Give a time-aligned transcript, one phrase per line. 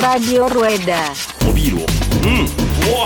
[0.00, 1.12] Radio Rueda.
[1.46, 1.86] おビールを
[2.24, 3.04] うんうわ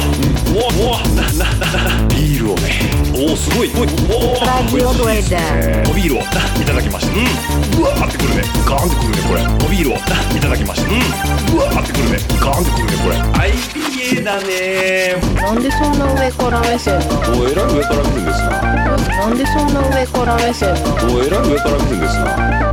[0.54, 1.50] うわうわなな
[1.98, 5.90] なビールをねおおすごいおいおお Radio Rueda.
[5.90, 6.24] おビールをい
[6.64, 17.40] ただきましたうんうわーってくるねガーンってくるねこれおビールをいただきましたうんうわーってくるねガーンってくるねこれはい IPA だねなんでそんな上から目線なの？
[17.40, 21.14] おえらい上から見るんですななんでそんな上から目線なの？
[21.14, 22.28] おえらい上から見るんですな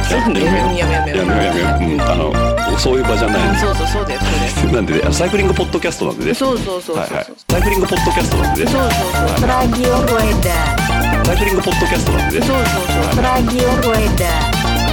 [0.05, 11.26] やめようやめようやめようやめよううんあのそういう場じゃないそうそうそうだよそうだなんでねサイクリングポッドキャストなんでねよそうそうそうそうはいはいサイクリングポッドキャストなんでねそうそうそう Radio Rueda.
[11.26, 14.29] サイクリングポッドキャストなんでねそうそうそう Radio Rueda.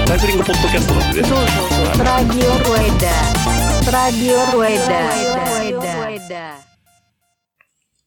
[0.06, 3.12] サイクリングポッドキャストなんでねそうそうそう Radio Rueda.
[3.92, 4.38] Radio
[6.28, 6.56] Rueda.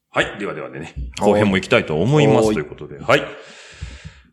[0.10, 0.40] はい。
[0.40, 2.48] ではではでね、後編も行きたいと思います。
[2.48, 3.00] はいということで。
[3.00, 3.24] はい。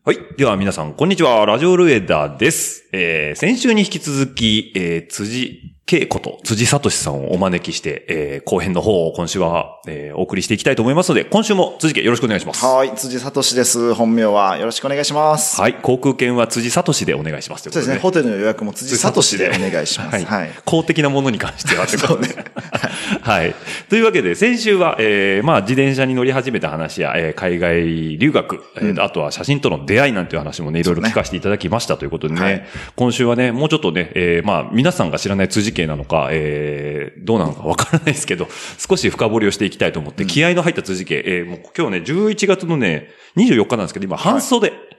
[0.05, 0.17] はい。
[0.37, 1.45] では皆さん、こんにちは。
[1.45, 2.89] ラジオルエダです。
[2.93, 12.65] えー、先週に引き続き、えー、辻恵子と辻聡さんをお招きして、えー、後編の方を今週は、えー、お送りしていきたいと思いますので、今週も辻家よろしくお願いします。
[12.65, 13.93] はい、辻聡です。
[13.93, 15.59] 本名はよろしくお願いします。
[15.59, 15.73] はい。
[15.75, 17.63] 航空券は辻聡でお願いします。
[17.63, 20.13] そうですね、ホテルの予約も辻聡でお願いします。
[20.13, 20.25] はい。
[20.25, 20.51] はい。
[20.63, 22.27] 公的なものに関してはということで。
[22.29, 22.45] ね
[23.21, 23.53] はい。
[23.89, 32.63] というわけで、先週は、えー、まあ、自転車に乗り始めた話や、えー、海外留学、えーあとは写真との出会いなんていう話もね、いろいろ聞かせていただきましたということでね、はい
[32.95, 44.92] 今週はね、もうちょっとね、えー、まあ、皆さんが知らない辻系なのか、えー、どうなのかわからないですけど、少し深掘りをしていきたいと思って、気合の入った辻系、えー、もう今日ね、11月のね、24日なんですけど、今、半袖、はい、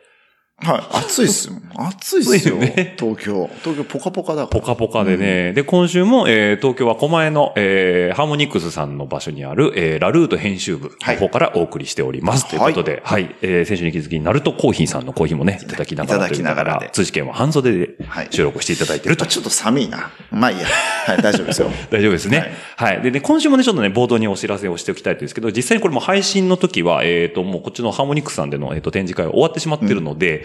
[0.64, 1.54] 暑いっすよ。
[1.76, 2.56] 暑いっすよ。
[2.56, 3.50] ね東京。
[3.62, 4.60] 東京ポカポカだから。
[4.60, 5.52] ポカポカでね。
[5.52, 12.48] で、今週も、えー東京は狛江の、えーハーモニックスさんの場所にある、えーラルート編集部の方からお送りしております。
[12.48, 19.26] ということで、はい、えー先週に気づき、ナルトコーヒーさんのコーヒーもね、いただきながらいただきながらでということで辻健は半袖ではい収録していただいてると。
[19.26, 20.10] ちょっと寒いな。
[20.30, 20.66] まあいいや。
[21.06, 21.70] はい、大丈夫ですよ。
[21.90, 22.52] 大丈夫ですね。
[22.76, 23.02] はい。
[23.02, 30.44] でね、今週もね、ちょっとね、冒頭にお知らせをしておきたいんですけど、実際にこれも配信の時は、えっ、と、もうこっちのハーモニックスさんでの、えっ、と、展示会は終わってしまってるので、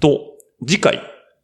[0.00, 0.20] と、
[0.66, 1.02] 次回、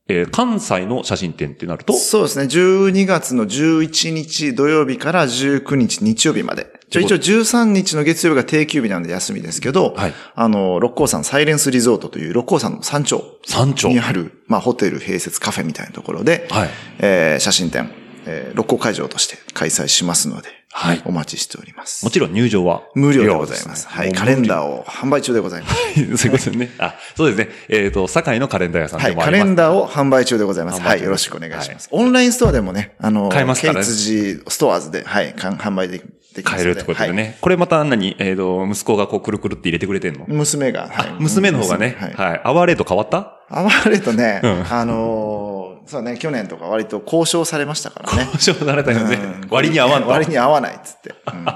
[0.08, 2.44] えー関西の写真展ってなると、そうですね。
[2.46, 6.66] 12月の11日土曜日から19日日曜日まで。
[6.88, 16.68] 一応13日の月曜日が定休日なので休みですけど、はいあの、六甲山サイレンスリゾートという六甲山の山頂山頂にある、まあホテル併設カフェみたいなところで、はい
[16.98, 17.92] えー写真展、
[18.26, 20.48] えー六甲会場として開催しますので、
[20.80, 22.06] はいお待ちしております。
[22.06, 23.86] もちろん入場は無料でございます。
[23.86, 24.12] はい。
[24.14, 24.46] カレンー。
[24.48, 25.76] ダーを販売中でございます。
[26.16, 26.70] そういうことね。
[26.78, 27.54] あ、そうですね。
[27.68, 29.10] えっ、と、堺のカレンダー屋さんはい。
[29.10, 29.40] でもあります。
[29.42, 30.80] カレンダーを販売中でございます。
[30.80, 31.02] はい。
[31.02, 31.86] よろしくお願いします。
[31.90, 36.02] オンラインストアでもね、あの、買えますからねケイツジストアーズで、はい、販売でき
[36.34, 36.42] で。
[36.42, 37.22] 買えるってことでね。
[37.22, 40.24] はいこれまた何えっ、と、息子がこう、くるくるって入れてくれてんの？
[40.28, 41.14] 娘が、はい。
[41.18, 42.30] 娘の方がね、はい。
[42.30, 42.40] はい。
[42.42, 43.36] アワーレート変わった？
[43.50, 45.49] アワーレとね、うんあのー
[45.90, 48.30] そうね、去年とか割と交渉されましたからね。
[48.32, 49.48] 交渉されたよねうん。
[49.50, 50.08] 割に合わんと。
[50.08, 51.14] 割に合わないっつって。
[51.32, 51.46] うん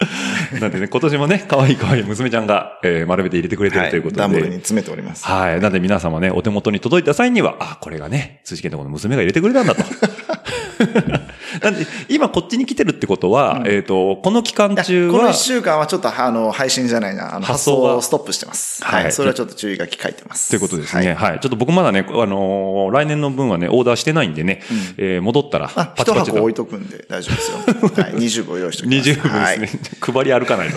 [0.60, 3.86] なんでね、今年もね、可愛い可愛い娘ちゃんが、えー、丸めて入れてくれてはい。
[3.86, 4.20] るということで。
[4.20, 5.24] ダンボールに詰めております。
[5.24, 5.60] はい。
[5.60, 9.82] なんで皆様ね、お手元に届いた際には、あ、これがね、辻健のこの娘が入れてくれたんだと。
[11.62, 18.84] なんで、今こっちに来てるってことは、えっ、と、この期間中はこの一、週間はちょっと、あの、配信じゃないな、あの、発発送をストップしてます。
[18.84, 19.12] はいはい。
[19.12, 20.50] それはちょっと注意書き書いてます。
[20.50, 21.12] ということですね。
[21.12, 21.40] はいはい。
[21.40, 24.62] ちょっと僕まだね、あのー来年の分はね、オーダーしてないんでね、
[24.96, 27.58] えー戻ったら、あ、一箱置いとくんで大丈夫ですよ。
[28.02, 28.12] はい。
[28.14, 29.10] 20部用意しておきます。
[29.10, 29.80] 20分はいですね。
[30.00, 30.76] 配り歩かないと。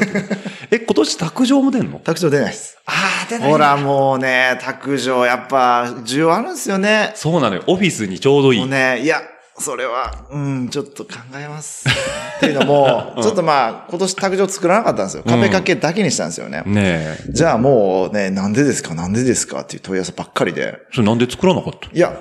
[0.72, 2.00] え、今年卓上も出んの？
[2.00, 2.78] 卓上出ないです。
[2.86, 2.92] あ
[3.26, 7.12] あ、出ほら、もうね、卓上、やっぱ、需要あるんですよね。
[7.16, 7.64] そうなのよ。
[7.68, 8.60] オフィスにちょうどいい。
[8.60, 9.22] もうね、いや、
[9.58, 11.86] それは、うん、ちょっと考えます。
[12.38, 15.24] っていうのも、ちょっとまあ、今年卓上作らなかったんですよ。
[15.26, 16.64] 壁掛けだけにしたんですよね。
[16.66, 17.32] ねえ。
[17.32, 18.96] じゃあもうね、なんでですか？
[18.96, 19.62] なんでですか？
[19.62, 20.80] っていう問い合わせばっかりで。
[20.94, 22.14] それなんで作らなかったいや、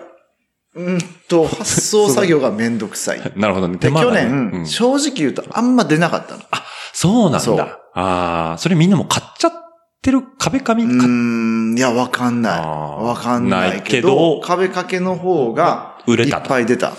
[0.75, 0.99] うん
[1.29, 3.21] と、発送作業がめんどくさい。
[3.37, 3.79] なるほどね。
[3.79, 6.41] 手間がね年、うん正直言うとあんま出なかったの。
[6.93, 7.79] そうなんだ。
[7.95, 9.53] ああ、それみんなもう買っちゃっ
[10.03, 10.23] てる？
[10.39, 12.61] 壁紙うん、いや、わかんない。
[12.61, 16.93] わかんないけど、ど壁掛けの方が、い売れたとっぱい出た。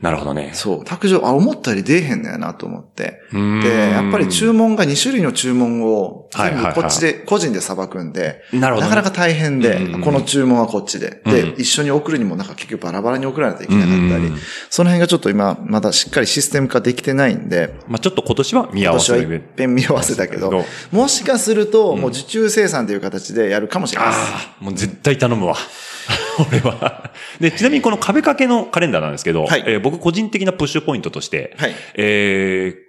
[0.00, 0.52] なるほどね。
[0.54, 0.84] そう。
[0.84, 3.20] 卓上、あ、思ったより出えへんのやなと思って。
[3.32, 11.20] で、やっぱり注文が2種類の注文を、全はいはいはい部こっちで、個人で裁くんで、なるほどねかなか大変でうん、この注文はこっちで。
[11.24, 14.38] でうん、一緒に送るにもなんか結局バラバラに送らないといけなかったりうん、
[14.70, 24.20] その辺がちょっと今、まだしっかりシステム化できてないんで、まあちょっと今年は見合わせの上一遍見合わせたけど、もしかすると、もう受注生産という形でやるかもしれないです。
[24.20, 25.56] ああ、もう絶対頼むわ。
[26.48, 27.10] 俺は。
[27.40, 32.88] で、ちなみにこの壁掛けのカレンダーなんですけど、はいえー僕個人的なプッシュポイントとして、はいえー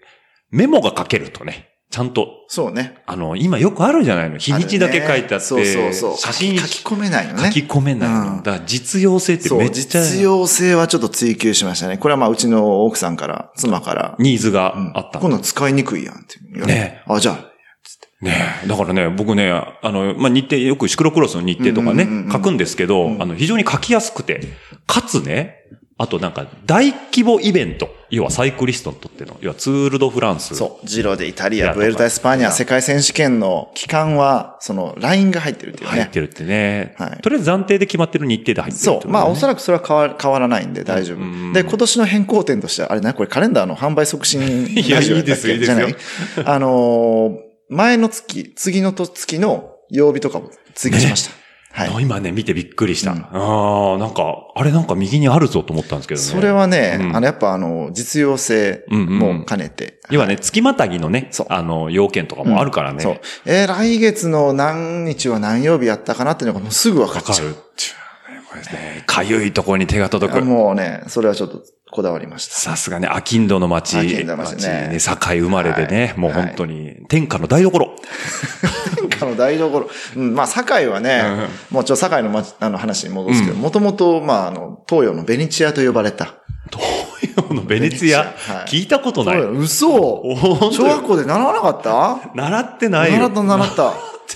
[0.51, 3.01] メモが書けるとね、ちゃんと、そうね。
[3.07, 4.38] あの、今よくあるじゃないの。
[4.38, 6.18] 日にちだけ書いてあって、そうそうそう。
[6.18, 7.51] 写真書き込めないのね。
[7.51, 8.38] 書き込めないの。
[8.38, 11.98] うんだから実用性ってめっちゃ実用性はちょっと追求しましたね。
[11.98, 15.19] これはまあ、うちの奥さんから、妻から、ニーズがうんあった。
[15.19, 16.40] 今度使いにくいやんって。
[16.66, 17.49] ねあ、じゃあ、
[18.21, 24.42] ねえだからね、僕ね、あの、まあ、日程、よくシクロクロスの日程とかねうんうんうんう、ん書くんですけど、あの、非常に書きやすくて、
[24.88, 25.56] かつね、
[25.98, 30.56] あとなんか、大規模イベント、要はサイクリストにとっての、要はツールドフランス。
[30.56, 35.92] そう、ジロ・デ・イタリア、ブエルタ・エスパーニャ、世界選手権の期間は、その、ラインが入ってるっていうね。
[35.92, 36.95] 入ってるってね。
[36.98, 39.12] はいとりあえず暫定で決まってる日程で入ってるってそう。
[39.12, 41.18] まあ、おそらくそれは変わ変わらないんで大丈夫。
[41.18, 44.42] うんで、今年の変更点としては、あれね、これカレンダーの販売促進
[44.72, 45.95] いやいいですよいいですよじゃない
[46.45, 51.39] あのー前の月、次の月の曜日とかも追加しました。
[51.71, 52.04] はい。
[52.04, 53.12] 今ね、見てびっくりした。
[53.12, 54.24] うんああ、なんか、
[54.56, 56.25] あれなんか右にあるぞと思ったんですけどね。
[56.27, 60.00] それはね、うんあの、やっぱあの、実用性も兼ねて。
[60.10, 63.01] 要はね、月またぎのねあの、要件とかもあるからね。
[63.01, 63.19] そう。
[63.45, 67.48] えー来月の何日は何曜日やったかなっていうのがもうすぐ分かっちゃう。
[67.50, 67.63] わかる。
[68.50, 70.42] これね、かゆいところに手が届く。
[70.44, 72.53] もうね、それはちょっとこだわりました。
[72.53, 73.97] さすがね、アキンドの町。
[73.97, 77.95] アキンドの町ねね、境生まれでね、はいもう本当に、天下の台所。
[78.95, 79.89] 天下の台所。
[80.15, 81.24] うん、まあ、堺はね、
[81.71, 86.36] もうちょっと堺の町あの話に戻すけど、もともと、まあ、あの、東洋のベニチアと呼ばれた。
[86.71, 86.99] 東
[87.38, 88.33] 洋のベネツィア
[88.68, 89.42] 聞いたことない。
[89.42, 89.89] 嘘
[90.71, 92.31] 小学校で習わなかった？
[92.36, 93.18] 習ってないよ。
[93.19, 93.94] 習った習った。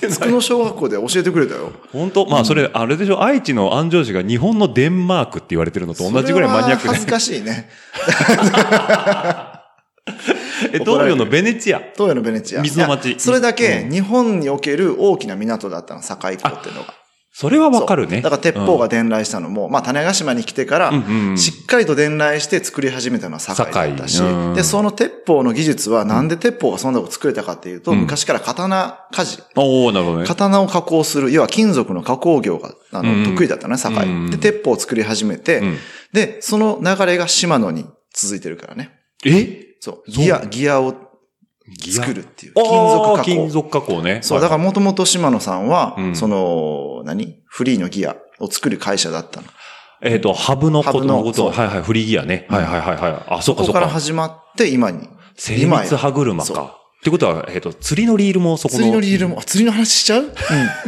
[0.10, 1.72] つくの小学校で教えてくれたよ。
[1.92, 2.26] 本当？
[2.26, 3.24] まあそれ、あれでしょ？
[3.24, 7.08] 愛知の安城市が日本のデンマークって言われてるのと同じぐらいマニアックで恥ず。
[7.08, 7.70] かしいね。
[10.74, 11.80] え、東洋のベネチア。
[11.80, 12.62] 東洋のベネチア。
[12.62, 16.94] 水の町それだけ日本における大きな港だったの、堺港っていうのが。
[17.36, 18.22] それはわかるね。
[18.22, 29.44] だから鉄砲が伝来したのも、まあ種子島に来てからうんうんう、んしっかりと伝来して作り始めたのは堺だったし堺うん、で、その鉄砲の技術はなんで鉄砲がそんなこと作れたかっていうと、うん昔から刀鍛冶。
[29.56, 30.28] おおなるほどね。
[30.28, 34.08] 刀を加工する、要は金属の加工業が、あうんの、得意だったのね、堺。
[34.08, 35.78] うんで、鉄砲を作り始めて、うん
[36.14, 38.92] で、その流れが島野に続いてるからね。
[39.26, 39.76] え？
[39.80, 40.12] そう。
[40.12, 40.94] ギア、ギアを
[41.80, 42.54] 作るっていう。
[42.54, 43.24] 金属加工。
[43.24, 44.20] 金属加工ね。
[44.22, 47.42] そう、だからもともと島野さんは、うんその、何？
[47.46, 49.48] フリーのギアを作る会社だったの。
[50.02, 52.48] えっと、ハブのことののこと、はいはい、フリーギアね。
[52.50, 53.24] はいはいはいはい。
[53.38, 54.00] あ、そっかそこからそっか。
[54.02, 55.08] 始まって今に。
[55.36, 56.83] 精密歯車か。
[57.04, 58.78] ってことは、えっと、釣りのリールもそこの。
[58.78, 60.24] 釣りのリールも、あ釣りの話しちゃう？
[60.24, 60.30] うん。
[60.30, 60.36] だ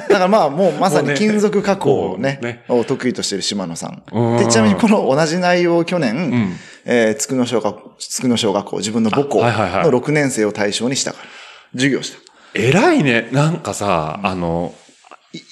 [0.08, 4.38] からまあもうまさに金属加工をね、ねを得意としている島野さんうん。
[4.38, 11.26] で、ちなみにこの同じ内容を去年、んえー、つくの小学、つくの小学校、自分の母校のあはいはいはい6年生を対象にしたから。
[11.74, 12.20] 授業した。
[12.54, 13.28] 偉いね。
[13.34, 14.74] なんかさ、あの、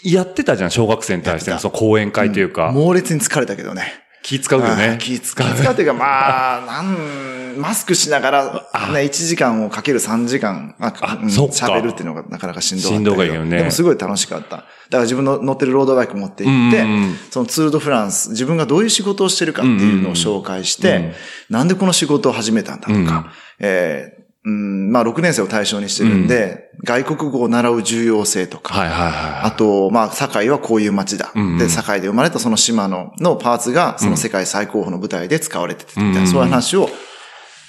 [0.03, 2.71] いやってたじゃん、小学生に対してのその講演会というか。
[2.71, 4.02] 猛烈に疲れたけどね。
[4.23, 4.97] 気使うよあねー。
[4.97, 5.47] 気使う。
[5.47, 10.87] 気使うっていうか、まあ、 なん、マスクしながら、ね、1時間をかける3時間、あ
[11.21, 11.53] うんあそっか。
[11.67, 13.57] 喋るっていうのがなかなかしんどかったけしんどいよね。
[13.57, 14.55] でもすごい楽しかった。
[14.55, 17.17] だから自分の乗ってるロードバイク持って行って、うんうんうん。
[17.29, 21.13] そのツールドフランス、自分がどういう仕事をしてるかっていうのを紹介して、うんうん
[21.49, 23.25] なんでこの仕事を始めたんだとか、うん。
[23.59, 31.31] えーうん、まあ6年生を対象にしてるんで、外国語を習う重要性とか、はいはいはあと、まあ、堺はこういう街だ。
[31.33, 31.57] うんうん。
[31.57, 36.27] で、堺で生まれたその島の、のパーツが、その世界最高峰の舞台で使われてて、みたいな、うん。
[36.27, 36.89] そういう話を、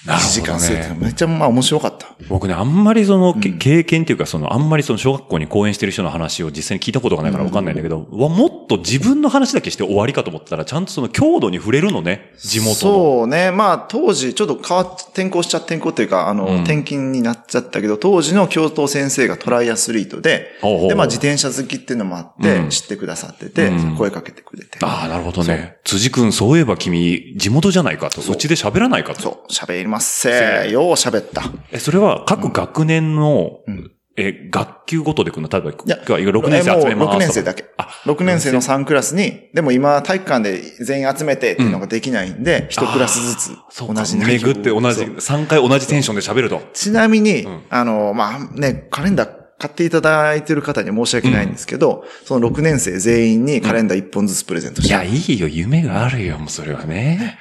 [0.07, 2.07] 1時間するっめっちゃ、まあ、面白かった。
[2.07, 2.11] い。
[2.29, 12.75] 僕ね、あんまりその、け経験っていうか、その、あんまりその小学校に講演してる人の話を実際に聞いたことがないからわかんないんだけど、わもっと自分の話だけして終わりかと思ったら、ちゃんとその強度に触れるのね、地元の。
[12.75, 13.51] そうね。
[13.51, 20.59] まあ、当時、ちょっと変わっ、転校しちゃ、転校っていうか、あの、うん転勤になっちゃったけど、当時の教頭先生がトライアスリートで、
[20.89, 24.79] で、まあ、自転車好きっていうのもあって、うん知ってくださってて、うん声かけてくれて。
[24.83, 25.77] ああ、なるほどね。
[25.85, 28.21] 辻君、そういえば君、地元じゃないかと。
[28.21, 29.23] うちで喋らないかと。
[29.23, 30.71] そう、喋りますせー。
[30.71, 31.43] よう喋った。
[31.71, 35.49] え、それは各学年の、んえ、学級ごとで来るの？
[35.49, 36.93] 例えば、いや今日は6年生集めますとか。
[36.93, 37.65] えもう6年生だけ。
[37.77, 46.63] あ、6年生の3クラスに、でも今体育館で全員集めてっていうのができないんで、1クラスずつ同じ内容巡って同じ、そう3回同じテンションで喋ると。
[46.73, 54.91] ちなみに、んあの、まあ、ね、カレンダー買っていただいてる方には申し訳ないんですけど、その6年生全員にカレンダー1本ずつプレゼントして。
[54.91, 57.39] いや、いいよ、夢があるよ、もうそれはね。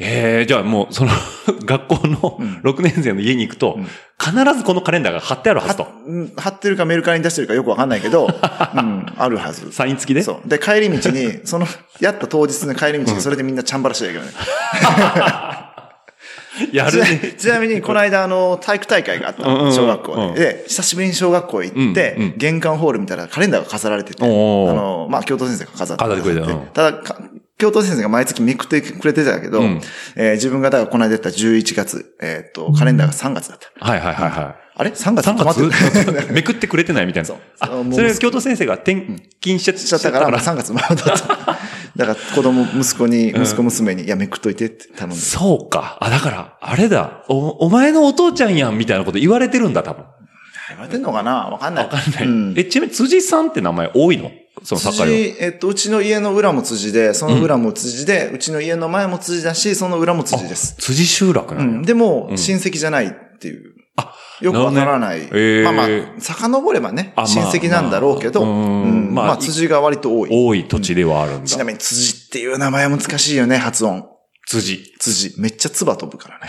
[0.00, 1.10] ええじゃあもう、その、
[1.64, 3.78] 学校の6年生の家に行くと、
[4.18, 5.88] 必ずこのカレンダーが貼ってあるはずと。
[6.06, 8.30] うん貼ってるかメルカリに出してるかよくわかんないけど、 う
[8.80, 9.72] ん、あるはず。
[9.72, 10.22] サイン付きで？
[10.22, 10.48] そう。
[10.48, 11.66] で、帰り道に、その、
[12.00, 14.32] やった当日の帰り道にそれでみんなチャンバラしてるけどね。
[16.72, 17.34] やるね。
[17.38, 20.40] ちなみに、この間、あの、体育大会があった小学校うんで。
[20.40, 27.02] で、久しぶりに小学校行ってうんうん、玄関ホール見たらカレンダーが飾られてて、あの、まあ、教頭先生が飾って飾ってくれたただ、
[27.58, 29.80] か京都先生が毎月めくってくれてたけど、うん
[30.16, 33.84] えー自分がだからこの間言った11月、えっ、と、カレンダーが3月だった。
[33.84, 34.68] はいはいはいはい。
[34.80, 37.26] あれ ?3 月？3止まってる月めくってくれてないみたいな。
[37.26, 39.06] そうあそれは京都先生が転
[39.40, 41.58] 勤しちゃっしちゃったから、3月までだった。
[41.96, 45.16] だから子供、息子に、息子娘に、いや、めくっといてって頼んで。
[45.16, 45.98] そうか。
[46.00, 47.24] あ、だから、あれだ。
[47.28, 50.04] お、お前のお父ちゃんやんみたいなこと言われてるんだ、多分。
[50.70, 51.48] 言われてんのかな？
[51.48, 51.84] わかんない。
[51.84, 52.26] わかんない。
[52.26, 54.30] うんえ、ちなみに辻さんって名前多いの？
[54.62, 60.74] その作家辻、えっと、うちの家の裏も辻で、その裏も辻で、うちの家の前も辻だし、その裏も辻です。
[60.78, 61.82] 辻集落なの、うん。
[61.82, 63.74] でも、親戚じゃないっていう。
[63.96, 65.20] あよくわからない。
[65.20, 70.30] なるほどねへーまあまあ、遡ればね、親戚なんだろうけど、まあうんうんまあまあ、辻が割と多い。
[70.32, 71.46] 多い土地ではあるんだ。
[71.46, 74.08] ちなみに辻っていう名前は難しいよね、発音。
[74.46, 74.92] 辻。
[74.98, 75.40] 辻。
[75.40, 76.46] めっちゃ唾飛ぶからね。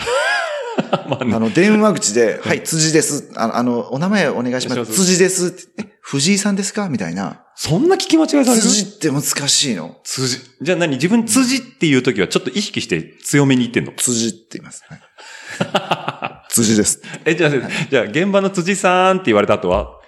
[1.08, 3.32] まあの、電話口で、はい、辻です。
[3.36, 4.86] あの、あのお名前お願いします。
[4.86, 5.62] 辻ですって。
[5.82, 7.44] え、藤井さんですかみたいな。
[7.54, 9.96] そんな聞き間違いされる辻って難しいの。
[10.02, 10.38] 辻。
[10.60, 10.96] じゃあ何？
[10.96, 13.92] 自分辻っていう時はちょっと意識して強めに言ってんの？
[13.92, 14.82] 辻って言います。
[14.88, 15.00] はい
[16.50, 17.00] 辻です。
[17.24, 17.50] え、じゃあ、
[17.90, 20.00] じゃあ現場の辻さんって言われた後は、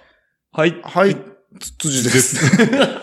[0.51, 0.79] はい。
[0.83, 1.15] はい、
[1.59, 2.37] つ辻です。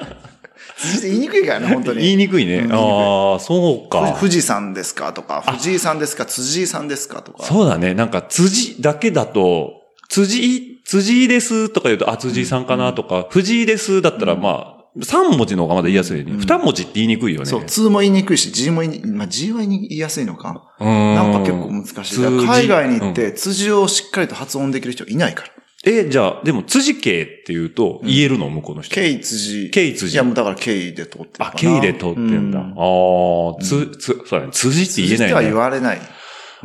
[1.03, 2.03] 言いにくいからね、本当に。
[2.03, 2.59] 言いにくいね。
[2.59, 4.17] うんああ、そうか。
[4.19, 7.45] 富士山ですかとか、藤井さんですか辻井さんですかとか。
[7.45, 7.95] そうだね。
[7.95, 9.73] なんか、辻だけだと、
[10.09, 16.33] 辻、辻井ですとか言うと、あ、辻井さんかなとか、藤井ですだったら、まあ、3文字の方がまだ言いやすいね。
[16.33, 17.47] 2文字って言いにくいよね。
[17.47, 20.75] そう、通も言いにくいし、字も言いに、まあ字は言いやすいのか。
[20.81, 21.15] うーん。
[21.15, 22.25] なんか結構難しい。
[22.47, 25.51] 海外に行っうんて、辻をしっかりと発音できる人いないから。
[25.83, 28.51] え、じゃあ、でも、辻家って言うと、言えるの？
[28.51, 28.95] 向こうの人。
[28.95, 29.71] ケイ辻。
[29.71, 31.31] ケイ辻いや、もうだからケイで通ってる。
[31.39, 32.61] あ、ケイで通ってんだ。
[32.61, 34.53] うああ、つ、つ、そうだね。
[34.53, 35.51] 辻って言えないね。
[35.51, 36.01] 言われない。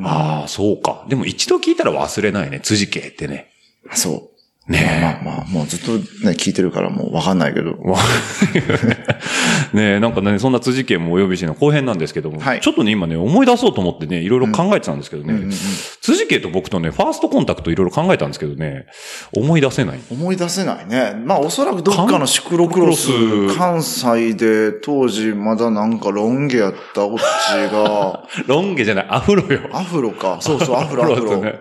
[0.04, 1.06] ああ、そうか。
[1.08, 2.60] でも一度聞いたら忘れないね。
[2.60, 3.52] 辻家ってね。
[3.94, 4.35] そう。
[4.68, 5.92] ねまあまあ、もうずっと
[6.26, 7.78] ね、聞いてるからもうわかんないけど。
[7.84, 8.00] わ
[9.74, 15.54] ねえ、なんかね、そんな辻家もお呼びしての後編なんですけども、はいちょっとね、今ね、思い出そうと思ってね、いろいろ考えてたんですけどね、うんうんうん
[16.02, 18.86] 辻家と僕とね、ファーストコンタクトいろいろ考えたんですけどね、
[19.36, 20.00] 思い出せない。
[20.12, 21.14] 思い出せないね。
[21.26, 23.10] まあおそらくどっかのシクロクロス
[23.58, 29.62] 関西で当時まだなんかロン毛やったオッチが、 ロン毛じゃない、アフロよ。
[29.74, 30.38] アフロか。
[30.42, 31.38] そうそう、アフロアフロ。
[31.38, 31.60] ね。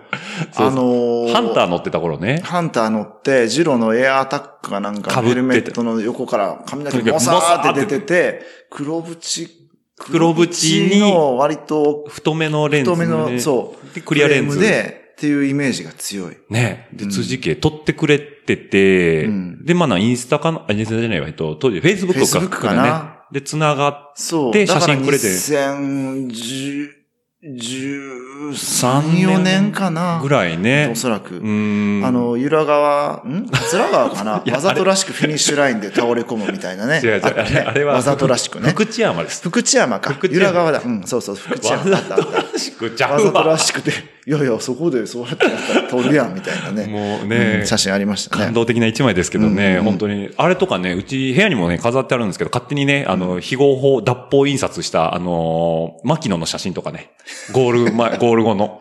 [0.51, 2.41] そうあのーハンター乗ってた頃ね。
[2.43, 9.49] ハンター乗って、ジロのエアアタックがなんかヘルメットの横から髪の毛モサーって出てて、黒縁、
[9.97, 12.95] 黒縁にの割と太めのレンズ、ね。
[12.97, 13.95] 太めの、そう。
[13.95, 14.59] でクリアレンズ。
[14.59, 16.37] で、っていうイメージが強い。
[16.49, 16.89] ね。
[16.91, 22.39] で、辻家撮ってくれてて、うんで、まあな、インスタかな、あ、インスタじゃないわ、えっと、当時、Facebook か。
[22.39, 22.83] Facebook かな？
[23.31, 23.39] ね。
[23.39, 24.51] で、繋がっそう。
[24.51, 26.89] でだから写真くれて2010、
[27.45, 30.19] 13、3 4年かな。
[30.19, 30.95] ぐらいねお。
[30.95, 31.35] そらく。
[31.35, 33.47] あ、の、由良川、ん？
[33.51, 34.41] 桂川かな？
[34.51, 37.01] わざとらしくフィニッシュラインで倒れ込むみたいなね。
[37.03, 38.69] 違う違う、あねれあれは、わざとらしくね。
[38.69, 39.43] 福知山です。
[39.43, 40.11] 福知山か。
[40.13, 40.81] 福知山由良川だ。
[40.83, 41.97] うん、そうそう、福知わ山。
[41.97, 43.15] あったあっざとらしくちゃた。
[43.15, 43.57] うわざとらわ。
[43.59, 43.91] しくて、
[44.27, 46.87] いやいや、そこでそうやってやったら撮るやん、みたいなね。
[46.87, 48.45] もうねん写真ありましたね。
[48.45, 50.31] 感動的な一枚ですけどね、うんうんうん本当に。
[50.35, 57.11] あれとかね、うち部屋にもね、飾ってあるんですけど、勝手にね、あの、非合法、脱法印刷した、あのー、牧野の写真とかね、
[57.51, 58.79] ゴール前、ゴール後の、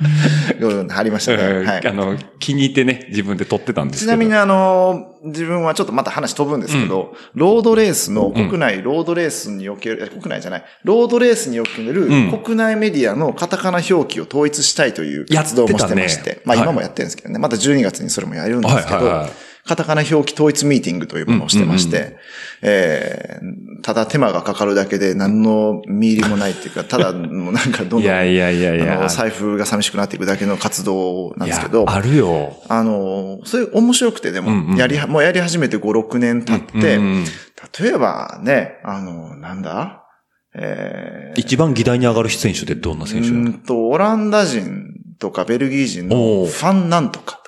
[0.60, 1.64] 夜貼りましたね。
[1.64, 1.86] はい。
[1.86, 4.10] あの、気に入ってね、自分で撮ってたんですけど。
[4.10, 12.42] ちなみにあの、自分はちょっとまた話飛ぶんですけど、ロードレースの国内ロードレースにおける、え国内じゃない、ロードレースにおけるうん。
[12.42, 16.42] 国内メディアのカタカナ表記を統一したいという活動もしてまして、てたね。
[16.46, 22.16] はいまあ今もやってるんですけどね、また12月にそれもやるんですけど、はいはいはいカタカナ表記統一ミーティングというものをしてまして、
[22.62, 28.74] えー、ただ手間がかかるだけで何の見入りもないっていうか、ただ もうなんかどんどん、いやいやいや。
[28.74, 28.98] いあや。
[29.00, 32.56] の財布が寂しくなっていくだけの活動なんですけど、あるよ。
[32.68, 36.98] あの、それ面白くてでも、やりは、もうやり始めて5、6年経って、
[37.82, 40.04] 例えばね、あの、なんだ？
[40.54, 47.40] えー、一番議題に上がる選手ってどんな選手うんと、オランダ人とかベルギー人のファンなんとか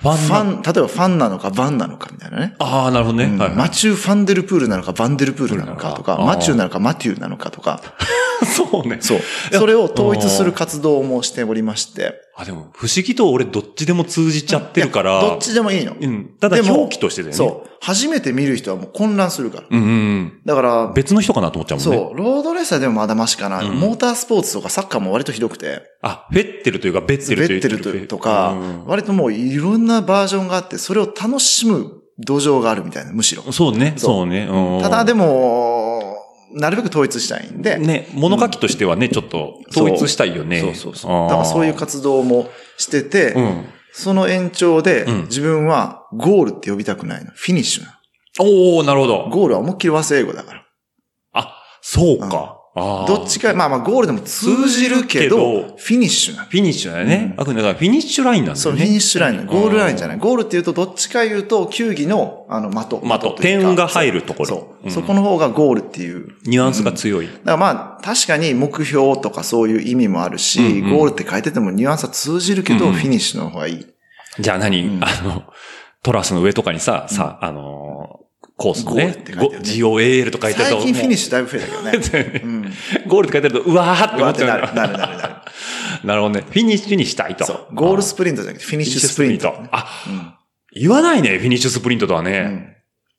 [0.00, 2.54] ファン例えばファンなのかバンなのかみたいなね。
[2.58, 3.24] ああ、なるほどね。
[3.24, 7.80] うんはいはいマチュー・ファンデルプールなのかバンデルプールなのかとか、マチューなのかマテューなのかとか、
[8.44, 8.98] そうね。
[9.00, 9.20] そう。
[9.52, 12.25] それを統一する活動もしておりまして。
[12.38, 15.22] あ、でも、不思議と俺どっちでも通じちゃってるから。
[15.22, 15.96] どっちでもいいの。
[15.98, 16.34] うん。
[16.38, 17.36] ただ表記としてだよね。
[17.36, 17.70] そう。
[17.80, 19.66] 初めて見る人はもう混乱するから。
[19.70, 20.40] うんうんうん。
[20.44, 21.96] だから、別の人かなと思っちゃうもんね。
[21.96, 23.60] そう、ロードレースはでもまだマシかな。
[23.60, 33.50] うんモータースポーツとかサッカーも割とひどくて、あ、フェッテルというか、ベッテルというベッテルととか、うん割ともういろんなバージョンがあって、それを楽しむ土壌があるみたいな、むしろ。
[33.50, 34.48] そうね、そうそうね。
[34.50, 35.75] うんただでも、
[36.58, 37.78] なるべく統一したいんで。
[37.78, 40.60] ね、物書きとしてはね、ちょっと統一したいよね。
[40.60, 41.28] そうそうそう。
[41.28, 42.48] だからそういうか活動も
[42.78, 43.64] してて、うん。
[43.92, 47.30] その延長でうん自分はゴールって呼びたくないの。
[47.34, 47.98] フィニッシュな
[48.38, 49.12] おー、なるほの。
[49.24, 49.28] ど。
[49.30, 50.62] ゴールは思いっきり和製英語だから。
[51.88, 52.55] そうか。
[52.76, 57.34] どっちか、まあまあゴールでも通じるけどど、フィニッシュなのフィニッシュだよね。
[57.38, 58.84] あくまでだからフィニッシュラインなんだそう、よね。
[58.84, 60.18] フィニッシュラインゴールラインじゃない。
[60.18, 63.00] ゴールっていうと、どっちか言うと、球技の、あの、的。
[63.20, 64.84] 的点が入るところそう。
[64.84, 66.28] うんそこの方がゴールっていう。
[66.44, 67.26] ニュアンスが強い。
[67.26, 73.86] だからまあ、確かに目標とかそういう意味もあるし、うんうんゴールって書いててもニュアンスは通じるけど、うんうんフィニッシュの方がいい。
[74.38, 75.44] じゃあ何、うんあの、
[76.02, 78.25] トラスの上とかにさ、さ、あのー
[78.56, 80.82] コースのねゴールって書いてあるね GOAL と書いてあると。
[80.82, 81.90] 最近フィニッシシュだいぶ増えたけどね。
[82.40, 82.44] ュ。
[82.44, 82.72] うん。
[83.06, 85.34] ゴールって書いてあると、うわーって思っちゃうなる、なる、なる、なる。
[86.04, 86.44] なるほどね。
[86.48, 87.44] フィニッシュにしたいと。
[87.44, 87.74] そう。
[87.74, 89.54] ゴールスプリントじゃなくて、フィニッシュスプリント。
[89.70, 90.38] あ、
[90.74, 92.40] 言わないね、フィニッシュスプリントとはうね。
[92.40, 92.76] ん。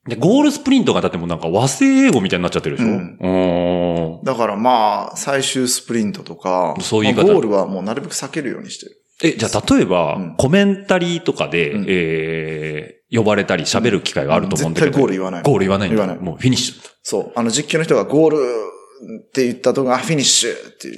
[0.08, 8.92] で、ゴールスプリントがだってもうなんか和製英語みたいになっちゃってるでしょ、ううんん、だからまあ、最終スプリントとか、そういう言いゴールはもうなるべく避けるようにしてる。
[9.24, 14.92] え、じゃあ例えば、うんコメンタリーとかで、うんえー、呼ばれたり喋る機会があると思うんだけど。
[14.92, 16.76] 絶対ゴール言わないゴール言わないんだ言わないもうフィニッシュ。
[17.04, 17.32] そう。
[17.36, 20.90] あの実況の人がゴールって言ったとこが、あフィニッシュって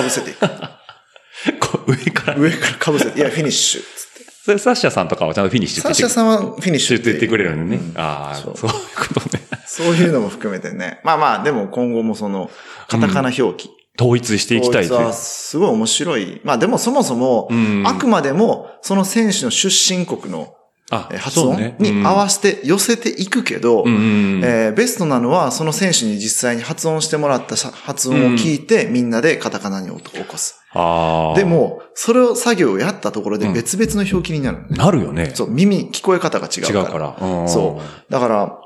[0.00, 0.38] 被せていく。
[1.86, 2.38] 上から。
[2.38, 4.32] 上から被せて、いや、フィニッシュっつって。
[4.44, 7.76] それサッシャさんとかはちゃんとフィニッシュってサッシャさんはフィニッシュ言ってくれるのね。
[7.76, 9.42] うんああ、そそうういうことね。
[9.66, 11.00] そういうのも含めてね。
[11.04, 12.50] まあまあ、でも今後もその、
[12.88, 13.70] カタカナ表記。
[14.00, 16.40] 統一していきたいといはすごい面白い。
[16.44, 20.54] まあでもそもそも、うんあくまでも、その選手の出身国の
[21.18, 30.62] 発音に合わせて寄せていくけど、うんうんえーベストなのは、その選手に実際に発音してもらったさ発音を聞いて、みんなでカタカナに起こす。
[31.36, 35.32] で、も、それを作業をやったところで別々の表記になるのね、なるよね。
[35.34, 36.80] そう、耳、聞こえ方が違うから。
[36.80, 37.16] 違うから。
[37.20, 38.12] うんそう。
[38.12, 38.58] だから、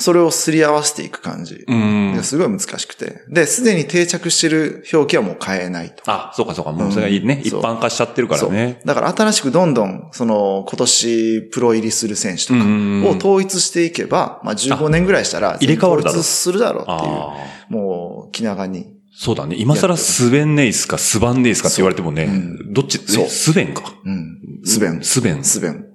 [0.00, 1.64] それをすり合わせていく感じ。
[1.66, 2.14] うん。
[2.16, 3.22] ですごい難しくて。
[3.28, 6.02] で、すでに定着してる表記はもう変えないと。
[6.06, 6.72] あ、そうかそうか。
[6.72, 7.40] もうそれがいいね。
[7.44, 8.78] 一般化しちゃってるからね。
[8.80, 8.86] そう。
[8.86, 17.80] だから新しくどんどん、その、今年プロ入りする選手とかを統一していけば、まあ15年ぐらいしたら、入れ替わるだろう統一するだろうっていう。
[17.80, 18.98] もう、気長に。
[19.20, 19.56] そうだね。
[19.58, 22.28] 今更スベンネイスかスバンネイスかって言われてもね、
[22.70, 23.82] どっち、そうえスベンか。
[24.04, 24.38] うん。
[24.64, 25.02] スベン。
[25.02, 25.42] スベン。
[25.42, 25.86] スベン。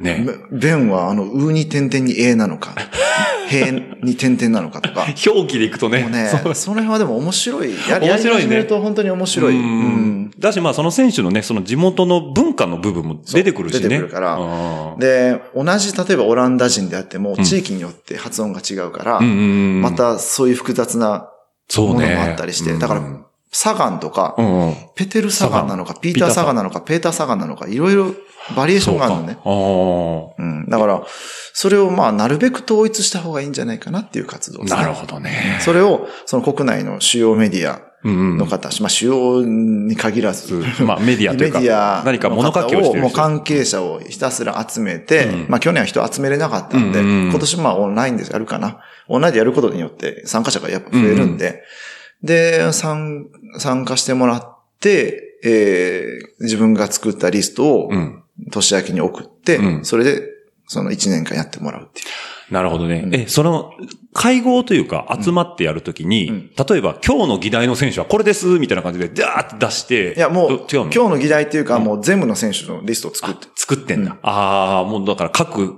[0.00, 0.26] ね。
[0.50, 2.74] ベンは、あの、ウに点々に A なのか、
[3.50, 3.70] 平
[4.02, 5.06] に点々なのかとか。
[5.26, 6.08] 表記でいくとね。
[6.08, 7.70] ね、そうその辺はでも面白い。
[7.88, 9.54] や面白いねやり始めると本当に面白い。
[9.54, 9.66] うんう
[10.06, 13.80] んだし、まあ、その選手のね、その地元の文化の部分も出てくるしね。
[13.80, 21.28] 出てくるからうんで、同じ、例えばオランダ人であっても、地域によって発音が違うから、うんまたそういう複雑な。
[21.78, 24.74] ものもあったりして、だからうん、サガンとか、うんうん。
[24.94, 28.14] ペテルサガンなのか、ピーターサガンなのか、ペーターサガンなのか、いろいろ
[28.56, 29.38] バリエーションがあるのね。
[29.42, 30.68] そううん。
[30.68, 31.02] だから、
[31.52, 34.74] それをまあ、なるべく統一した方がいいんじゃないかなっていう活動です。
[34.74, 35.58] なるほどね。
[35.60, 48.78] それを、その国内の主要メディアうんうんの方、まあ、主要に限らず、 まあメディアというか メディア何か物書きをしてる人もう関係者をひたすら集めて、うんまあ去年は人集めれなかったんで、うんうんうん今年もまあオンラインでやるかな。
[49.08, 51.62] オンラインでやることによって参加者がやっぱ増えるんで、
[52.22, 53.26] で、参
[53.58, 58.16] 参加してもらって、えー自分が作ったリストをうん。
[58.50, 60.22] 年明けに送って、うんそれで
[60.66, 62.02] その1年間やってもらうってい
[62.50, 62.54] う。
[62.54, 63.02] なるほどね。
[63.04, 63.72] うんえ、その、
[64.14, 70.14] 会合というか集まってやるときに、うん例えば今日の議題の選手はこれです、みたいな感じで、ダーって出して。
[70.16, 70.66] いやもう、違うの？
[70.68, 73.50] 今日の議題っていうか、もう全部の選手のリストを作ってあ。
[73.56, 74.12] 作ってんだ。
[74.12, 75.76] うんああ、もうだから各、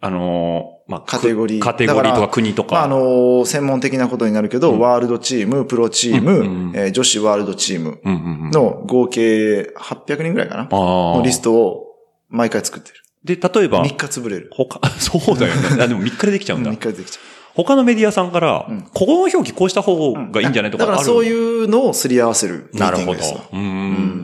[0.00, 2.74] あのーまあ、カテゴリーカテゴリーとか国とか。
[2.76, 8.50] まあ、あの、専門的なことになるけど、ワールドチーム、プロチーム、うんうんえー女子ワールドチームうんうんうん。
[8.50, 10.68] の合計800人ぐらいかな。
[10.70, 11.84] のリストを
[12.30, 12.96] 毎回作ってる。
[13.22, 14.48] で、例えば、3日潰れる。
[14.52, 15.82] 他、 そうだよね。
[15.82, 16.78] あでも3日でできちゃうんだ3。
[16.78, 17.20] 日でできちゃ
[17.54, 20.92] 他のメディアさんから、うんここの表記こうした方がいいんじゃないとかある？
[20.92, 23.20] だからそういうのをすり合わせるなるほど。
[23.52, 23.64] うんう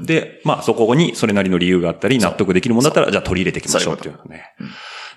[0.01, 4.45] んで、まあそこにそれなりの理由があったり、納得できるものだったら、じゃあ取り入れていきましょうっていうのね。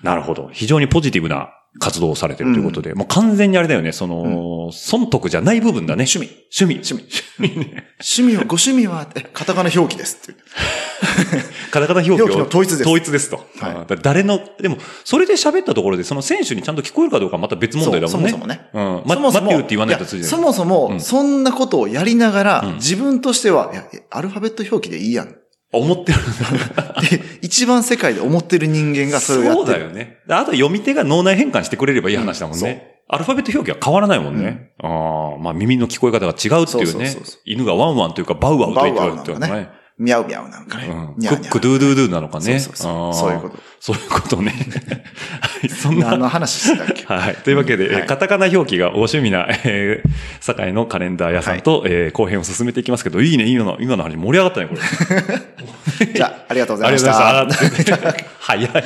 [0.02, 0.50] なるほど。
[0.52, 6.06] 非常にポジティブな活動をされてるということで、もう完全にあれだよね、その、損得じゃない部分だね。
[6.12, 6.28] 趣味。
[6.56, 6.74] 趣味。
[6.76, 7.04] 趣味。
[7.38, 7.84] 趣味ね。
[8.00, 10.40] 趣味は、ご趣味は、えカタカナ表記ですって。
[11.70, 13.44] カタカナ表記を表記の統一です統一ですと。
[13.60, 18.30] はい誰の、でも、それで喋ったところで、その選手にちゃんと聞こえるかどうかはまた別問題だもんね。
[18.30, 19.02] そもそもねうん。
[19.04, 20.30] まそもそも、って言わないと通じない。
[20.30, 25.36] やそもそも、うんそんなことをやりながら、うん自分としては、いや、アルファベット表記でいいやん。
[25.72, 26.18] 思ってる。
[27.10, 29.66] で、一番世界で思ってる人間がそれをやってる。
[29.66, 30.18] そうだよね。
[30.28, 32.96] あと読み手が脳内変換してくれればいい話だもんね。
[33.08, 34.72] アルファベット表記は変わらないもんね。
[34.82, 37.40] ああ、まあ耳の聞こえ方が違うっていうねそうそうそうそう。
[37.46, 39.68] 犬がワンワンというか bow wow と言ってるっていうね。
[39.98, 40.86] meow meow なのかね。
[40.86, 42.60] うんニャーニャークックドゥードゥードゥなのかね。
[42.60, 43.58] そうそうそうそういうこと。
[43.80, 44.52] そういうことね。
[45.40, 46.10] はい、そんな。
[46.10, 47.04] 何の話してたっけ？
[47.04, 47.36] はい。
[47.36, 50.08] というわけで、えーはいカタカナ表記がお趣味な、えー、
[50.40, 54.74] 堺のカレンダー屋さんと、えー後編を進めていきますけど、いいね、今の、今の話盛り上がったね、こ
[56.00, 56.06] れ。
[56.14, 57.96] じゃあ、ありがとうござありいまがとうございました。
[57.96, 58.16] した。
[58.38, 58.84] 早い。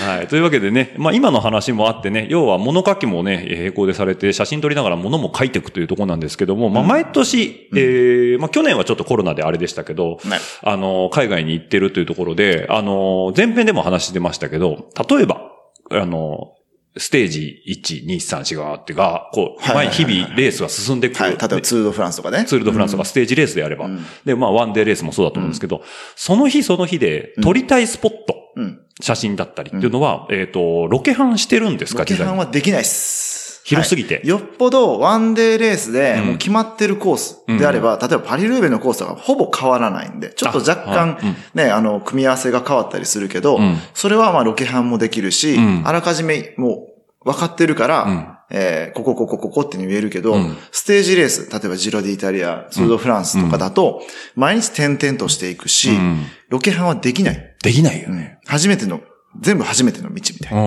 [0.00, 0.28] はい。
[0.28, 15.52] というわけでね、まあ今の話もあってね、要は物書きもね、並行でされて、写真撮りながら物も書いていくというところなんですけども、まあ毎年、えー、まあ去年はちょっとコロナであれでしたけど、ねあの、海外に行ってるというところで、あの、前編でも話してましたけど、例えば、
[15.90, 16.52] あの、
[16.98, 21.18] ステージ1、2、3、4があってが、こう、はいはいはいはい前日々レースが進んでいく。
[21.18, 21.30] はい。
[21.30, 22.44] 例えばツールドフランスとかね。
[22.44, 23.86] ツールドフランスとかステージレースであれば。
[23.86, 25.82] うんで、まあワンデーレースもそうだと思うんですけど、
[26.16, 28.80] その日その日で撮りたいスポット、うん。
[29.00, 33.60] 写真だったりっていうのは、えっ、と、ロケハンしてるんですかロケハンはできないっす。
[33.64, 34.16] 広すぎて。
[34.16, 34.28] はい。
[34.28, 36.26] よっぽどワンデーレースでうん。
[36.26, 46.86] もう決まってるコースであれば、例えばパリルーベのコースとかほぼ変わらないんで、ちょっと若あ干ね、あの、組み合わせが変わったりするけどうん、それはまあロケハンもできるしうん、あらかじめも
[47.24, 54.02] う分かってるから、うんえーここ、ここ、ここって言えるけど、うんステージレース、例えばジロディイタリア、ツールドフランスとかだと、
[54.34, 57.56] 毎日点々としていくし、うんロケハンはできない。
[57.62, 58.38] できないよね。
[58.46, 59.02] 初めての、
[59.40, 60.58] 全部初めての道みたいな。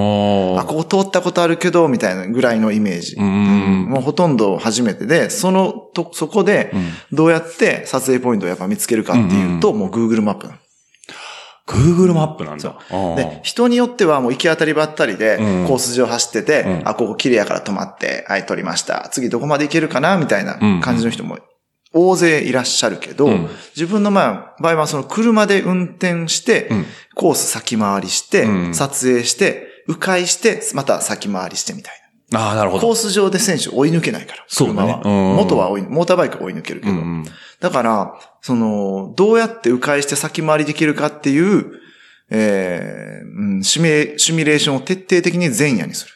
[0.62, 0.66] あ。
[0.66, 3.20] ここ通ったことあるけど、みたいなぐらいのイメージ。
[3.20, 6.72] んもうほとんど初めてで、その、と、そこで、
[7.12, 10.60] どうやって撮影ポイントをやっぱ見つけるかっていうと、もう Google マップなの
[11.72, 12.76] Google マップなんだ。
[12.90, 16.88] あで、人によってはもう行き当たりばったりでうん、コース上走ってて、うん。
[16.88, 19.10] あ、ここ綺麗やから止まって、はい、撮りました。
[19.12, 21.40] 次どこまで行けるかなみたいな感じの人も
[21.94, 23.50] 大勢いらっしゃるけど、うん。
[23.76, 26.86] 自分のまあ場合はその車で運転して、うん。
[27.16, 28.74] コース先回りして、うん。
[28.74, 32.01] 撮影して、迂回して、また先回りしてみたいな。
[32.34, 32.88] ああ、なるほど。
[32.88, 34.46] コース上で選手追い抜けないから。
[34.48, 36.94] そうだね元は追い、モーターバイクは追い抜けるけど。
[36.94, 37.26] うんうん
[37.60, 41.74] だから、その、どうやって迂回して先回りできるかっていう、
[42.32, 46.14] えーうんシミュレシミュレーションを徹底的に前夜にする。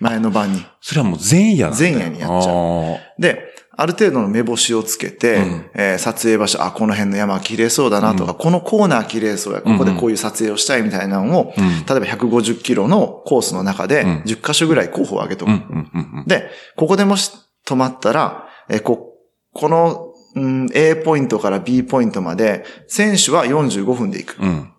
[0.00, 0.62] 前の晩に。
[0.82, 15.48] それはもう前夜なんだ前夜にやっちゃうで、ある程度の目星をつけて、うんえー撮影場所、あ、この辺の山綺麗そうだなとか、このコーナー綺麗そうや、ここでこういう撮影をしたいみたいなのを、うん例えば150キロのコースの中でうん10箇所ぐらい候補を上げとく。
[15.48, 17.32] うんうんうんうんで、ここでもし
[17.66, 19.14] 止まったら、えーこ、
[19.52, 24.38] この、うん、A ポイントから B ポイントまで、選手は45分で行く。
[24.40, 24.72] うん。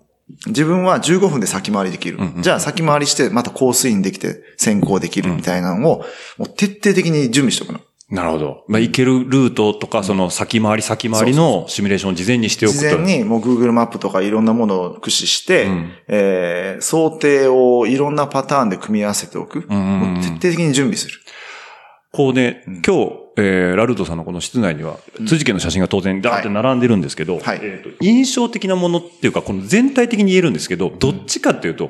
[0.48, 2.18] 自分は15分で先回りできる。
[2.18, 6.06] うんうんじゃあ先回りして、またコースインできて先行できるみたいなのを、
[6.38, 7.80] もう徹底的に準備しておくの。
[8.13, 8.63] なるほど。
[8.67, 12.80] まあ、行けるルートとか、その先回り先回りのシミュレーションを事前にしておくと。
[12.80, 15.91] 事前にもう Google マップとかいろんなものを駆使して、うん。
[16.08, 19.65] えー想定をいろんなパターンで組み合わせておく。
[19.67, 21.19] うんうん徹底的に準備する。
[22.12, 27.60] こうね、今日、えー、ラルドさんのこの室内には、辻家の写真が当然ダーって並んでるんですけど、はい。
[27.63, 31.89] えーと印象的なものっていうか、この全体的に言えるんですけど、どっちかっていうと、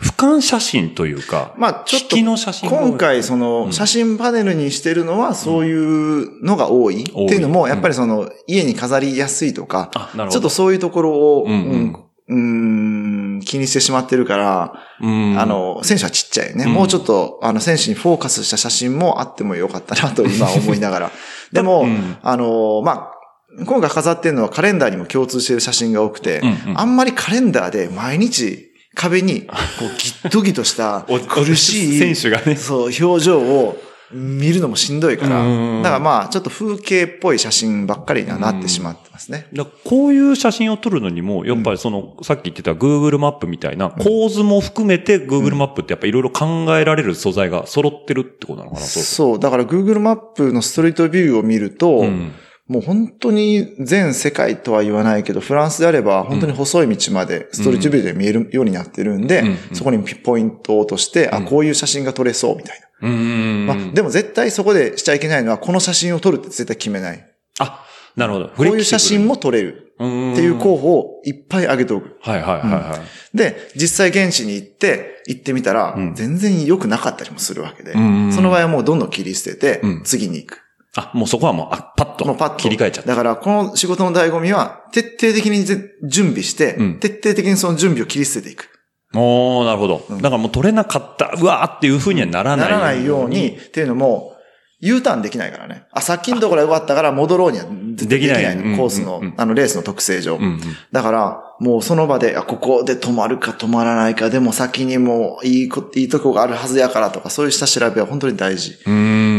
[0.00, 7.04] 俯瞰写真というか、まあちょっと今回その写真パネルにしてるのはそういうのが多い。
[7.14, 7.26] 多い。
[7.26, 10.30] っていうのも、やっぱりその家に飾りやすいとか、あ、なるほど。
[10.30, 13.40] ちょっとそういうところを、うんうん。
[13.44, 16.64] 気にしてしまってるから、うん、あの、選手はちっちゃいよね。
[16.64, 16.72] うん。
[16.72, 21.10] もうちょっと、あの、選手にフォーカスした写真もあってもよかったなと 今思いながら。
[21.52, 22.16] でも、うん。
[22.22, 26.80] あの、まあ、今回飾ってるのはカレンダーにも共通している写真が多くて、うんうん。
[26.80, 32.56] あんまりカレンダーで毎日壁に、こう、ギットギトした お苦しい、選手がね。
[32.56, 33.78] そう、表情を
[34.12, 35.82] 見るのもしんどいから、うん。
[35.82, 39.48] だからまあ、ちょっと風景っぽい写真ばっかりにはなってしまってますね。
[39.52, 52.32] だからこういう写真を撮るのにも、やっぱりその、さっき言ってた Google マップみたいな構図も含めて Google マップってやっぱいろいろ考えられる素材が揃ってるってことなのかな、そうそう、だから Google マップのストリートビューを見ると、うん
[52.66, 63.08] もう本当に全世界とは言わないけど、フランスであれば本当に細い道までストリートビューで見えるようになってるんで、うんそこにポイントとして、あ、こういう写真が撮れそうみたいな。
[63.08, 63.66] うん。
[63.66, 67.26] まあ、でも絶対そこでしちゃいけないのは、この写真を撮るって絶対決めない。
[67.58, 67.84] あ、
[68.16, 68.48] なるほど。
[68.48, 70.02] こういう写真も撮れるっって
[70.42, 72.18] いう候補をいっぱい上げておく。
[72.20, 73.00] はいはいはいは
[73.32, 73.36] い。
[73.36, 80.63] で、実際現地に行って、行ってみたらうん、全然良くなかったりもするわけで、うんその場合はもうどんどん切り捨ててうん、次に行く。
[80.96, 82.24] あ、もうそこはもう、あ、パッと。
[82.24, 82.56] もうパッと。
[82.56, 83.10] 切り替えちゃった。
[83.10, 88.68] だから、この仕事の醍醐味は、徹底的にぜ準備して、うん徹底的にその準備を切り捨てていく。
[89.14, 90.06] おー、なるほど。
[90.10, 92.70] だからもう取れなかった、うわーっていう風にはならない。
[92.70, 94.34] ならないように、っていうのも、
[94.80, 95.86] U ターンできないからね。
[95.92, 97.64] あ、さっきのところが良かったから戻ろうには
[97.96, 100.36] できないないコースのうんうんうん、あの、レースの特性上。
[100.36, 100.60] うんうん。
[100.92, 108.72] だから、もうその場で、あ、ここで止まるか止まらないか、でも先にもういいこ、いいとこがあるはずやからとか、そういう下調べは本当に大事。
[108.84, 109.33] うーん。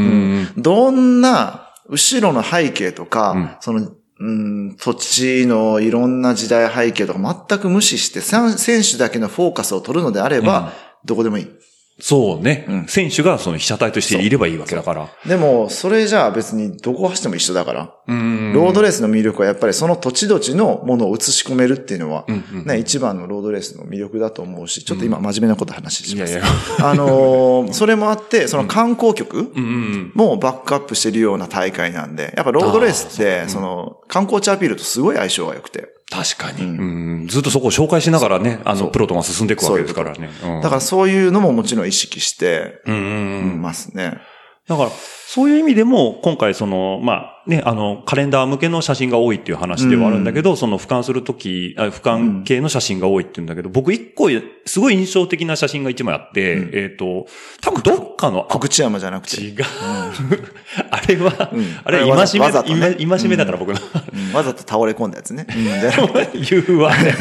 [0.58, 3.49] どんな、後ろの背景とか、うん。
[3.60, 10.71] その、うん、土地のいろんな時代背景とか全く無視して、選手だけのフォーカスを取るのであれば、
[11.03, 11.47] どこでもいい。
[11.97, 15.10] そうね、うん選手がその被写体としていればいいわけだから。
[15.25, 17.95] でも、それじゃあ別にどこ走っても一緒だから。
[18.08, 26.34] うんロードレースの魅力はやっぱりその土地土地のものを映し込めるっていうのは、うんうんね、一番のロードレースの魅力だと思うし、ちょっと今真面目なこと話します。
[26.34, 26.47] いやいや。
[26.86, 30.12] あのー それもあって、その観光局うんうん。
[30.13, 35.94] もバックアップしてるような大会なんで、やっぱロードレースって、その観光地アピールとすごい相性が良くて。
[36.09, 36.77] 確かに、うん。
[36.77, 37.27] うん。
[37.27, 40.29] ずっとそこを紹介しながらね、あの、プロとが進んでいくわけですからね。
[40.43, 40.61] うん。
[40.61, 43.61] だからそういうのももちろん意識して、うんうんうん。
[43.61, 44.21] ますね。
[44.67, 54.28] だから、そういう意味でも、今回その、まあね、あの、カレンダー向けの写真が多いっていう話ではあるんだけど、その俯瞰するとき、あ俯瞰系の写真が多いっていうんだけど、僕一個、
[54.65, 57.28] すごい印象的な写真が一枚あって、うんえっ、と、
[57.62, 59.39] 多分どっかの、あ福知山じゃなくて。
[59.39, 59.56] 違う。
[60.89, 63.80] あれは、うんあれ、今しめ、ね今しめだから僕の。
[63.80, 65.45] うんわざと倒れ込んだやつね。
[66.49, 67.13] 言うわね。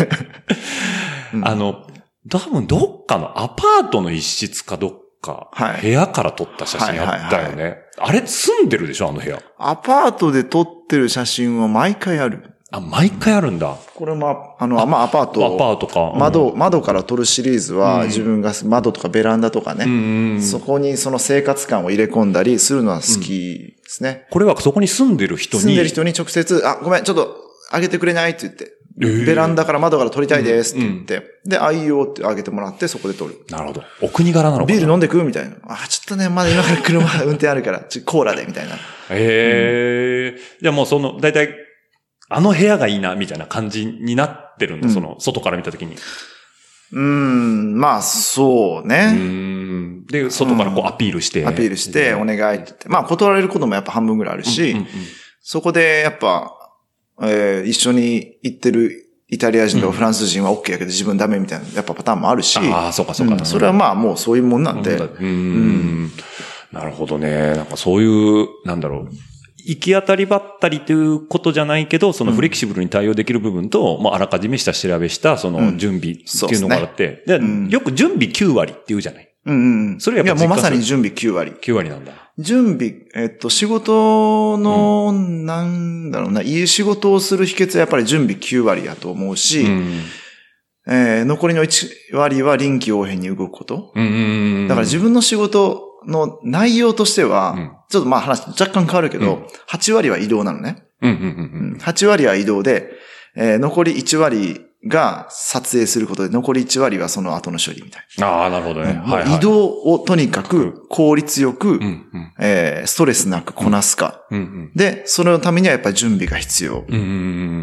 [1.35, 1.87] うんあの、
[2.31, 7.79] 多分どっかのアパートの一室かどっか、はい部屋から撮った写真あったよね。
[7.99, 9.09] あれ住んでるでしょ？
[9.09, 9.41] あの部屋。
[9.59, 12.51] アパートで撮ってる写真は毎回ある。
[12.71, 13.77] あ、毎回あるんだ。
[13.95, 15.47] これも、あの、まあ、アパート。
[15.47, 16.13] アパートか。
[16.19, 24.27] 窓、窓から撮るシリーズは、自分が窓とかベランダとかね、うんうんそこにその生活感を入れ込んだりするのは好きですね。
[24.31, 25.63] これはそこに住んでる人に？
[25.63, 27.37] 住んでる人に直接、あ、ごめん、ちょっと、
[27.71, 28.33] あげてくれない？
[28.33, 33.45] って言って、えーベランダから窓から撮りたいですって言って、で、あ、いいよってあげてもらって、そこで撮る。
[33.51, 33.83] なるほど。
[34.01, 34.67] お国柄なのかな？
[34.67, 35.57] ビール飲んでくみたいな。
[35.65, 38.75] あ、ちょっとね、まだ今から車運転あるから、ちょコーラで、みたいな。
[38.75, 38.79] へ
[39.11, 40.39] え。
[40.61, 41.49] じゃあもうその、だいたい、
[42.29, 45.97] あの部屋がいいな、みたいな感じになってるんだ、うんその、外から見たときに。
[46.93, 49.11] うーん、まあ、そううね。
[49.11, 50.07] ん。
[50.07, 51.45] で、外からこうアピールして。
[51.45, 52.89] アピールして、お願いって言って。
[52.89, 54.87] まあ、断られることもやっぱ半分ぐらいあるし、うんうん
[55.47, 56.64] そこでやっぱ、
[57.23, 63.35] えー一緒に行ってるイタリア人とかフランス人は OK やけど自分ダメみたいな、やっぱパターンもあるし、ああ、そうかそうか。
[63.35, 63.45] うん。
[63.45, 66.11] それはまあもうそういうもんなんで、うん。
[66.73, 67.55] なるほどね。
[67.55, 69.09] なんかそういう、なんだろう。
[69.67, 77.69] 行き当たりばったりということじゃないけど、そのフレキシブルに対応できる部分と、まあ、あらかじめ下調べした、その準備っていうのがあって、でうん。
[77.71, 80.01] よく準備9割って言うじゃないうんうんうん。
[80.01, 81.53] それやっぱいやもうまさに実準備9割。
[81.53, 82.13] ?9 割なんだ。
[82.39, 90.01] 準備、えっと、仕事の、なんだろうな、いい仕事をする秘訣はやっぱり準備9割やと思うし、うん。
[90.87, 93.93] えー残りの1割は臨機応変に動くこと。
[93.95, 94.69] うんうん。
[94.69, 100.83] だから自分の仕事の内容としては、うんちょっとまあ話若干変わるけど、うん8割は移動なのね。
[101.01, 101.17] うんうん
[101.73, 102.91] うん8割は移動で、
[103.37, 108.25] えー残り1割が撮影することで、残り1割はその後の処理みたいうん。
[108.25, 108.95] ああ、なるほどね。
[108.95, 109.03] な。
[109.03, 109.37] はい、はい。
[109.37, 112.33] 移動をとにかく効率よく、うんうん。
[112.41, 114.23] えーストレスなくこなすか。
[114.31, 114.73] うんうん。
[114.75, 116.85] で、そのためにはやっぱり準備が必要。
[116.87, 117.05] うんうんう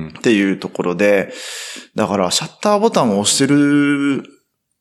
[0.08, 1.32] んっていうところで、
[1.96, 4.24] だからシャッターボタンを押してる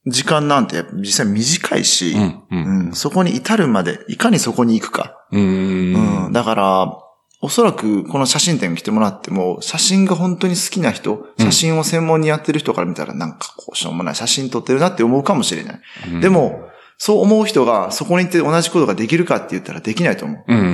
[0.07, 2.43] 時間なんて実際短いし、うん。
[2.51, 5.17] うんうんそこに至るまで、いかにそこに行くか。
[5.31, 5.41] うん。
[5.41, 6.25] うん。
[6.27, 6.93] うんだから、
[7.43, 15.81] おそらくこの写真展に来てもらっても、写真が本当に好きな人、写真を専門にやってる人から見たらなんかこうしょうもない写真撮ってるなって思うかもしれない。
[16.13, 20.45] うんで、も、そう思う人がそこに行って同じことができるかって言ったらできないと思う。
[20.47, 20.61] うんう。
[20.61, 20.67] うん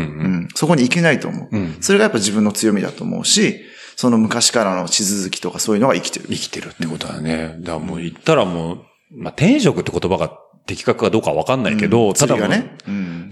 [0.47, 1.57] ん、そこに行けないと思う。
[1.57, 1.77] うん。
[1.81, 3.61] それがやっぱ自分の強みだと思うし、
[3.95, 6.27] その昔からの地続きとかそういうのが生きてる。
[6.29, 7.55] 生きてるってことだね。
[7.61, 8.79] だからもう言ったらもう、
[9.13, 12.77] まあ、転職って言葉が的確かどうかわかんないけど、うんただもう釣りがね。
[12.89, 13.31] うん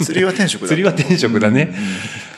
[0.00, 0.68] 釣りは転職だ。
[0.68, 1.74] 釣りは転職だね。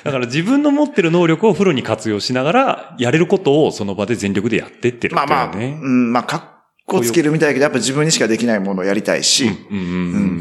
[0.04, 5.80] だから自分の持ってる能力をフルに活用しながら、やれることをその場で全力でやってってるまあまあ、っていうね。
[5.82, 6.42] うん、まあ、かっ
[6.86, 9.48] こつけるみたいだけど、やっぱ自分にしかできないものをやりたいし。
[9.48, 9.50] っ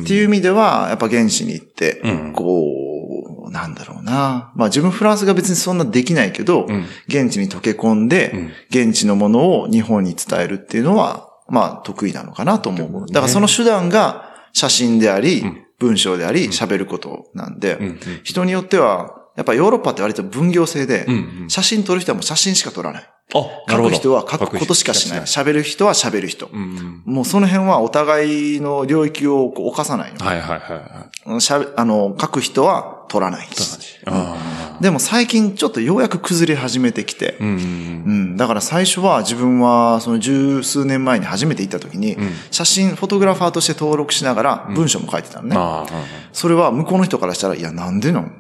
[0.06, 4.52] ていう意味では、やっぱ現地に行って、うんこう、なんだろうな。
[4.56, 13.08] まあ自分フランスが別にそんなできないけど、うん現地に溶け込んで、うん現地のものを日本に伝えるっていうのは、まあ得意なのかなと思う。
[13.08, 17.80] だからその手段が写真であり、ん文章であり、喋ることなんで、
[18.24, 21.08] 人によっては、やっぱヨーロッパって割と分業制で、
[21.48, 23.10] 写真撮る人はもう写真しか撮らない。
[23.34, 23.72] あ。
[23.72, 25.22] 書く人は書くことしかしない。
[25.22, 26.48] 喋る人は喋る人。
[26.48, 27.04] うん。
[27.06, 30.26] もうその辺はお互いの領域をこう犯さないの。
[30.26, 33.56] はいはいはいはしゃべ、あの、書く人は取らないい。
[33.56, 34.02] し。
[34.06, 42.18] あでも最近ちょっとようやく崩れ始めてきて、ーうんうん、だから最初は自分はその十数年前に初めて行った時に、ん
[42.52, 45.56] 写真、フォトグラファーとして登録しながら文章も書いてたのね。
[45.58, 46.06] ああ。
[46.32, 48.39] それは向こうの人からしたら、いや、なんでなん？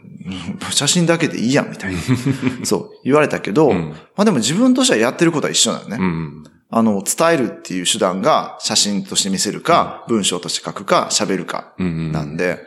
[0.71, 1.99] 写真だけでいいやん、みたいな。
[2.63, 5.97] そう、言われたけど、んまあでも自分としてはやってることは一緒なのね。
[5.99, 6.43] うん。
[6.71, 12.59] あの、伝えるっていう手段が写真として見せるか、文章として書くか、喋るか、うんなんで、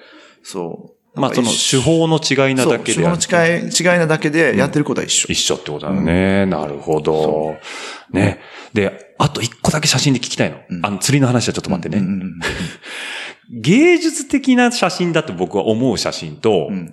[0.43, 1.21] そう。
[1.21, 5.27] まあその手法の違いなだけで手法の違い、違いなだけでやってることは一緒。
[5.29, 6.47] 一緒ってことだよね。
[6.47, 7.57] なるほど。
[8.13, 8.41] ね。
[8.73, 10.57] で、あと一個だけ写真で聞きたいの。
[10.83, 11.99] あの、釣りの話はちょっと待ってね。
[11.99, 12.41] うんうん
[13.55, 16.93] 芸術的な写真だと僕は思う写真と、うん。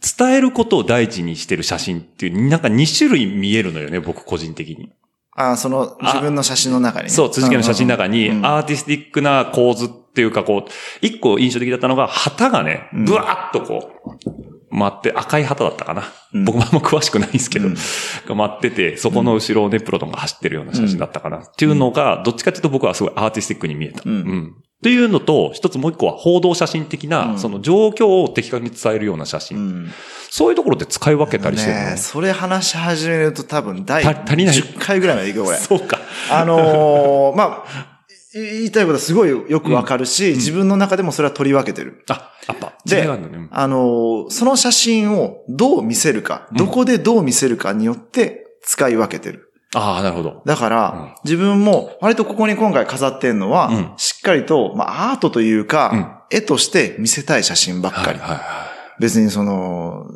[0.00, 4.92] 伝えることを第一にしてる写真っていう、なんか2種類見えるのよね、僕個人的に。
[5.34, 7.10] ああ、その、自分の写真の中にね。
[7.10, 16.02] そう、辻家の写真の中に、うんアーティスティックな構図っていうか、こう、一個印象的だったのが、旗がね、うんブワーっとこう、回って、赤い旗だったかな。
[16.34, 21.38] うん僕もあんま詳しくないんですけど、うんが回ってて、そこの後ろをね、プロトンが走ってるような写真だったかな。
[21.38, 24.02] っていうのが、どっちかっていうと僕はすごいアーティスティックに見えた。
[24.04, 29.58] うんっていうのと、一つもう一個は報道写真的な、うんその状況を的確に伝えるような写真。
[29.58, 29.90] うん。
[30.30, 35.56] そういうところで使い分けたりしてるの、ねえそれ話し始めると多分第た足りない10回ぐらいまでいくよ、これ。
[35.58, 35.98] そうか。
[36.30, 37.97] あのーまあ、い
[38.42, 42.04] 言いたいことはすごいよくわかるし、自分の中でもそれは取り分けてる。
[42.08, 43.48] あ、やっぱ、であね。
[43.50, 49.52] あのーその写真をどう見せるか、どこでどう見せるかによって使い分けてる。
[49.74, 50.42] ああ、なるほど。
[50.46, 58.18] だから、自分も割とここに今回飾ってんのは、うんしっかりと、まあアートというか、絵として見せたい写真ばっかり。
[58.18, 58.68] はいはいは
[59.00, 60.06] 別にその、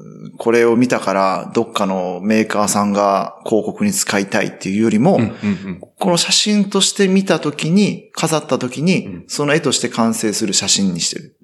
[0.43, 5.23] これを見たから、どっかのメーカーさんが広告に使いたいっていうよりも、い。
[5.23, 5.81] うんうんうん。
[5.81, 11.37] この写真として見たときに、飾ったときに、うんその絵として完成する写真にしてる。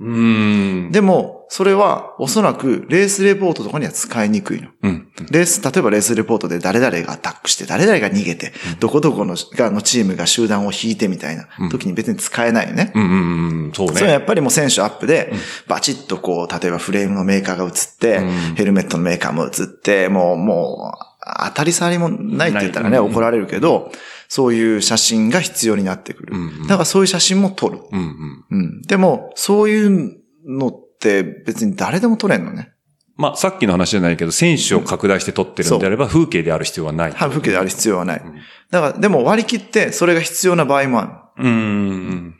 [0.90, 4.68] でも、それはおそらくレースレポートとかには使いにくいの。
[4.82, 5.08] うん。
[5.30, 12.92] レース、例えばレースレポートで誰々がアタックして、誰々が逃げて、どこどこのがのチームが集団を引いてみたいな時に別に使えないよね。
[12.94, 13.72] うんうんうん。
[13.72, 13.94] そうね。
[13.94, 15.32] それはやっぱりもう選手アップで、
[15.66, 21.08] バチッとこう、例えばフレームのメーカーが映って、うんヘルメットのメーカーも映って、もう、もう、
[21.46, 23.92] 当たり障りもないって言ったらね、怒られるけど、
[24.28, 26.34] そういう写真が必要になってくる。
[26.34, 27.80] うんうんだからそういう写真も撮る。
[27.90, 28.58] うんうん。
[28.58, 28.82] うん。
[28.82, 32.72] でも、そういうのって別に誰でも撮れんのね。
[33.16, 37.12] まあ、さっきの話じゃないけど、選手を拡大して撮ってるんであれば、風景である必要はない。
[37.12, 38.34] 半風景である必要はないん。
[38.70, 41.44] だから、でも割り切ってそれが必要な場合もある。
[41.44, 42.34] うーん。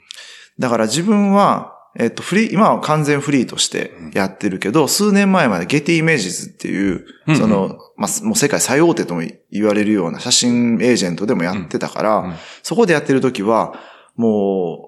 [0.58, 13.74] だから自分は、えっと、フリー、今は完全フリーとしてやってるけど、数年前までゲティイメージズっていううん、その、まあ、もう世界最大手とも言われるような写真エージェントでもやってたから、うんそこでやってる時は、
[14.14, 14.87] も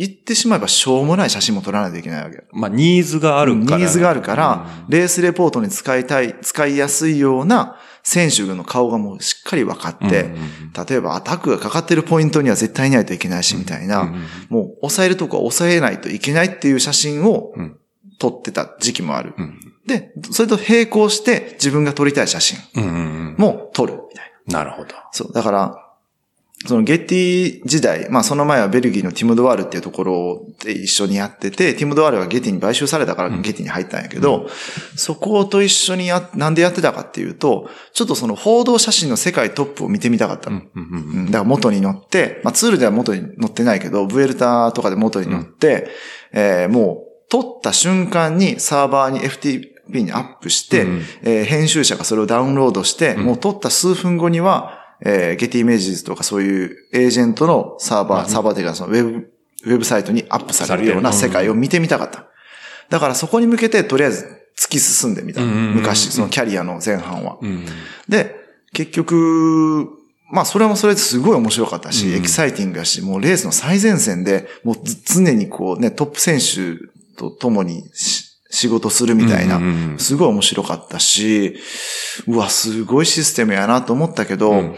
[0.00, 2.42] 言ってしまえばしょうもない写真も撮らないといけないわけ。
[2.52, 3.76] まあ、ニーズがあるから。
[3.76, 10.50] ニーズがあるから、レースレポートに使いたい、使いやすいような選手の顔がもうしっかり分かって、うんうんうん
[10.88, 17.76] 例えばアタックがかかってるポイントには絶対いないといけないし、みたいな、うんうんもう抑えるとこは抑えないといけないっていう写真をうん
[18.18, 19.34] 撮ってた時期もある。
[19.36, 22.96] うんで、それと並行して自分が撮りたい写真うんうんう
[23.32, 23.34] ん。
[23.36, 24.58] も撮るみたいな。
[24.60, 24.94] なるほど。
[25.10, 25.32] そう。
[25.32, 25.89] だから、
[26.66, 34.46] そのゲッティ時代、まあその前はベルギーのティム・ドワールっていうところで一緒にやってて、ティム・ドワールがゲティに買収されたからゲティに入ったんやけど、
[34.94, 40.60] そこと一緒にや、なんでやってたかっていうと、ちょっとその報道写真の世界トップを見てみたかったの。
[40.74, 45.88] うんうんうんだから元に乗って、まあツールでは元に乗ってないけど、ブエルタとかで元に乗って、
[46.32, 51.02] えーもう撮った瞬間にサーバーに FTP にアップして、うん。
[51.22, 59.32] えー編集者がそれをダウンロードして、もう撮った数分後には、えー、ゲティイメージズとかそういうエージェントのサーバー、サーバーというかそのウェブ、
[59.64, 62.26] ウェブサイトにアップされるような世界を見てみたかった。
[62.88, 65.40] だからそこに向けてとりあえず突き進んでみた。
[65.42, 67.38] 昔、そのキャリアの前半は。
[67.40, 67.64] うん。
[68.08, 68.36] で、
[68.72, 69.88] 結局、
[70.30, 76.76] まあそれもそれですごい面白かったし、うんエキサイティングだし、もうレースの最前線で、もうず常にこうね、トップ選手
[77.16, 79.60] と共にし仕事するみたいな、
[79.98, 81.56] すごい面白かったし、
[82.26, 84.76] うわ、すごいシステムやなと思ったけど、うん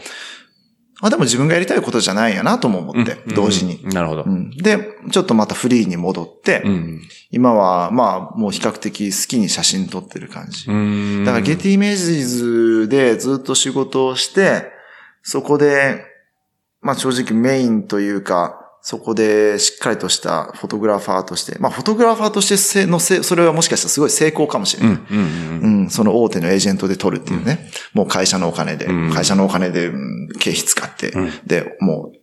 [1.05, 3.75] あ、でも自分がやりたいことじゃないんやなとも思って、同時に。
[3.83, 4.29] うんなるほどう。
[4.29, 4.79] んで、
[5.11, 7.03] ちょっとまたフリーに戻って、うん。
[7.33, 10.71] 今はまあもう比較的好きに写真撮ってる感じ。
[10.71, 14.71] うんだからゲティイメージズでずっと仕事をして、
[15.25, 16.05] そこで、
[16.81, 24.97] まあ正直メインというか、そこでしっかりとしたフォトグラファーとして、まあフォトグラファーとしてせのせ、それはもしかしたらすごい成功かもしれない。
[24.97, 25.07] うん。
[25.09, 25.19] うん。
[25.19, 27.71] うんうん、その大手のエージェントで取るっていうね。
[27.95, 32.19] もう会社のお金で、うん会社のお金で、うん経費使って、うんで、もう、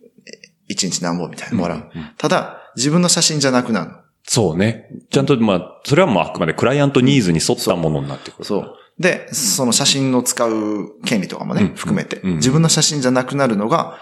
[0.68, 1.78] 一日何本みたいなのもらう。
[1.78, 3.96] うんうんただ、自分の写真じゃなくなるの。
[4.24, 4.86] そうね。
[5.10, 8.44] ちゃんと、まあ、それはもうあくまでクライアントニーズに沿ったものになってくる。
[8.44, 8.76] そう。
[8.98, 13.98] で、その写真の使う権利とかもね、うん含めて、うん自分の写真じゃなくなるのが、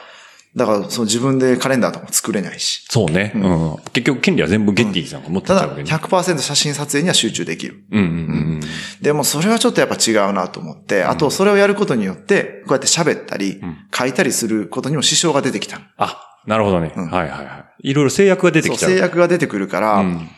[0.59, 2.85] だから、その自分でカレンダーとかも作れないし。
[2.91, 3.33] そうね。
[3.35, 3.77] うん。
[3.93, 5.91] 結局、権利は全部ゲッティさんが持ってただ、ちゃうわけね。
[5.91, 7.85] 100%写真撮影には集中できる。
[7.91, 8.11] うんうんう
[8.57, 8.61] ん
[9.01, 15.81] でも、それはちょっとやっぱ違うなと思って、あと、それをやることによって、こうやって喋ったり、ん書いたりすることにも支障が出てきた。
[15.97, 16.93] あ、なるほどね。
[16.97, 17.91] うんはいはいはい。
[17.91, 18.91] いろいろ制約が出てきちゃう。
[18.91, 20.29] 制約が出てくるから、うん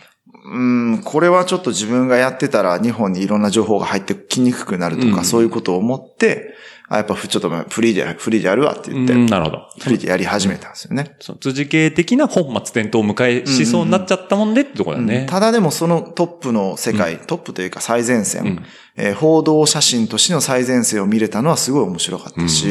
[0.45, 6.55] うん、これはちょっと自分がやってたら日本にいろんな情報が入ってきにくくなるとか、うんそういうことを思って、
[6.93, 9.69] あ、やっぱちょっとフリーで、フリーでやるわって言って、うんなるほど。
[9.79, 11.15] フリーでやり始めたんですよね。
[11.21, 15.25] その辻系的な本末転倒を迎えしそうになっちゃったもんでってところだね。
[15.31, 18.65] ただでもそのトップの世界、トップというか最前線、ん
[18.97, 22.67] えー報道写真としての最前線を見れたのはすごい面白かったし、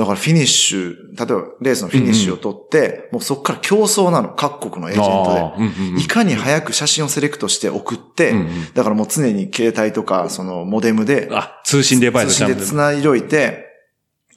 [0.00, 6.02] だからフィニッシュ、例えばレースのフィニッシュを取って、もうそこから競争なの、各国のエージェントで。
[6.02, 8.32] いかに早く写真をセレクトして送って、
[8.72, 13.66] だからもう常に携帯とか、そのモデムで、あ、通信デバイス通信で繋いどいて、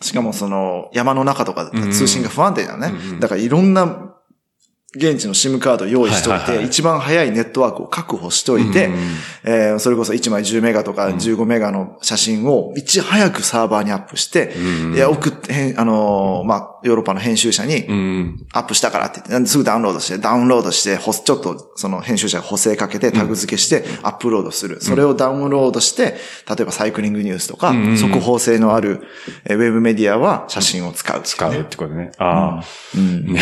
[0.01, 2.91] しかもその山の中とか通信が不安定だね。
[3.21, 4.12] だからいろんな
[4.95, 8.91] 現地の SIM カードを用意しておいて、一番早いネットワークを確保しておいて、
[9.43, 14.53] えーそれこそ1枚10メガとか15メガの写真をいち早くサーバーにアップして、
[14.93, 18.45] いや、送って、あのーまあ、ヨーロッパの編集者に、うん。
[18.53, 24.79] アップしたからって言って、すぐダウンロードして、ダウンロードして、ほちょっとその編集者が補正かけてタグ付けしてアップロードする。
[24.81, 26.17] それをダウンロードして、
[26.47, 29.01] 例えばサイクリングニュースとか、速報性のある
[29.45, 32.11] えーウェブメディアは写真を使う、使うってことね。
[32.19, 32.97] ああ。
[32.97, 33.41] ね。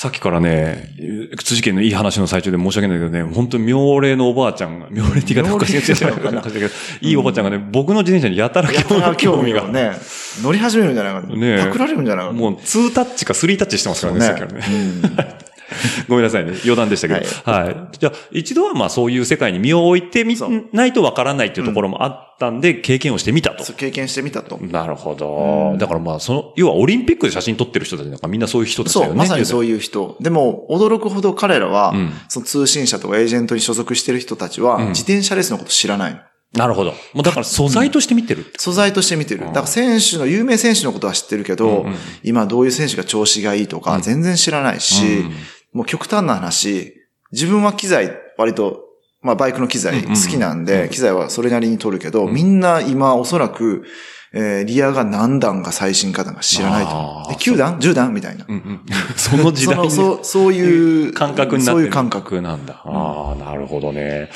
[0.00, 0.94] さっきからね、
[1.42, 6.10] 辻家のいい話の最中で申し訳ないけどね、本当に妙齢のおばあちゃんが、妙齢って言い方おかしいですよ。
[6.14, 6.66] おかしいけど
[7.00, 9.66] いいおばあちゃんがね、僕の自転車にやたら興興味が。
[9.66, 9.90] ね、
[10.40, 11.34] 乗り始めるんじゃないかな。
[11.34, 12.38] ねパクられるんじゃないかな。
[12.38, 15.47] もう2タッチか3タッチしてますからね、さっきからね。
[16.08, 16.52] ごめんなさいね。
[16.64, 17.20] 余談でしたけど。
[17.50, 17.98] はい。
[17.98, 20.36] じゃあ、一度はまあそういう世界に身を置いてみ
[20.72, 23.72] ないとわからないっていうところもあったんで、経験をしてみたと。
[23.72, 24.58] 経験してみたと。
[24.62, 25.76] なるほど。
[25.78, 29.10] だからまあ、その、要はオリンピックで写真撮ってる人たちなんかみんなそういう人たちだよね。
[29.10, 30.16] そう、まさにそういう人。
[30.20, 36.20] でも、驚くほど彼らは、んその通信社とかエージェントに所属してる人たちは、自転車レースのこと知らないの。
[36.54, 36.92] なるほど。
[37.12, 38.58] もうだから素材として見てるって。
[38.58, 39.40] 素材として見てる。
[39.40, 41.86] だから選手の、有名選手のことは知ってるけど、
[42.22, 45.26] 今どういう選手が調子がいいとか全然知らないし、
[45.72, 46.94] もう極端な話、
[47.32, 48.84] 自分は機材割と、
[49.20, 53.84] まあバイクの機材好きなんで、機材はそれなりに取るけど、みんな今おそらく、
[54.32, 57.22] えーリアが何段が最新かなんか知らないと思う。
[57.26, 58.12] あーえ、9段 ?10 段？
[58.12, 58.46] みたいな。
[59.16, 61.78] その時代にそのそう、そういう感覚になってる。
[61.78, 62.42] そういう感覚。
[62.42, 62.82] なんだ。
[62.84, 64.30] ああ、なるほどね。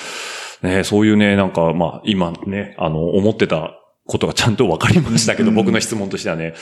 [0.63, 3.82] ねそういうね、なんか、まあ、今ね、あの、思ってた
[4.13, 6.55] ことがちゃんと分かりましたけど、僕の質問としてはね。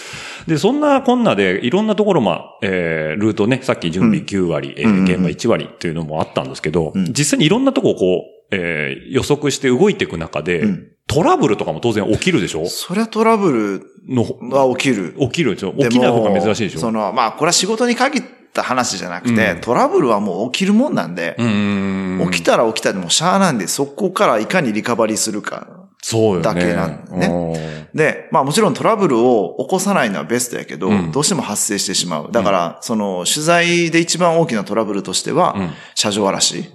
[0.46, 10.86] で、そんなこんなで、いろんなところ、まあ、えー、ルートね、さっき準備9割、えー、現場1割っていうのもあったんですけど、実際にいろんなとこをこう、えー、予測して動いていく中で、ん。
[11.06, 12.66] トラブルとかも当然起きるでしょ？
[12.66, 15.16] そりゃトラブの、ルは起きる。
[15.18, 15.72] 起きるでしょ？
[15.72, 16.78] 起きない方が珍しいでしょ？
[16.80, 18.22] その、まあ、これは仕事に限っ
[18.52, 22.30] た話じゃなくて、トラブルはもう起きるもんなんで、ん。
[22.30, 25.79] 起きたら起きたでもしゃあなんで、そこからいかにリカバリーするか。
[26.02, 26.42] そうよね。
[26.42, 27.88] だけなんだねね。
[27.94, 32.32] で、まあもちろんトラブルを起こさないのはベストやけど、うんどうしても発生してしまう。
[32.32, 36.70] だから、その、取材で一番大きなトラブルとしては、ん車上荒らし。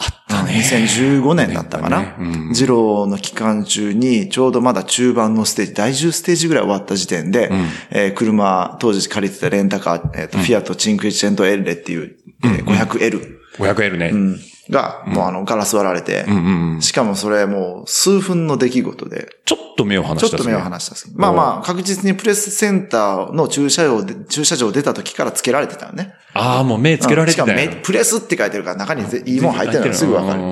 [0.00, 0.52] あったね。
[0.52, 2.00] 2015年だったかな。
[2.00, 7.50] ねうんジローの期間中に、ちょうどまだ中盤のステージ、第10ステージぐらい終わった時点で、
[7.90, 14.10] えー車、当時借りてたレンタカー、えっ、と、フィアットチンクイチェントエルレっていう、えー 500L、500L ね。
[14.12, 14.40] うん
[14.70, 21.10] が、もうあの、ガラス割られて、うんうんしかもそれもう数分の出来事で、ちょっと目を離したちょっと目を離したす。
[21.14, 26.14] まあまあ、確実にプレスセンターの駐車場で、駐車場出た時からつけられてたよね。
[26.34, 30.42] ああ、もう目つけられてたようんしかもめプレスって書いてるから中にぜいいもん入ってるのがすぐわかる。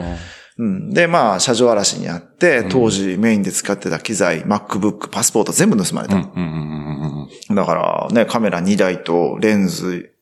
[0.58, 0.90] うん。
[0.90, 6.16] で、まあ、車上荒らしにあって、当時メインで使ってた機材、MacBook、パスポート全部盗まれた。
[6.16, 6.70] うんうんうん
[7.50, 10.12] うんだからね、カメラ2台とレンズ、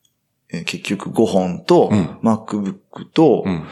[0.59, 1.91] えー結局5本と、
[2.23, 2.75] MacBook
[3.13, 3.67] と、ん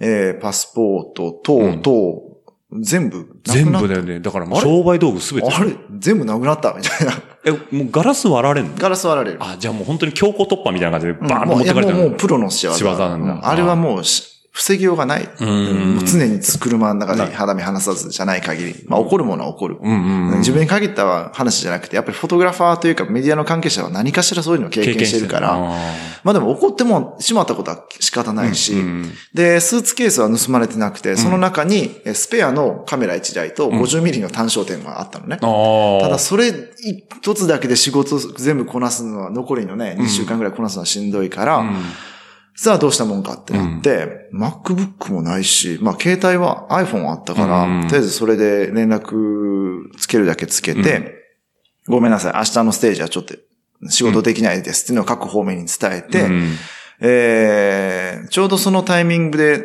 [0.00, 2.22] えーパスポートと、と、
[2.80, 4.20] 全部なく全なっ部だよね。
[4.20, 5.48] だから商売道具すべて。
[5.50, 5.74] あれ？
[5.98, 6.74] 全部なくなった？
[6.74, 7.14] みたいな。
[7.46, 8.74] え、もうガラス割られんの？
[8.76, 9.38] ガラス割られる。
[9.40, 11.98] あ、じゃあもう本当に強行突破みたいな感じでバーンと持ってかれたの？
[11.98, 12.74] もうもうプロの仕業。
[12.74, 15.28] 仕業なんだうあれはもうし防ぎようがない。
[15.44, 15.96] ん。
[15.96, 18.84] もう常に車の中で肌身離さずじゃない限り。
[18.86, 19.78] まあ起こるものは起こる。
[20.38, 25.28] 自分に限った話じゃなくて、やっぱりフォトグラファーというかメディアの関係者は何かしらそういうのを経験してる。
[25.28, 25.58] から、あ
[26.24, 28.74] まあでも怒ってもしまったことは仕方ないし、
[29.34, 35.36] で、スーツケースは盗まれてなくて、その中にえスペアのカメラ1台と 50mm の単焦点があったのね。
[35.38, 36.52] ただそれ
[37.20, 41.64] 一つだけで仕事全部こなすのは、残りのね、2週間ぐらいこなすのはしんどいから、
[42.60, 47.86] さあどうしたもんかってなって、MacBook もないし、まあ携帯は iPhone あったから、うん。
[47.86, 51.14] とりあえずそれで連絡つけるだけつけて、
[51.86, 53.36] ごめんなさい、明日のステージはちょっと
[53.88, 56.56] 仕事できないですっていうのを各方面に伝えて、うん。
[57.00, 59.62] えーちょうどそのタイミングで、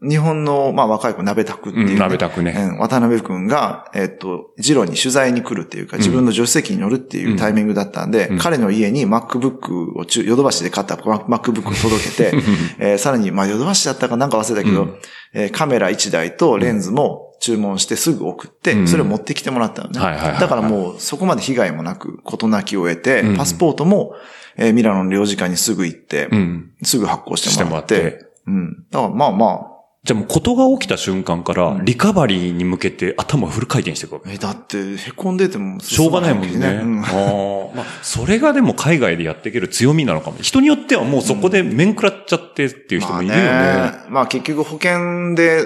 [0.00, 2.54] 日本の、まあ、若い子、鍋田くっていう、うん鍋田くね。
[2.56, 12.32] うん渡辺くんが、えっと、ジロに取材に来るっていうか、自分の助手席に乗るっていうタイミングだったんで、彼の家に MacBook を中、ヨドバシで買った MacBook を届けて、
[12.78, 14.88] えーさらに、まあ、ヨドバシだったかなんか忘れたけど、
[15.32, 18.88] えーカメラ1台とレンズも、注文してすぐ送って、うん。
[18.88, 20.00] それを持ってきてもらったのね。
[20.40, 24.14] だからもうそこまで被害もなく、事なきを得てうん、パスポートも、
[24.56, 26.70] えーミラノの領事館にすぐ行って、うん。
[26.82, 28.26] すぐ発行してもらって、してもらって。
[28.48, 28.86] うん。
[28.90, 34.30] だからまあまあ、じゃあもうことが起きた瞬間から、リカバリーに向けて頭フル回転していくわけ。
[34.30, 36.80] え、だって、凹んでてもしょうがないもんね。
[36.82, 40.38] うんああまあ、それがでも海外でやっていける強みなのかも。
[40.40, 43.44] 人によってはもうそこで面食らっちゃってっていう人もいるよね。
[43.44, 43.98] まあね。
[44.08, 45.64] まあ結局保険で、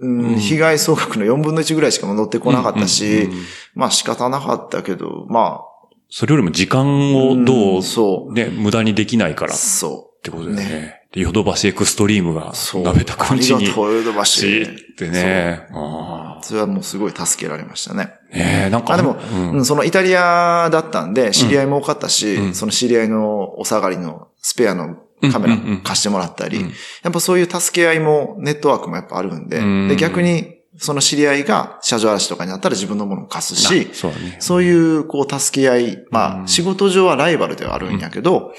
[0.00, 3.44] うんうん被害総額の4分の1ぐらいしか戻ってこなかったし、うんうんうん
[3.74, 5.60] まあ仕方なかったけど、ま
[6.10, 8.32] それよりも時間あ、をどんう、そう。
[8.34, 9.54] ね、無駄にできないから
[10.22, 10.64] っそてことだよね。
[10.64, 12.54] ねでヨドバシエクストリームがう。
[12.54, 12.82] そう。
[12.82, 14.62] 鍋たくんちにヨドバしシ。
[14.62, 15.66] ってね。
[15.72, 18.14] あそれはもうすごい助けられましたね。
[18.32, 18.94] あねえ、なんか。
[18.94, 24.96] あ、でも、うんうんそのイタリアだったんで、知り合いも多かったし、うんその知り合いのお下がりのスペアの
[25.32, 34.36] カメラうんうんうん貸してもらったり、うんやっぱそういう助け合いも、ネットワークもやっぱあるんで、うんで、逆に、その知り合いが車上荒らしとかになったら自分のものを貸すし、あそうだね。
[34.40, 38.54] そういう、こう、助け合い、まあ、うん仕事上はライバルではあるんやけど、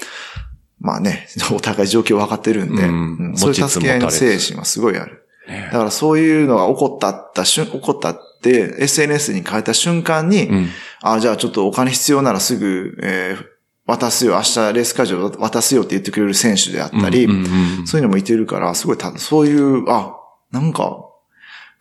[0.84, 3.16] まあね、 お互い状況分かってるんで、うん。
[3.30, 3.36] うん。
[3.36, 5.24] そういう助け合いの精神はすごいある。
[5.48, 5.70] ね。
[5.72, 10.68] だからそういうのが起こったった瞬、起こったって、SNS に変えた瞬間に、うん。
[11.00, 13.54] あ、じゃあちょっとお金必要ならすぐ、えー
[13.86, 17.36] 渡すよ、明日レース会場渡すよって言ってくれる選手であったり、うんうん
[17.80, 20.16] うんそういうのもいてるから、すごいた、そういう、あ、
[20.50, 21.04] なんか、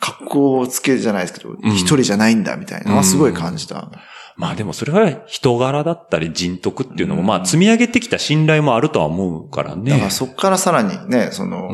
[0.01, 3.89] 格好つけじゃないですけど、一、人じゃないんだみたいなのはすごい感じた。
[4.35, 9.91] まあでもそれは人柄だったり人徳っていうのも、うんまあ積み上げてきた信頼もあるとは思うからね。
[9.91, 11.69] だからそこからさらにね、その、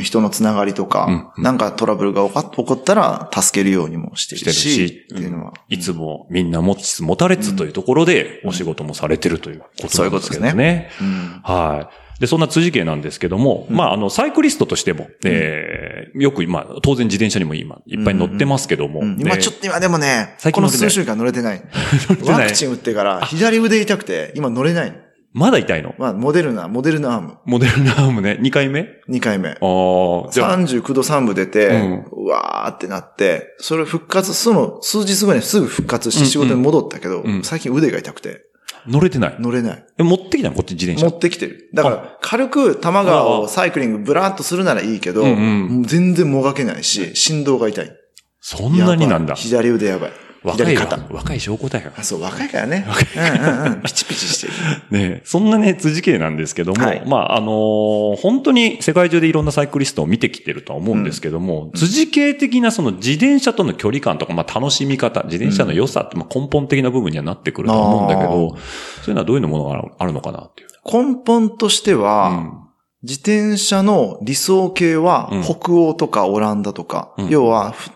[0.00, 5.52] 人のつながりとか、うんなんかトラブルが起こったら助けるようにもしてしてるるし、し、っていうのは。
[5.68, 10.90] いつもみんな持ちつ持たれつというところでお仕事もされてるということですけどね。
[11.00, 12.03] うんはい。
[12.20, 21.62] で、そんな辻家なんですけども、まあ、あの、サイクリストとしても、えーよく今、当然自転車にも今、いっぱい乗ってますけども、うん今ちょっと今でもね、この数週間乗れ てない。
[22.24, 24.92] ワクチン打ってから左腕痛くて、今乗れない。
[24.92, 24.96] の。
[25.32, 25.92] まだ痛いの？
[25.98, 27.34] まあ、モデルナ、モデルナアーム。
[27.46, 29.48] モデルナームね、2回目？2回目。
[29.48, 32.04] ああ、じゃあ、39度3分出て、うん。
[32.12, 37.42] うわーってなって、それ復活、その数日後にすぐ復活して仕事に戻ったけど、うん。
[37.42, 38.42] 最近腕が痛くて、
[38.86, 39.36] 乗れてない。
[39.38, 39.84] 乗れない。
[39.98, 40.54] え、持ってきたの？
[40.54, 41.16] こっち自転持車。
[41.16, 41.70] ってきてる。
[41.72, 47.90] だから、軽く多摩川をサイクリングブラーっとするならいいけど、うんうんもう全然もがけないし、振動が痛い。
[48.40, 49.34] そんなになんだ。
[49.34, 50.12] 左腕やばい。
[50.44, 51.14] 若いよ左肩。。
[51.14, 51.90] 若い証拠だよ。
[51.96, 52.86] あ、そう、若いからね。
[53.16, 53.82] うんうんうん。
[53.82, 54.52] ピチピチしてる。
[54.90, 70.68] ねそんなね、辻系なんですけども、はいまあ、あのー本当に世界中でいろんなサイクリストを見てきてるとは思うんですけども、辻系的なその自転車との距離感とか、まあ、楽しみ方、自転車の良さって、まあ、根本的な部分にはなってくると思うんだけど、そういうのはどういうものがあるのかなっていう。
[70.84, 72.64] 根本としては、うん
[73.06, 77.90] 自転車の理想形はうん北欧とかオランダとか、うん要はふ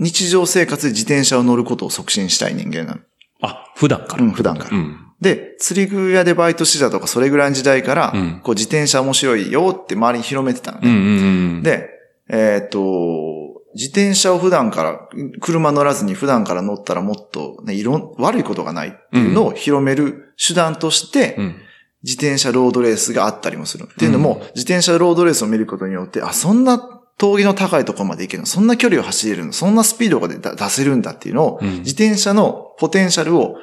[0.00, 3.00] 日常生活で自転車を乗ることを促進したい人間なの。
[3.42, 4.24] あ、普段から。
[4.24, 5.06] うん普段からうん。
[5.20, 10.88] で、釣り具屋でバイトしてたとか、それぐらいの時代から、うんこう自転車面白いよって周りに広めてたのね。
[10.88, 11.62] うんうんうん。
[11.62, 11.90] で、
[12.30, 15.08] えーっと、自転車を普段から、
[15.40, 21.56] 車乗らずに普段から乗ったらもっとね、いろん、悪いことがないっていうのを広める手段として、うん、
[22.02, 23.88] 自転車ロードレースがあったりもする。
[23.92, 26.78] っていうのも、自転車ロードレースを見ることによって、あ、そんな
[27.20, 28.46] 峠の高いところまで行けるの。
[28.46, 29.52] そんな距離を走れるの。
[29.52, 31.70] そんなスピードが出出せるんだっていうのを、うん。
[31.80, 33.56] 自転車のポテンシャルを、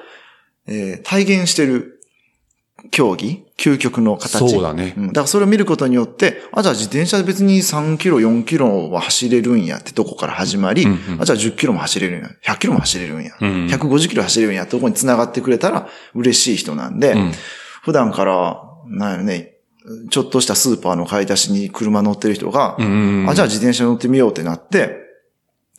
[0.67, 1.99] えー体現してる
[2.91, 4.37] 競技究極の形。
[4.37, 4.93] そうだね。
[4.95, 5.07] ん。
[5.07, 11.21] だからそれを見ることによって、あ、じゃあ自転車で別に3キロ、4キロは走れるんやってとこから始まり、うんうん。
[11.21, 12.29] あ、じゃあ10キロも走れるんや。
[12.43, 13.31] 100キロも走れるんや。
[13.41, 13.49] うん。
[13.65, 17.31] 150キロ走れるんやってとこに繋がってくれたら嬉しい人なんで、うん。
[17.81, 19.56] 普段から、なんやね、
[20.09, 25.07] ちょっとしたスーパーの買い出しに車乗ってる人が、あ、じゃあ自転車乗ってみようってなって、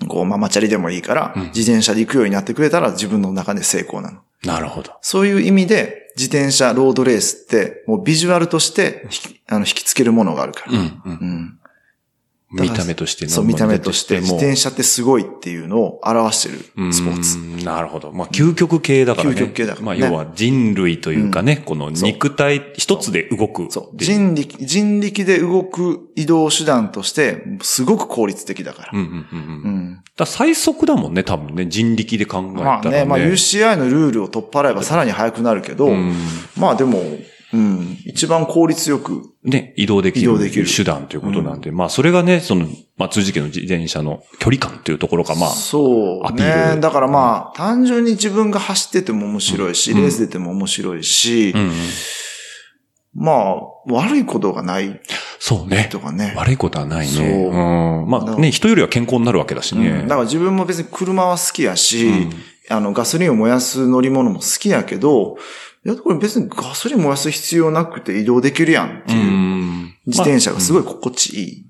[0.06, 4.20] こう、ママチャリでもいいから、うん自転車で行くようになってくれたら自分の中で成功なの。
[4.44, 4.92] なるほど。
[5.00, 10.72] そういう意味で、自転車ロードレースって、もうビジュアルとして引き、あの、引きつけるものがあるから。
[10.72, 11.57] うんうんうん
[12.50, 17.38] 見た目としてのそう、見た目として、自も転車ってすごいっていうのを表してるスポーツ。
[17.38, 18.12] うんなるほど。
[18.12, 19.34] まあ、究極系だからね。
[19.34, 23.66] 究極系だからねまあ、要は人類というかね、この肉体一つで動く。
[23.70, 23.96] そう。
[23.96, 28.90] 人力、人力で動く移動手段として、すごく効率的だから。
[28.94, 29.22] うんうんうんうん。
[29.22, 30.04] うん。
[30.16, 31.66] だ最速だもんね、多分ね。
[31.66, 32.80] 人力で考えたらね。
[32.82, 36.14] まあね、まあ UCI のルールを取っ払えばさらに速くなるけど、うん
[36.56, 37.02] まあでも、
[37.52, 46.76] うん、一番効率よく、ね、移動できる移動できる手段ということなんで、まあ、それがね、その、まあ、辻家の自転車の距離感というところか、まあ、そうね。
[46.80, 51.72] だからまあ、単純に自分が走ってても面白いし、レース出ても面白いし、うんうん
[53.14, 55.00] まあ、悪いことがない
[55.40, 55.88] そうね。
[55.90, 56.34] とかね。
[56.36, 57.32] 悪いことはないそうね。
[57.32, 58.10] うん。
[58.10, 60.08] まあね、人よりは健康になるわけだしうんねだ。
[60.08, 62.32] から自分も別に車は好きやし、うん
[62.70, 65.38] あの、ガソリンを燃やす乗り物も好きやけど、
[65.84, 69.30] いや、これ別にガソリン燃やす必要なくて移動できるやんってういう。
[69.30, 69.94] ん。
[70.06, 70.74] 自転車がすい。
[70.74, 71.64] ごい心地いい。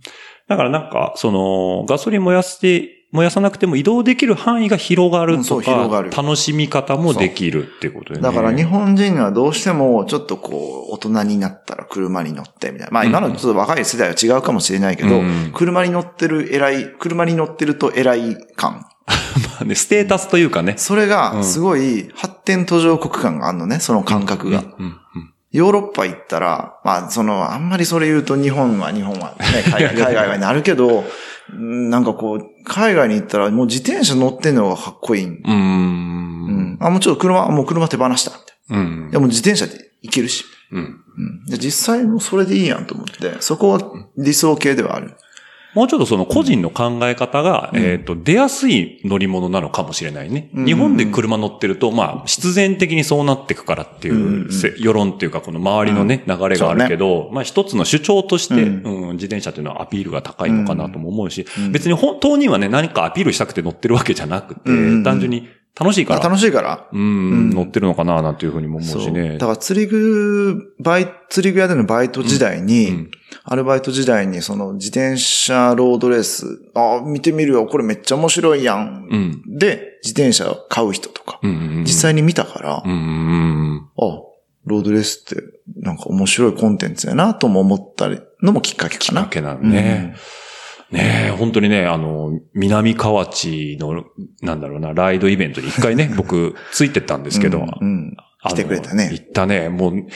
[0.49, 8.23] だからなんか、その、ガソリン燃やして、燃やさなくても移動できる範囲が広がるとか、広がる楽しみ方もできるっていうことでね。
[8.23, 12.93] だから日本人にはどうしてもちょっとこう、大人になったら車に乗ってみたいな。
[12.93, 18.85] まあ今のちょっと若い世代は違うかもしれないけど、うん車に乗ってる偉い、車に乗ってると偉い感。
[19.47, 20.75] まあね、ステータスというかね。
[20.77, 24.65] それがすごい発展途上国感があるのね、その感覚が。
[25.51, 31.05] ヨーロッパ行ったら、まあ、その、あんまりそれ言うと日本は日本は、ね、海外はなるけど、うん
[31.91, 35.25] なんかこう、海外に行ったらもう自転車乗ってんのがかっこいい。
[35.25, 35.35] うん。
[35.37, 36.79] うーん。
[36.81, 38.33] あ、もうちょっと車、もう車手放した。
[38.33, 39.11] みたいうんな。
[39.11, 40.45] いや、もう自転車で行けるし。
[40.73, 40.81] うん。
[40.81, 41.47] うん。
[41.47, 43.81] で実際もうそれでいいやんと思って、そこは
[44.17, 45.17] 理想系ではある。
[45.79, 47.81] もうちょっとその個人の考え方が、うん。
[47.81, 50.51] えっ、と、出やすい乗り物なのかもしれないね。
[50.53, 50.67] うん。
[50.67, 54.49] 日本で車乗ってると、まあ、必然的にそうなっていくからっていう、
[54.81, 61.71] 世論っていうか、この周りのね、流れがあるけど、まあ一つの主張として、ううん自転車っていうのはアピールが高いのかなとも思うし、うん。
[61.71, 65.05] 別に本当にはね、何かアピールしたくて乗ってるわけじゃなくて、うん。
[65.05, 65.49] 単純に
[65.79, 66.89] 楽しいから、あ楽しいから？
[66.93, 69.01] うん、うん乗ってるのかななんていうふうにも思う。
[69.01, 69.39] しね。
[69.39, 73.11] だから釣り具、バイ、釣り具屋でのバイト時代に、うん
[73.51, 79.09] アルバイト時代にその自転車ロードレース、あ見てみるよ、これめっちゃ面白いやん。
[79.11, 79.59] うん。
[79.59, 81.83] で、自転車を買う人とか、うんうんうん。
[81.83, 83.89] 実際に見たから、うんうんうん。
[83.97, 84.23] あ、
[84.67, 85.43] ロードレースって
[85.77, 89.23] なんか面白いコンテンツやなとも思ったりのもきっかけかな。
[89.23, 90.15] きっかけなのね。
[90.91, 94.05] ねえ、本当にね、あの、南河内の、
[94.41, 100.07] なんだろうな、ライドイベントに一回ね、 僕、ついてったんですけど、うんうん来てくれたね行ったね、もう、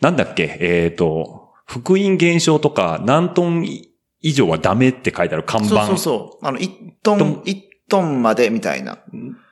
[0.00, 3.66] なんだっけ、えっ、と、福音現象とか、何トン
[4.20, 5.86] 以上はダメって書いてある看そう板。
[5.88, 6.46] そうそう。
[6.46, 6.68] あの、1
[7.02, 8.94] トトンン、一トンまでみたいな。
[8.94, 8.98] っ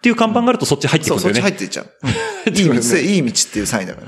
[0.01, 1.51] ていう看板があるとそっち入ってくそう、るんだよね。
[1.51, 2.51] そっち入っていっちゃう。
[2.51, 4.07] いい道で、いい道っていうサインだから。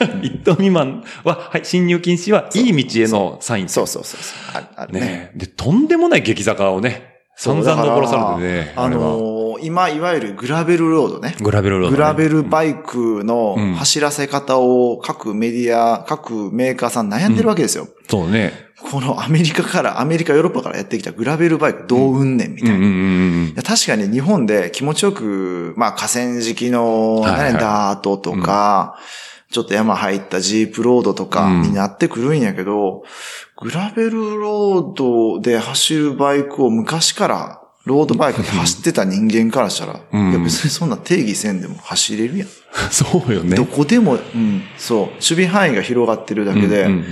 [0.22, 3.68] 一トン未満は、はい、侵入禁止は、いい道へのサイン。
[3.68, 4.64] そうそうそうそう。
[4.76, 5.00] あるね。
[5.00, 11.36] ねで、とんでもない激坂をね、散々登らされてね、あのー今、いわゆるグラベルロードね。
[11.40, 11.96] グラベルロード、ね。
[11.96, 17.88] グラベルバイクのうん走らせ方を各メディア、各メーカーさん悩んでるわけですよ。
[18.08, 18.52] そうね。
[18.90, 22.74] このアメリカから、アメリカ、ヨーロッパからやってきたグラベルバイクどううんねんみたいな。
[22.74, 22.92] いうんうんう
[23.52, 28.98] んや確かに日本で気持ちよく、まあ河川敷の、はいはい何ダートとか、
[29.54, 33.04] ちょっと山入ったジープロードとかうんになってくるんやけど、
[33.56, 42.48] グラベルロードで走るバイクを昔からロードバイクで走ってた人間からしたら、うんいや別にそんな定義せんでも走れるやん。
[42.90, 43.54] そうよね。
[43.54, 47.04] どこでも、うん、そう、守備範囲が広がってるだけで、うんうんうん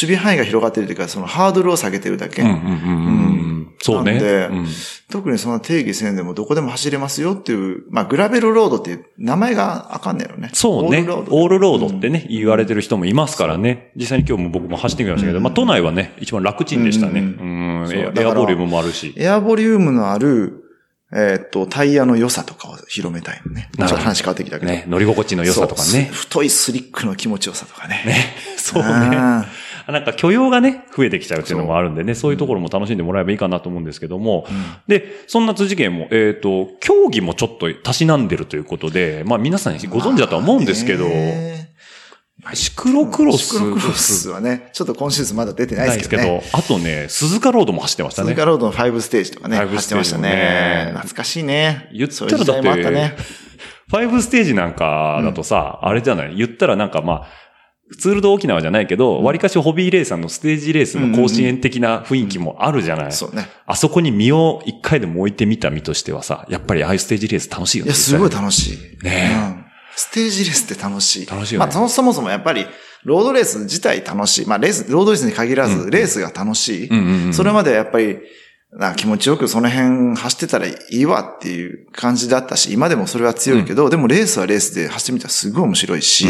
[0.00, 2.42] 守備範囲が広がってるというか、そのハードルを下げてるだけ。
[2.42, 2.64] うんうんうんう
[3.44, 3.47] ん。
[3.80, 4.18] そうね。
[4.18, 4.66] でうん
[5.10, 10.50] 特にそんな定義せんでもどこでも走れますよっていう、まあグラベルロードっていう名前があかんねやろね。
[10.52, 10.98] そうね。
[10.98, 13.90] オールロードオールロードってね、言われてる人もいますからね。
[13.96, 17.20] 実際に今日も僕も走ってみましたけど、まあ都内はね、一番楽ちんでしたね。
[17.20, 17.90] ううんん。
[17.90, 19.14] エアボリュームもあるし。
[19.16, 20.64] エアボリュームのある、
[21.10, 23.70] えーっと、タイヤの良さとかを広めたいのね。
[23.78, 24.70] ちょっと話変わってきたけど。
[24.70, 26.10] ね、乗り心地の良さとかね。
[26.12, 28.02] 太いスリックの気持ちよさとかね。
[28.04, 28.34] ね。
[28.58, 28.88] そうね。
[29.88, 34.46] あなんか許容がね、増えてきちゃうっていうのもあるんでね、そういうところも楽しんでもらえばいいかなと思うんですけども。
[34.86, 41.68] で、そんな辻家も、えっ、と、競技もちょっとたしなんでるということで、まあ皆さんご存知だとは思うんですけど、ね
[42.54, 43.46] シクロクロス。
[43.46, 46.28] シクロクロスはね、ちょっと今シーズンまだ出てないないでけどね。
[46.28, 48.44] ですすけど、あとね、鈴鹿ロードも走ってましたね鈴鹿。
[48.44, 50.92] ロードの5ステージとかね、5走ってましたねね。
[50.92, 51.88] 懐かしいね。
[51.92, 53.16] 言ったらだって、ね。
[53.90, 56.36] 5ステージなんかだとさ、あれじゃない？
[56.36, 57.26] 言ったらなんかまあ、
[57.96, 63.48] ツールド沖縄じゃないけど、割かしホビーレーサーのステージレースの甲子園的な雰囲気もあるじゃない、そうね。
[63.66, 67.88] あそこに身を一回でも置いてみた身としてはさ、やっぱりああいうステージレース楽しいよね。
[67.88, 69.04] いや、すごい楽しい。
[69.04, 69.68] ねえうん
[69.98, 71.26] ステージレースって楽しい。
[71.26, 72.66] 楽しいよねまあ、そもそもやっぱり、
[73.02, 74.46] ロードレース自体楽しい。
[74.46, 76.88] まあ、レース、ロードレースに限らず、レースが楽しい。
[76.88, 78.18] うんうんうんそれまでやっぱり、
[78.72, 86.26] な気持ちよくその辺走ってたらいいわっていう感じだったし、今でもそれは強いけど、でもレースはレースで走ってみたらすごい面白いし、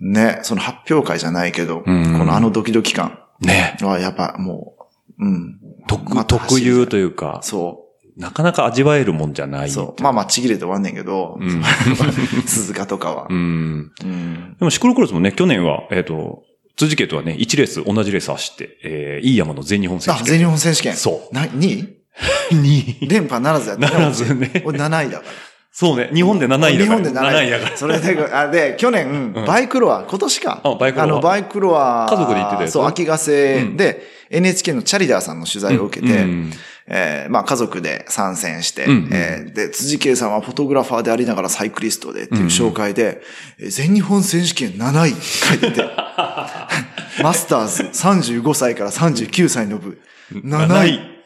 [0.00, 3.76] ね、その発表会じゃないけど、うんうんこのあのドキドキ感ね。
[3.80, 4.74] はやっぱも
[5.18, 5.60] う、うん。
[5.86, 7.84] 特、ま特有というか、そ
[8.16, 9.66] なかなか味わえるもんじゃなう。
[9.66, 9.70] い。
[9.70, 10.02] そう。
[10.02, 11.62] まあまあちぎれて終わんねんけど、ん
[12.46, 13.34] 鈴鹿とかはう。
[13.34, 13.92] ん。
[14.02, 14.56] うん。
[14.58, 16.42] でもシクロクロスもね、去年は、えっ、と、
[16.76, 20.94] 辻家とはね、1レース、同じレース走って、えー、いい山の全日本選あ、手全日本選手権。
[20.94, 21.98] そうな、2位？
[22.52, 25.30] に連覇ならずやったならずね俺7位だから。
[25.70, 26.10] そうね。
[26.12, 26.78] 日本で7位だから。
[26.78, 27.34] 日本で7位。
[27.34, 27.76] 7位だから。
[27.76, 30.60] それで、あで、去年、バイクロア、今年か。
[30.64, 32.06] あバイクロアの、バイクロア。
[32.10, 36.52] 家族で行ってたやつそう、秋ヶ瀬で、NHK のチャリダーさんの取材を受けて、うん
[36.90, 43.20] えーまあ家族で参戦して、うんえーで、辻圭さんはフォトグラファーでありながらサイクリストでっていう紹介で、
[43.60, 45.84] えー全日本選手権7位って書いてて、
[47.22, 50.00] マスターズ35歳から39歳の部、
[50.32, 51.17] 7 7位。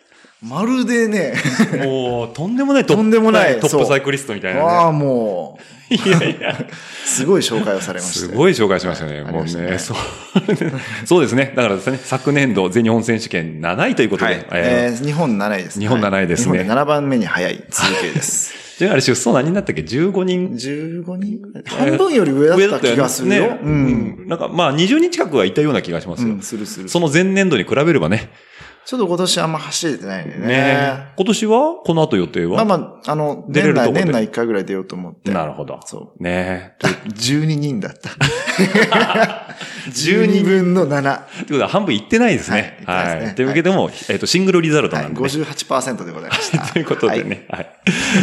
[0.43, 0.47] 位。
[0.47, 1.35] まるでね、
[1.85, 5.63] もう、とんでもないトップ、とんでもないトップサイクリストみたいあなあ、もう、
[5.95, 6.01] ね。
[6.05, 6.57] いやいや。
[7.05, 8.31] すごい紹介をされましたよ。
[8.33, 9.23] すごい紹介しましたね。
[9.23, 9.79] もうありましたねね。
[9.79, 9.97] そう。
[11.05, 11.53] そうですね。
[11.55, 14.33] だからですね、昨年度全日本選手権7位ということで。
[14.33, 14.45] はい。
[14.55, 15.81] えー日本7位です。
[15.81, 18.55] 日本7位ですねはい日本で7番目に早い続けです。
[18.57, 23.43] ーじゃああれ出走何人だったっけ ?15 人？15人半分より上だった気がするよ。
[23.43, 23.61] ね。
[23.63, 24.25] うん。
[24.29, 26.43] なんかまあ20人近くはいたような気がしますようん、。
[26.43, 26.89] するする。
[26.89, 28.31] その前年度に比べればね。
[28.85, 30.47] ちょっと今年あんま走れてないんでね。
[30.47, 31.75] ね今年は？
[31.85, 32.65] この後予定は？
[32.65, 35.31] まあまあ、あの、年内、出れると思って年内1回ぐらい出ようと思って。
[35.31, 35.79] なるほど。
[35.85, 36.87] そねう。
[37.09, 38.11] 12人だった。
[39.89, 41.03] 12分の7。
[41.03, 42.83] はということは半分いってないですね。
[42.85, 45.27] はいというわけでも、えっと、シングルリザルトい、なんでね。
[45.27, 46.59] 58%でございました。
[46.73, 47.67] ということでね、はい。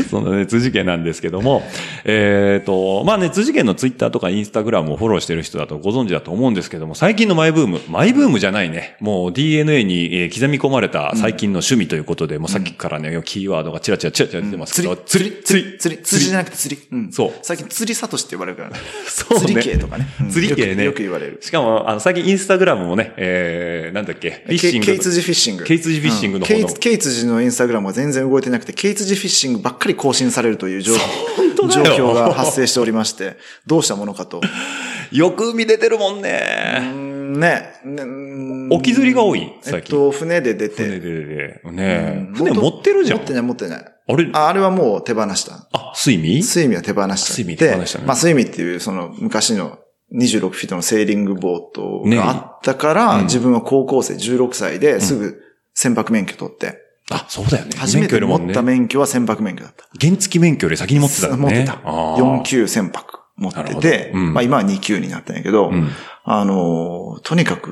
[0.10, 1.64] そのね、辻家なんですけども、
[2.06, 16.82] えっ、と、まあね、辻家のツイッターとかインスタグラムをフォローしてる人だとご存知だと思うんですけども、最近のマイブーム、マイブームじゃないね、もう DNA にえー刻み込まれた最近の趣味ということで、もうさっきからね、キーワードがチラチラチラチラ出てますけど、釣り、釣り、釣り、釣りじゃなくて釣り。
[16.92, 17.12] うん。
[17.12, 18.78] そう最近釣りサトシって呼ばれるからね。
[19.08, 20.08] そうね釣り系とかね。
[20.22, 20.84] うん釣り系ね。
[20.84, 21.40] よく言われる。
[21.42, 24.86] しかも、あの、最近インスタグラムもね、えー、なんだっけ、フィッシング。
[24.86, 25.64] ケイツジフィッシング。
[25.64, 34.42] ケイツジフィッシングの方のうんケイツジのインスタグラムは全然動いてなくて、ケイツジフィッシングばっかり更新されるという状況が発生しておりまして、どうしたものかと。
[35.12, 37.09] よく海出てるもんうね。
[37.30, 37.74] んね。
[37.86, 41.00] ねうん沖釣りが多いえ最近っと、船で出船でて。
[41.00, 41.72] でで。
[41.72, 43.20] ねうん船持ってるじゃん。
[43.20, 43.86] 持ってない持ってない。
[44.08, 44.30] あれ？
[44.34, 45.68] ああれはもう手放した。
[45.74, 46.44] あ、スイミ？
[46.44, 47.18] スイミは手放しちゃって。
[47.34, 49.80] スイミ手放したねまあ、スイミっていう、その、昔の
[50.16, 55.40] 26フィートのセーリングボートがあったから、ねうん自分は高校生16歳ですぐ
[55.74, 56.78] 船舶免許取って、
[57.12, 57.72] あ、そうだよね。
[57.78, 59.86] 初めて持った免免許は船舶免許だった。
[60.00, 61.42] 原付免許より先に持ってたのね。
[61.44, 61.74] 持ってた。
[61.84, 63.04] あー4級船舶
[63.40, 64.20] 持ってて、ど。
[64.20, 64.34] うん。
[64.34, 65.90] まあ今は2級になったんやけど、うん。
[66.24, 67.72] あのー、とにかく、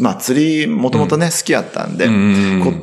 [0.00, 2.08] まあ釣り、もともとね、好きやったんで、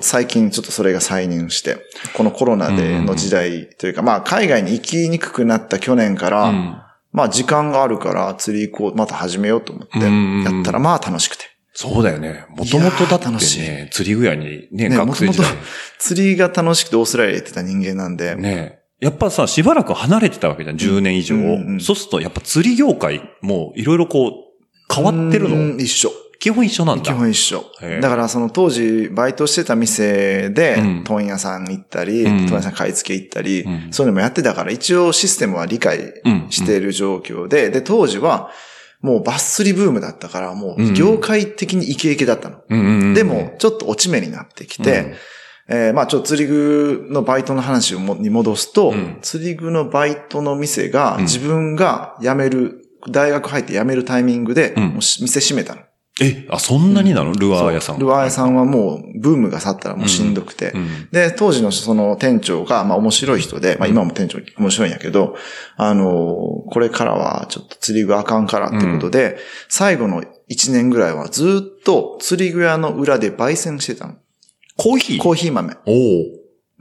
[0.02, 1.78] 最近ちょっとそれが再燃して、
[2.16, 6.78] このコロナでの時代というか、まあ海外に行きにくくなった去年から、うん。
[7.12, 11.46] まあ時間があるから釣り行こう、また始めようと思って、うんやったらまあ楽しくて。
[11.74, 12.46] そうだよね。
[12.50, 15.48] もともとだってね、釣り具屋にね、ね、もともと学生時代。
[15.98, 21.36] 釣りが楽しくてオーストラリア行ってた人間なんで、ねやっぱさ、しばらく離れてたわけじゃん、10年以上。
[21.36, 24.34] うんうんそうすると、やっぱ釣り業界もいろいろこう、
[24.94, 26.10] 変わってるうのん一緒。
[26.40, 27.04] 基本一緒なんだ。
[27.04, 27.66] 基本一緒。
[28.02, 32.46] だからその当時バイトしてた店でうん、問屋さん行ったり、うん。
[32.46, 33.88] 問屋さん買い付け行ったり、うん。
[33.92, 36.14] そういうのもやってたから一応システムは理解
[36.50, 38.52] している状況で、で、当時は
[39.02, 42.58] もうバス釣りブームだったから、もう業界的にイケイケだったの。
[42.70, 45.14] うんでも、ちょっと落ち目になってきて、
[45.70, 49.20] えーまあちょっと釣り具のバイトの話をもに戻すと、うん。
[49.22, 51.22] 釣り具のバイトの店が、うん。
[51.24, 55.82] 自分が辞める、大学入って辞めるタイミングで、店閉めたの。
[56.22, 57.34] え、あ、そんなになの？
[57.34, 58.00] ルアー屋さん。
[58.00, 60.72] ルアー屋さんはもう、ブームが去ったらもうしんどくて。
[60.76, 61.10] うん。
[61.12, 65.36] で、当時のその店長が、まあ面白い人で、まあ今も店長面白いんやけど、
[65.76, 69.38] あのーこれからはちょっと釣り具あかんからってことで、
[69.70, 74.16] 最後の1年ぐらいはずっと釣り具屋の裏で焙煎してたの。
[74.78, 75.20] コーヒー？
[75.22, 75.76] コーヒー豆。
[75.86, 76.26] おお。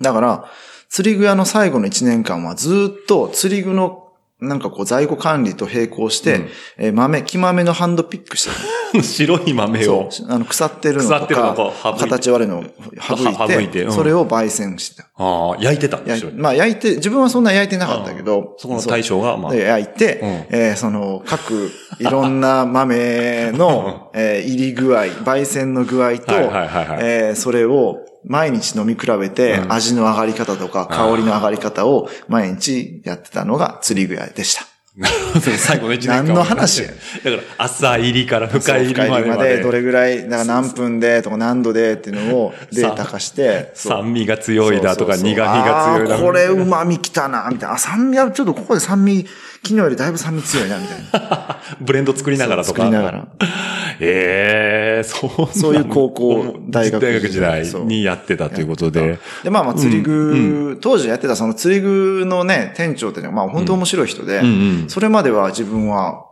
[0.00, 0.44] だから、
[0.88, 4.01] 釣り具屋の最後の1年間はずっと釣り具の
[4.42, 6.48] なんかこう在庫管理と並行して、うん。
[6.78, 10.08] えー豆、木豆のハンドピックしてる 白い豆を。
[10.28, 12.00] あの、腐ってるのと腐ってるのかを省い、て。
[12.00, 13.92] 形悪いのを省いて、省いてうん。
[13.92, 15.02] それを焙煎して。
[15.02, 15.08] た。
[15.16, 16.30] ああ、焼いてたんでやしょ。
[16.34, 19.52] まあ焼いて、自分はそんな焼いてなかったけど、そこの対象が、まあ。
[19.52, 19.62] で。
[19.62, 20.28] 焼いて、うん。
[20.58, 21.70] えーその、各、
[22.00, 26.98] いろんな豆の、 えー入り具合、焙煎の具合と、はいはいはいはい。
[27.02, 34.66] えーそれを毎日飲み比べて、うん味の上がり方とか、香りの上がり方を毎日やってたのが釣り具合でした。
[35.40, 36.24] 最後の一年間。
[36.24, 36.88] 何の話や
[37.24, 39.62] だから、朝入りから深入りまでま深入りまで、で。
[39.62, 47.76] どれぐらい、だから何分でとか何度でっていうのをデータ化して、酸味が強いだとか、苦味が強いだこれ旨味きたな、みたいな。
[47.76, 49.26] あ、酸味はちょっとここで酸味、
[49.64, 51.60] 昨日よりだいぶ酸味強いな、みたいな。
[51.80, 52.82] ブレンド作りながらとか。
[52.82, 53.28] 作りながら。
[54.00, 55.56] ええそう。
[55.56, 59.20] そういう高校大学大学時代にやってたということで。
[59.44, 66.24] で、まあまあ釣り具、当時やってたその釣り具のね、店長っていうのはまあ本当面白い人で、うんうんそれまでは自分は、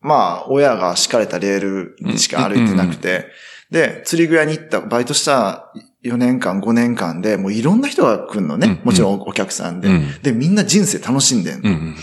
[0.00, 3.26] まあ親が敷かれたレールにしか歩いてなくて、
[3.70, 5.72] で、釣り具屋に行った、バイトした
[6.04, 8.66] 4年間、5年間で、もういろんな人が来るのね。
[8.66, 11.70] うんもちろんお客さんで、うんで、みんな人生楽しんでんの。
[11.70, 11.96] うんうん。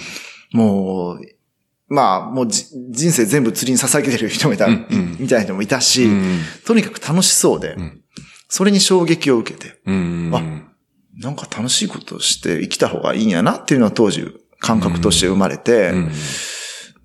[0.54, 1.22] もう、
[1.88, 8.02] まあ、もうじ人生全部釣りに捧げてる人もいた、うんうんみたいな人もいたし、うんとにかく楽しそうで、ん
[8.48, 10.32] それに衝撃を受けて、うん。
[10.34, 10.42] あ
[11.22, 14.26] なんか楽しいことをして生きた方がいいんやなっていうのは当時
[14.60, 16.12] 感覚として生まれて、うん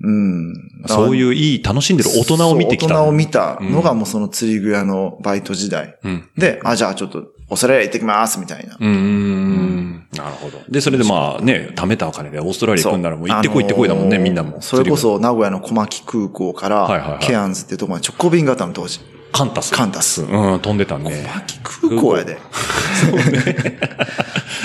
[0.01, 0.55] うん
[0.87, 2.95] そういういい、楽しんでる大人を見てきた。
[2.95, 5.99] 大人を見たのがもうその釣り具屋のバイト時代。
[6.05, 6.29] うん。
[6.37, 8.75] で、あ、じゃあちょっと、オーストラリア行ってきます、みたいな。
[8.75, 10.07] うーん。
[10.17, 10.59] なるほど。
[10.69, 14.61] で、それでまあね、貯めたお金でオーストラリア行くんならもう行ってこい行ってこいだもんね、あのーみんなも。
[14.61, 19.01] それこそ名古屋の小牧空港から、ケアンズっていうところまで直行便があったの当時。
[19.33, 19.73] カンタス。
[19.73, 21.25] カンタスうん、飛んでたね。
[21.27, 21.59] 小牧
[21.91, 22.39] 空港やで。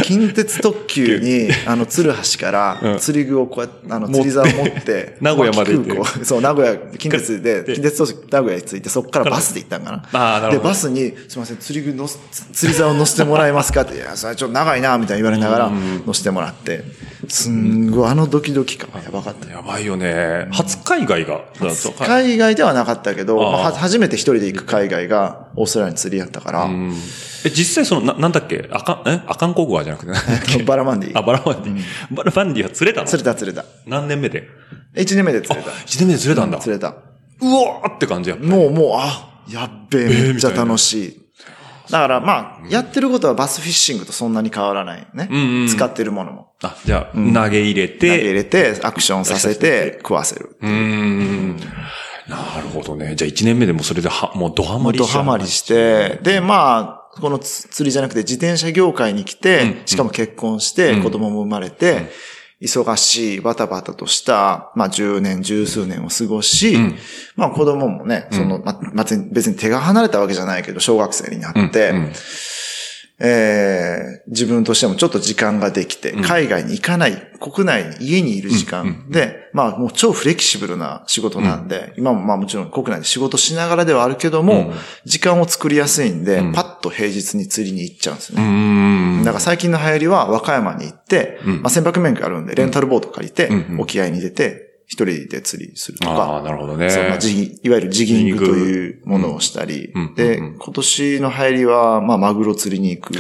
[0.04, 9.98] 近鉄特急に、あの、鶴橋から、釣り具をこうやって、あの、釣り竿を持って、名古屋まで行ってそう、名古屋、近鉄で、近鉄と名古屋に着いて、そこからバスで行ったんかな。
[9.98, 12.20] で、あーなるほどバスに、すみません、釣り具のす、
[12.54, 15.72] 釣り竿を乗せてもらえますかって、いや、それちょっと長いな、みたいに言われながら、
[16.06, 16.84] 乗せてもらって、
[17.30, 19.58] すんごい、あのドキドキ感がやばかったよ。
[19.58, 20.48] やばいよね。
[20.52, 21.42] 初海外が。
[21.74, 23.40] そう海外ではなかったけど、
[23.74, 26.94] 初めて一人で行く海外がオーストラリアに釣りやったから、うん
[27.46, 28.70] え、実際その、な、なんだっけ？
[28.72, 29.22] あかん、え？
[29.28, 30.06] アカンコグアじゃなく
[30.58, 31.22] て バラマンディあ、。
[31.22, 31.84] バラマンディ。
[32.16, 33.08] バラマンディは釣れたの？
[33.08, 33.66] 釣れた釣れた。
[33.86, 34.48] 何年目で
[34.96, 35.72] ？1年目で釣れた。
[35.86, 36.60] 一年目で釣れたんだ。
[36.60, 36.88] 釣れた。
[37.42, 41.20] うわーって感じやもう、もう、あ、やっべえ、めっちゃ楽しい。
[41.92, 45.26] だからまあ、やってることはバスフィッシングとそんなに変わらないね。
[45.26, 46.54] んうん使ってるものも。
[46.64, 50.56] あ、じゃあ、投げ入れ投げ入て、れて、アクションさせて、食わせる。
[50.62, 51.60] うーん。
[52.28, 53.16] なるほどね。
[53.16, 62.12] じゃあ一年目でもそれでは、もうドハマりドハマりして、で、まあ、このつ釣りじゃなくて自転車業界に来て、しかも結婚して、子供も生まれて、
[62.62, 66.78] 忙しい、バタバタとした、まあ10年、十数年を過ごし、
[67.36, 72.12] まあ子供もね、その、ま、ま別に手が離れたわけじゃないけど、小学生になって、うん
[73.24, 79.06] えー自分としてもちょっと時間ができて、海外に行かない、国内に家にいる時間。
[79.10, 84.72] で、まあもう超フレキシブルな仕事なんで、今もまあもちろん国内で仕事しながらではあるけども、
[85.06, 88.40] 時間を作りやすいんで、パッと平日に釣りに行っちゃうんですね。
[89.26, 96.90] だから最近の流行りは和歌山に行って、まあ船舶免許あるんで、レンタルボート借りて、沖合に出て、一人で釣りするとああ、か、なるほどね。
[96.90, 97.10] そいわ
[97.76, 103.14] ゆるジギングというものをしたり、うんで、うん今年の流行りは、まあ、マグロ釣りに行く。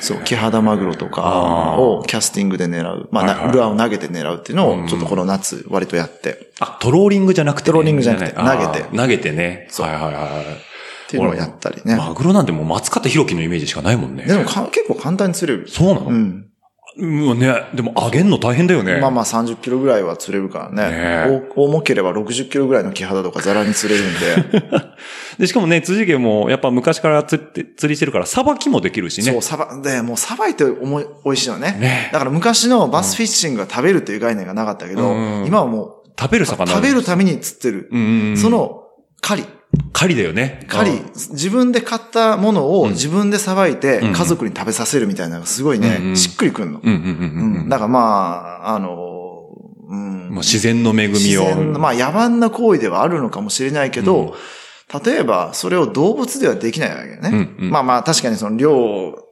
[0.00, 3.08] そう、キハダマグロとかをキャスティングで狙う。
[3.10, 8.42] まあ、はいはいなルアーを投げて狙うっていうのを、ちょっとこの夏、割とやって、あ、トローリングじゃなくてね、トローリングじゃなくて投
[8.72, 9.68] げて投げてね。
[9.70, 10.24] そうはいはいはい。
[10.42, 11.96] っていうのをやったりね。
[11.96, 14.24] マグロなんてもう松方弘樹のイメージしかないもんね。
[14.24, 15.66] でもか結構簡単に釣れる。
[15.66, 16.08] そうなの？
[16.08, 16.47] うん。
[16.98, 17.38] うん。
[17.38, 17.54] ね。
[17.74, 19.00] でも揚げんの大変だよね。
[19.00, 21.28] まあまあ30キロぐらいは釣れるからね。
[21.28, 24.78] ね大重ければ60キロぐらいのキハダとかザラに釣れるんで。
[25.38, 29.32] で、しかもね、辻家もやっぱ昔から釣って、釣りしてるから、さばきもできるしね。
[29.32, 31.76] そう、さば、で、もうさばいて思い、美味しいのね。
[31.78, 36.72] ねだから昔のバスフィッシングが食べるっていう概念がなかったけど、うん今はもう、食べる魚。
[36.72, 37.88] 食べるために釣ってる。
[37.92, 38.36] うん。
[38.36, 38.82] そ、の、
[39.20, 39.48] 狩り。
[39.92, 40.64] 狩りだよね。
[40.68, 40.96] 狩り。
[40.98, 46.16] うん、自分で買ったものを自分でさばいてん家族に食べさせるみたいなのがすごいうんうね、ん。
[46.16, 46.80] しっくりくんの。
[46.82, 47.62] うんうんうんうん。
[47.62, 47.68] うん。
[47.68, 48.00] だからま
[48.62, 49.50] あ、あの、
[49.88, 50.28] うん。
[50.30, 51.54] もう自然の恵みを。
[51.78, 54.34] まあ野蛮な行為ではあるのかもしれないけど、
[55.04, 57.30] 例えばそれを動物ではできないわけよね。
[57.32, 57.70] うんうん。
[57.70, 59.24] まあまあ確かにその猟、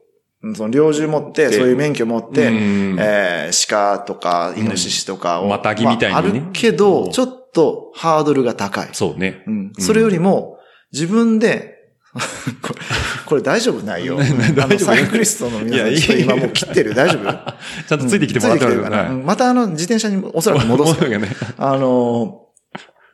[0.55, 6.21] その猟銃持って、そういう免許持って、うんえー鹿とか、イノシシとかを、またぎみたいにね。
[6.21, 8.89] まああるけど、ちょっとハードルが高い。
[8.93, 9.43] そうね。
[9.47, 9.73] うん。
[9.77, 10.57] それよりも、
[10.91, 11.75] 自分で、
[12.61, 12.79] これ、
[13.25, 14.17] これ大丈夫ないよ。
[14.19, 16.93] あの、サイクリストの皆さん、今もう切ってる。
[16.93, 17.31] 大丈夫
[17.87, 19.09] ちゃんとついてきてもらってついてきてるかな。
[19.09, 19.25] うん。
[19.25, 21.19] またあの、自転車におそらく戻すね。
[21.57, 22.41] あの、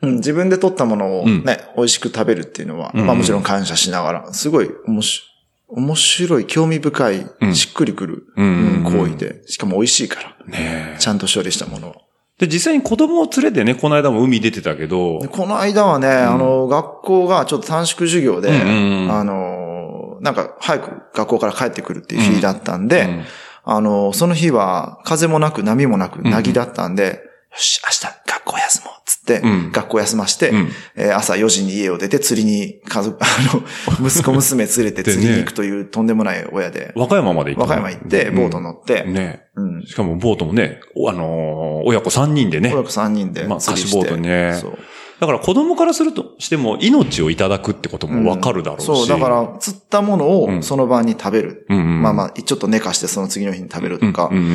[0.02, 1.44] うん、自分で取ったものをうん。
[1.44, 3.06] ね、美味しく食べるっていうのは、うん。
[3.06, 5.30] まあもちろん感謝しながら、すごい面白い、
[5.76, 7.56] 面白い、興味深い、うん。
[7.56, 11.96] しっくりくる、行為で、しかも美味しいから、ねちゃんと処理したものを。
[12.40, 15.20] で、実際に子供を連れてね、この間も海出てたけど。
[15.20, 19.12] で、この間はね、あの、学校がちょっと短縮授業で、うんうんうん。
[19.12, 23.24] あの、なんか早く学校から帰ってくるっていう日だったんで、うん。
[23.66, 27.22] あの、その日は風もなく波もなく、なぎだったんで、
[27.52, 33.64] よし、明日学校休もうっつって、うん学校休まして、うんえー朝4時に家を出て釣りに家族、あの、
[34.08, 37.84] 息子娘連れて釣りに行くというとんでもない親で、和歌山まで行ったの？
[37.84, 39.44] 和歌山行って、ボート乗って、ね。
[39.56, 39.84] うん。
[39.84, 42.72] しかもボートもね、おあのー親子3人でね。
[42.74, 43.60] 親子3人でまあ。
[43.60, 44.78] 貸しボートねそう。
[45.20, 48.86] だから子供からするとしても命をいただくってこともわかるだろうし。
[48.86, 51.66] そう、だから、釣ったものをその晩に食べる。
[51.70, 54.46] うんうんまあまあ、ちょっと寝かしてその次の日に食べるとかうんうん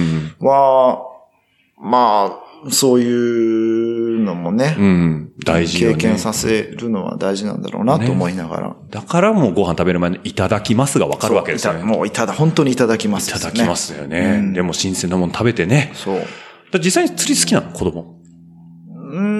[0.41, 1.07] うんは、
[1.80, 5.32] まあ、そういうのもね、うん。
[5.44, 5.96] 大事よね。
[5.96, 8.76] 経験させるのは大事なんだろうなと思いながら。
[8.90, 11.80] だからもうご飯食べる前にいただきますがわかるわけですよね。
[11.80, 14.40] たもういただ、本当にいただきますね、ただきますよね。
[14.40, 15.92] うんでも新鮮なもの食べてね。
[15.94, 16.20] そう。
[16.70, 17.70] だ実際に釣り好きなの？
[17.70, 18.17] 子供。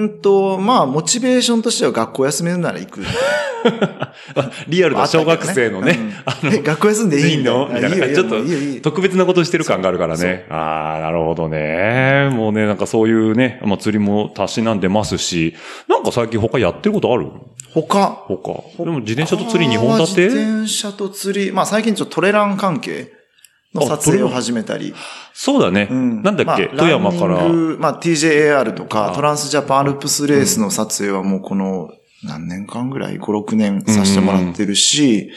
[0.03, 3.01] んと、まあ、モチベーションとしては学校休めるなら行く。
[4.67, 7.67] リアルな小学生のね、あったけどねうんえ学校休んでいいの？
[7.67, 8.07] みたいな。
[8.07, 8.35] ちょっと
[8.81, 10.45] 特別なことしてる感があるからね。
[10.49, 12.29] ああ、なるほどね。
[12.31, 15.55] もうね、なんかそういうね、まあ釣りもたしなんでますし、
[15.87, 17.27] なんか最近他やってることある？
[17.73, 18.23] 他。
[18.27, 18.83] 他。
[18.83, 20.23] でも自転車と釣り2本立て？
[20.29, 21.51] 自転車と釣り。
[21.51, 23.11] まあ、最近ちょっとトレラン関係
[23.73, 24.93] の撮影を始めたり。
[25.33, 25.87] そうだね。
[25.89, 26.23] うん。
[26.23, 27.47] なんだっけ、まあ富山から。
[27.77, 28.87] まあ、TJAR とあ。
[28.87, 31.91] か、トランスジャパンアルプスレースの撮影はもうこの、
[32.23, 35.31] 何年間ぐらい ?5、6年させてもらってるし、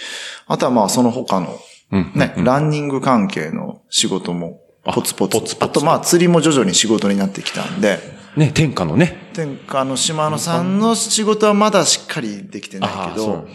[0.47, 1.59] あとはまあ、その他の、
[1.93, 2.12] うん。
[2.14, 5.37] ね、ランニング関係の仕事も、ポツポツ。
[5.37, 5.64] あポツポツ。
[5.64, 7.99] あとまあ、釣りも徐々に仕事になってきたんで、
[8.37, 9.30] ね、天下のね。
[9.35, 13.47] 天下の島野さんの仕事はまだしっかりできてないけど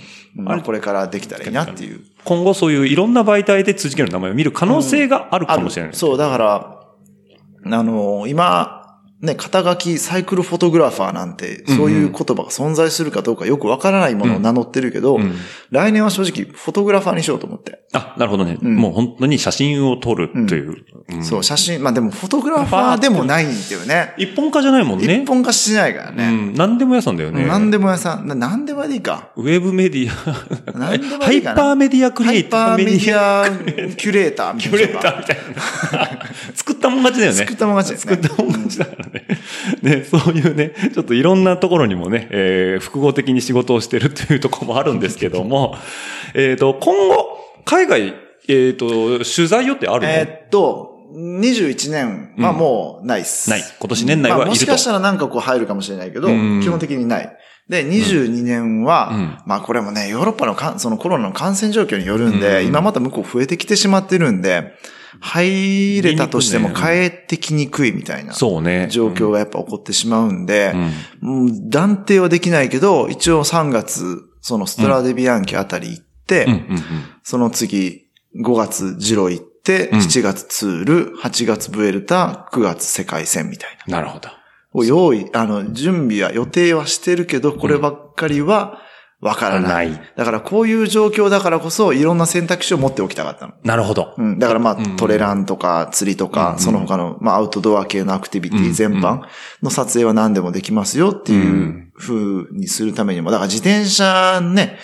[0.45, 2.01] あこれからできたらいいなっていう。
[2.23, 5.93] 今後そういういろんな媒体で辻家の名前を見る可能性があるかもしれない。
[5.93, 8.76] そう、だから、あの、今、
[9.19, 15.33] ね、肩書きサイクルフォトグラファーなんて、そういう言葉が存在するかどうかよくわからないものを名乗ってるけど、うん
[15.69, 17.83] 来年は正直フォトグラファーにしようと思って。
[17.91, 18.53] あ、なるほどね。
[18.53, 20.85] んもう本当に写真を撮るという。
[21.09, 24.13] うんそう、写真、まあでもフォトグラファーでもないんだよね。
[24.17, 25.21] 一本化じゃないもんね。
[25.23, 26.29] 一本化しないからうね。
[26.29, 26.53] ん。
[26.53, 27.45] 何でも屋さんだよね。
[27.45, 29.31] 何でも屋さん、な何でもでいいか。
[29.35, 31.55] ウェブメディア、何でもハイいいかな。
[31.55, 34.77] パーメディアクリエイターハイパーメディアキュレーターみたいな。
[34.77, 36.19] キュレーターみたいな。
[36.55, 37.37] 作ったもん勝ちだよね。
[37.39, 39.25] 作ったもん勝ちね作ったもん勝ちだからね。
[39.81, 45.75] ね、そういうね、ちょっといろんなところにもね、えー複合的に仕事をしてるというところもあるんですけども、
[46.33, 48.13] えっと、今後、海外、
[48.47, 53.49] えっ、と、取材予定あるの、えーっと、21年はもうないっす。
[53.49, 57.37] ない今年年内はいるとまあもしかしたらなんかこう入るかもしれないけど、うん基本的にない。
[57.69, 59.37] で、22年は、うん。
[59.45, 62.67] まあこれもね、ヨーロッパのかんそのコロナの感染状況によるんで、うん。
[62.67, 64.73] 今また向こう増えてきてしまってるんで、
[65.19, 68.87] 入れたとしても帰ってきにくいみたいなそうね。
[68.89, 70.73] 状況がやっぱ起こってしまうんで、
[71.21, 71.45] うん。
[71.45, 76.81] うん断定はできないけど、一応3月、そのストラデビアンキあたり行って、うんうんうん。
[77.23, 78.05] その次、
[78.39, 79.99] 5月ジロ行って、うん。
[79.99, 83.97] 7月ツール、8月ブエルタ、9月世界戦みたいな。
[83.97, 84.29] なるほど。
[84.73, 88.81] を用意、あの、準備は予定はしてるけど、こればっかりは
[89.19, 89.89] わからない。
[89.91, 93.53] ないだからこういう状況だからこそ、いろんな選択肢を持っておきたかったの。
[93.63, 94.13] なるほど。
[94.15, 94.37] うん。
[94.37, 99.21] だからまあ、うんトレランとか釣りとか、うんその他の、まあ、アウトドア系のアクティビティ全うん般
[99.63, 104.77] の撮影は何でもできますよっていう風にするためにも、だから自転車ね、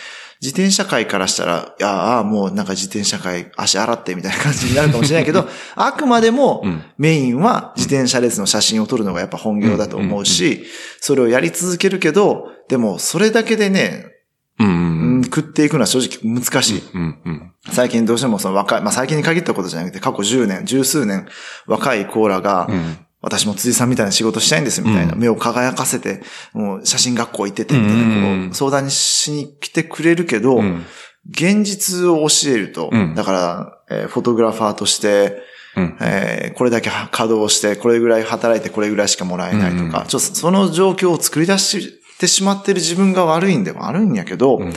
[0.43, 6.83] 自転車界からしたら、いやああ、もうなんか自転車界足洗ってみたいな感じになるかもしれないけど、 あくまでもうん。
[6.97, 10.65] メインは自転車レースの写真を撮るのがやっぱ本業だと思うし、
[10.99, 14.05] それをやり続けるけど、でもそれだけでね、
[14.59, 15.21] うん。
[15.23, 16.83] 食っていくのは正直難しい。
[16.93, 17.01] うん。
[17.25, 17.51] うん。
[17.71, 21.25] 最近どうしてもその若い、まあ最近に限ったことじゃなくて過去10年、十数年
[21.67, 25.19] 若いコーラが、うん私も辻さんみたいな仕事したいんですみたいな、うん。
[25.19, 26.21] 目を輝かせて、
[26.51, 30.85] もう写真学校行っててみたいな、こう相談しに来てくれるけど、うん。
[31.31, 33.15] 現実を教えると、うん。
[33.15, 35.41] だから、えーフォトグラファーとして、
[35.77, 35.97] うん。
[36.01, 44.73] えーこれだけ稼働して、これぐらい働いてこれぐらいしかもらえないとか、ちょっとその状況を作り出してしまってる自分が悪いんでもあるんやけど、うん。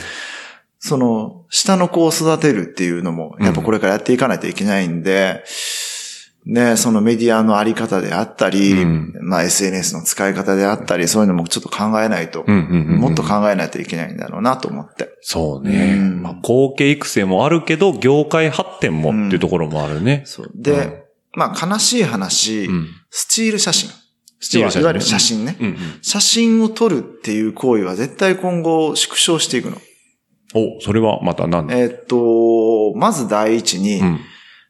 [0.79, 5.43] その、下の子を育てるっていうのも、やっぱこれからやっていかないといけないんで、
[6.47, 15.09] ね、そのメディアのあり方であったり、うんまあ SNS の使い方であったり、そういうのもちょっと考えないと、うんうんうんもっと考えないといけないんだろうなと思って。
[15.21, 15.95] そうね。
[15.97, 20.23] うんまあ、後継育成もあるけど、業界発展もっていうところもあるね。
[20.25, 20.51] そう。
[20.55, 23.89] で、まあ悲しい話、うんスチール写真。
[24.39, 25.57] スチール写真いわゆる写真ね。
[25.59, 25.77] うんうん。
[26.01, 29.77] 写真を撮るっていう行為は絶対今後縮小していくの。
[30.55, 31.67] お、それはまた何？
[31.73, 34.19] えーっと、ままず第一に、うん。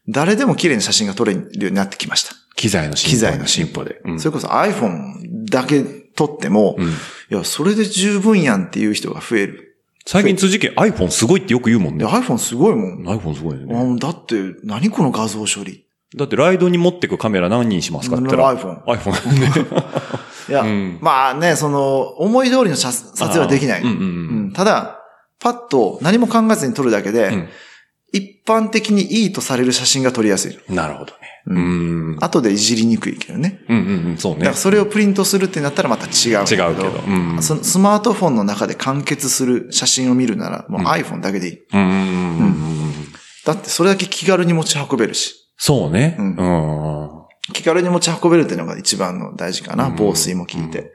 [0.08, 2.34] 誰でも綺麗な写真が撮れるようになってきました。
[2.56, 3.10] 機材の進歩。
[3.10, 4.00] 機材の進歩で。
[4.04, 6.90] うんそれこそ iPhone だけ撮っても、うんい
[7.30, 9.76] や、それで十分やんっていう人が増える。
[10.06, 12.10] 最近辻家 iPhone すごいってよく言うもんで、ね。
[12.10, 13.06] iPhone すごいもん。
[13.06, 13.76] iPhone すごいよね。
[13.76, 15.84] あだって、何この画像処理？
[16.16, 18.56] だってライドに持ってくカメラ何人しますかって言ったら。
[18.56, 18.82] iPhone。
[18.84, 19.50] iPhone ね。
[20.48, 23.82] いや、 うんまあね、その、思い通りの写撮影はできない。
[23.82, 24.04] うんうんうんう
[24.46, 25.00] んただ、
[25.38, 27.48] パッと何も考えずに撮るだけで、うん
[28.12, 30.58] 一般的にいいとされる写真が撮りやすい。
[30.68, 31.18] なるほどね。
[31.46, 31.58] うう
[32.14, 32.16] ん。
[32.20, 33.60] 後でいじりにくいけどね。
[33.68, 34.56] うんうんうん、そうねだから。
[34.56, 36.88] それをプリントするってなったらまた違う違うけど。
[37.06, 37.42] うん。
[37.42, 41.58] スマートフォンの中で完結する写真を見るなら、もう iPhone だけでいい。
[41.72, 41.84] うんう
[42.44, 43.12] ん。
[43.44, 45.34] だってそれだけ気軽に持ち運べるし。
[45.56, 46.16] そうね。
[46.18, 47.10] ううんん。
[47.52, 49.86] 気軽に持ち運べるっていうのが一番の大事かな。
[49.86, 50.92] うん防水も効いて。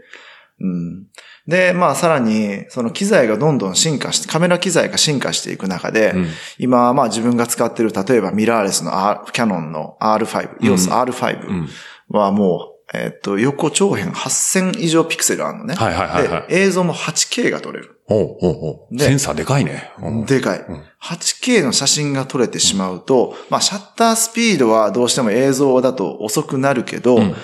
[0.60, 1.08] うん。
[1.48, 6.28] で、まあさらに、その機材がどんどん進化して、カメラ機材が進化していく中で、うん
[6.58, 11.70] 今、まあ自分が使ってる、例えばミラーレスの R キャノンの R5、EOS う R5 ん。
[12.10, 15.76] はもう、えっと、横長辺8000以上ピクセルあるのね。
[15.76, 18.00] はいはいはいはいで、映像も 8K が撮れる。
[18.06, 18.98] ほうほうほう。
[18.98, 19.92] でセンサーでかいね。
[20.00, 20.60] うんでかい。
[20.60, 20.64] ん
[21.02, 27.36] 8K の写真が撮れてしまうと、まあシャッタースピードはどうしても映像だと遅くなるけど、うん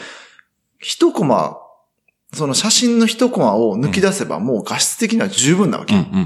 [0.82, 1.58] 一コマ、
[2.34, 5.96] その写真の一コマを抜き出せばもう画質的には十分なわけ。
[5.96, 6.20] うんうんうんう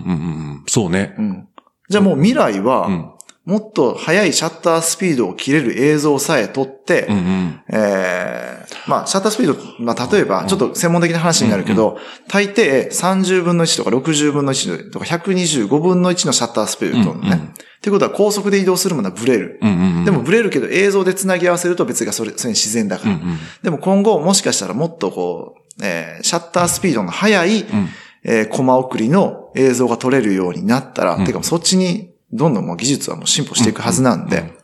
[0.59, 0.63] ん。
[0.67, 1.15] そうね。
[1.17, 1.47] うん
[1.89, 3.09] じゃあもう未来は、うん。
[3.45, 7.61] もっと速いシャッタースピードを切れる映像さえ撮って、うんうん。
[7.69, 11.97] えーまあ、シャッタースピード、まあ、例えば、ちょっと専門的な話になるけど、
[12.29, 17.35] 大抵30分の1とか60分の1とか125分の1のシャッタースピードを撮るのね。
[17.35, 19.59] うんうんってことは高速で移動するものはブレる。
[19.61, 20.05] うんうんうん。
[20.05, 23.15] でもブレるけど映像で繋ぎ合わせると別がそれ、それに自然だから。
[23.15, 23.37] うんうん。
[23.61, 27.89] でも今後もしかしたらもっとこう、えーシャッタースピードの速い、うん
[28.25, 34.57] えーコマ送りの映像が撮れるようになったら、うんてかそっちにどんどんもう技術はもう進歩していくはずなんで、うんうん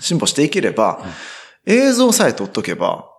[0.00, 1.04] 進歩していければ、
[1.66, 3.10] 映像さえ撮っとけば、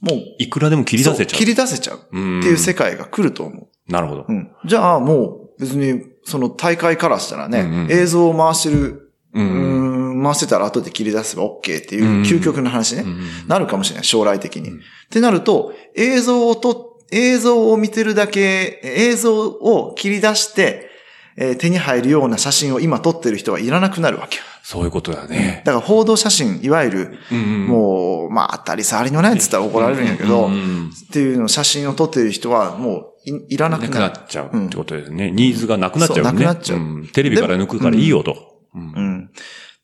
[0.00, 1.38] もういくらでも切り出せちゃう。
[1.38, 3.92] 切り出せちゃうっってていう世界が来ると思う。
[3.92, 4.32] なるほどう。
[4.32, 4.50] ん。
[4.66, 9.97] じゃあもう別にその大会からしたらね、うんうん映像を回してる、ううんうん。
[10.22, 13.02] 回してたら後で切り出せば OK っていううん究極の話ね。
[13.02, 14.70] うんなるかもしれない、将来的に。
[14.70, 20.90] うんってなると、映像をと、映像を見てるだけ、映像を切り出して、
[21.38, 24.42] えー手に入るような写真を今撮ってる人はいらなくなるわけよ。
[24.62, 25.62] そういうことだね。
[25.64, 34.12] だから報道写真、いわゆる、うんもう、まあ、当たり障りのないって言ったら怒られるんやけど、うんうんっていうの写真を撮ってる人はもういいらななくくなる。
[34.14, 35.30] なっちゃうってことですね。
[35.30, 36.32] ニーズがなくなっちゃうよね。
[36.32, 38.36] なくなっちゃうんテレビから抜くからいいよと。
[38.74, 39.30] うんうん。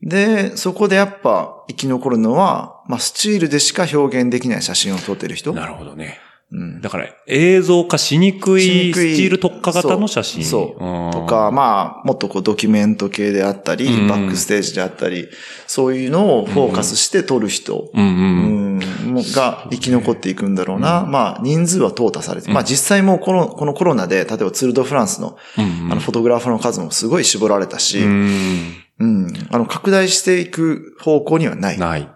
[0.05, 5.55] で、そこでやっぱ生き残るのは、まあ、スチールでしか表現できない写真を撮ってる人。
[5.55, 6.21] なるほどね。
[6.51, 6.81] うん。
[6.81, 10.45] だから映像化しにくいスチール特化型の写真。
[10.45, 11.13] そう。
[11.13, 14.09] とか、まあ、もっとこうドキュメント系であったり、うん。
[14.09, 15.29] バックステージであったり、
[15.67, 18.79] そういうのをフォーカスして撮る人、うん。
[19.35, 21.05] が生き残っていくんだろうな。
[21.07, 25.93] まあ、人数は淘汰されて、まあ実際もうこの、このコロナで、例えばツールドフランスの、うん。
[25.93, 28.07] あの、フォトグラファーの数もすごい絞られたし、うう
[29.07, 29.33] ん、ん。
[29.51, 31.79] あの、拡大していく方向にはない。
[31.79, 32.09] ない。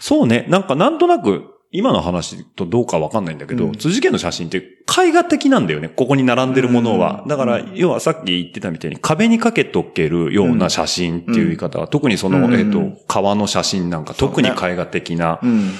[0.00, 0.46] そうね。
[0.48, 1.44] なんかなんとなく、
[1.74, 5.88] 今の話とどうかわかんないんだけど、うん辻家の写真って絵画的なんだよね。
[5.88, 7.22] ここに並んでるものは。
[7.22, 15.70] うんだから、要はさっき言ってたみたいに壁にかけとけるような写真っていう言い方は、特にその、うんえっ、と、川の写真なんか、特に絵画的なうん。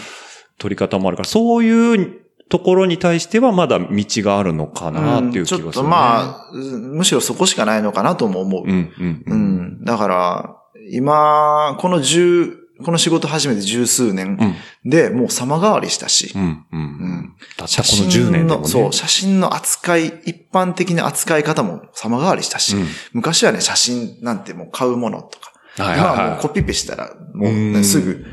[0.58, 8.62] 撮り方もあるから、そういうところに対してはまだ道があるのかなっていう気がする、ねちょっとまあ、うんむしろそこしかないのかなとも思う。
[8.64, 9.58] うん、うん、ううん。
[9.80, 9.84] ん。
[9.84, 10.56] だから、
[10.90, 16.32] 今、この十、この仕事始めて十数年うん、で、もう様変わりしたし。
[16.34, 16.80] う、ん、うん。
[16.80, 17.36] ん。
[17.56, 18.68] たったこの10年でもね。
[18.68, 22.86] そう、写真の扱い、一般的な扱い方も様変わりしたし、うん。
[23.12, 25.52] 昔はね、写真なんてもう買うものとか、
[25.82, 26.14] はいはいはい。
[26.16, 28.24] 今はもうコピペしたら、もうすぐ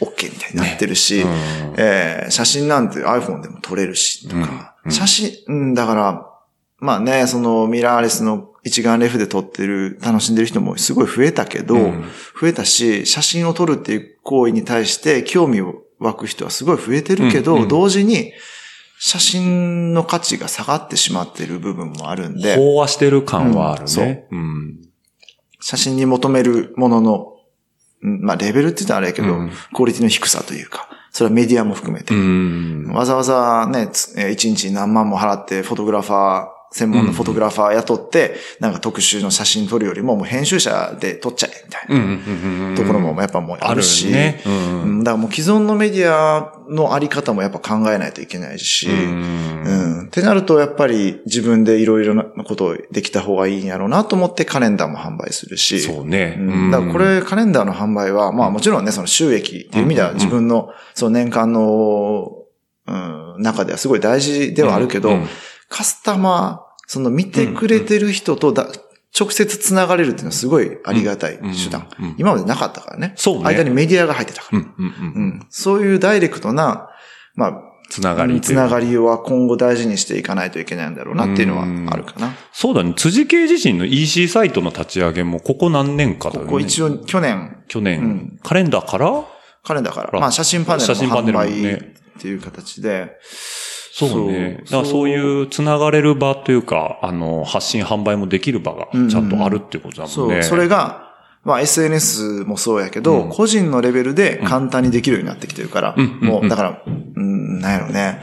[0.00, 1.30] OK みたいになってるし、うん。
[1.76, 4.88] えー写真なんて iPhone でも撮れるし、とか、うん。
[4.88, 4.92] うん。
[4.92, 6.31] 写真、うん、だから、
[6.82, 12.04] まあね、そのミラーレスの一眼レフで撮ってる、楽しんでる人もすごい増えたけど、うん
[12.40, 18.32] 増えたし、写真を撮るっていう行為に対して興味を湧く人はすごい増えてるけど、うんうん同時に
[18.98, 24.26] 写真の価値が下がってしまってる部分もあるんで、飽和してる感はあるうんそうね。
[24.32, 24.80] うん。
[25.60, 27.32] 写真に求めるものの、
[28.02, 32.12] うんまあレベルって言ったらあれやけど、うんクオリティの低さというか、それはメディアも含めて。
[32.12, 32.92] うん。
[32.92, 33.88] わざわざね、
[34.32, 41.94] 一日何万も払ってフォトグラファー、専門のフォトグラファー雇って、なんか特集の写真撮るよりももう編集者で撮っちゃえ、みたいな。
[41.94, 42.74] うんうんうん。
[42.74, 44.42] ところもやっぱもうあるし、ね。
[44.46, 50.06] うんうん、だからもう既存のメディアのあり方もやっぱ考えないといけないし、ううんん。
[50.06, 56.36] ってなるとやっぱり自分でいろいろなことをできた方がいいんやろうなと思ってカレンダーも販売するし、そうね。
[56.38, 62.32] うんだからこれカレンダーの販売は、まあもちろんね、その収益っていう意味では自分のその年間の、
[62.86, 65.26] うん、中ではすごい大事ではあるけど、うん
[65.72, 68.68] カスタマー、その見てくれてる人とだ、
[69.18, 71.88] 直接繋がれるっていうのはすごいありがたい手段。
[71.98, 72.04] うん。
[72.04, 72.14] うん。
[72.18, 73.14] 今までなかったからね。
[73.16, 73.44] そうね。
[73.44, 74.58] 間にメディアが入ってたから。
[74.58, 74.92] うんうんうん。
[74.92, 75.46] うん。
[75.48, 76.90] そういうダイレクトな、
[77.34, 77.54] まあ、
[77.90, 78.40] つながり。
[78.40, 82.34] つながりは今後大事にしていかないといけないんだろうなっていうのはあるかな。
[82.52, 82.94] そうだね。
[82.96, 86.46] 辻系自身の EC サイトの立ち上げもここ何年かだよね。
[86.46, 88.38] ここ一応去年、去年、うん。
[88.42, 89.24] カレンダーから？
[89.64, 91.82] カレンダーから、あまあ写真パネルの販売っ
[92.18, 93.12] ていう形で、
[93.92, 94.62] そうね。
[94.64, 94.78] そう。
[94.78, 100.34] だからそういうつながれる場というか、あの、発信販売もできる場がちゃんとあるっていうことだもんね。
[100.34, 101.12] そう、それが、
[101.44, 103.28] まあ SNS もそうやけど、うん。
[103.28, 106.48] 個人のレベルで簡単にできるようになってきてるから、うんもう、うん。
[106.48, 108.22] だから、うん、なんやろね。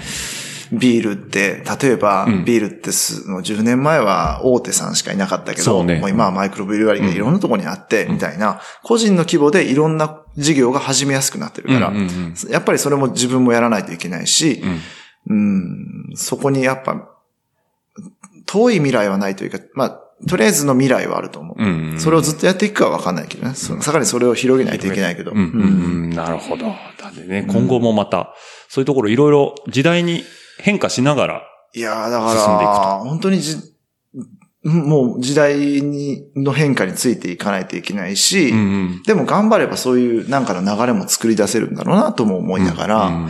[0.71, 2.45] ビールって、例えば、うん。
[2.45, 5.99] ビールってす、もう10年前は大手さんしかいなかったけど、ね。
[5.99, 12.09] もう今はマイクロブリュワリーがいろんなところにあって、みたいな、個人の規模でいろんな事業が始めやすくなってるから、うんうんうん
[12.49, 14.63] やっぱりそれも自分もやらないといけないし、
[15.27, 16.07] うん。
[16.09, 17.09] うん、そこにやっぱ、
[18.45, 21.55] 遠い未来はないというか、まあ、とりあえずの未来はあると思う。
[21.57, 23.55] うんうんそれをずっとやっていくかはわかんないけどね。
[23.55, 25.31] そさらにそれを広げないといけないけど。
[25.31, 25.37] うん。
[25.37, 25.43] うん。
[25.43, 26.09] うん。
[26.11, 26.65] なるほど。
[26.65, 28.33] だってね、今後もまた、
[28.69, 30.23] そういうところいろいろ時代に
[30.59, 31.41] 変化しながら、
[31.73, 32.81] いやーだか進んでいくと。
[32.81, 33.57] ら、本当にじ、
[34.63, 39.03] もう時代に、の変化についていかないといけないし、うんうん。
[39.03, 43.29] でも頑張ればそういうなんかの流れも作り出せるんだろうなとも思いながら、うんうん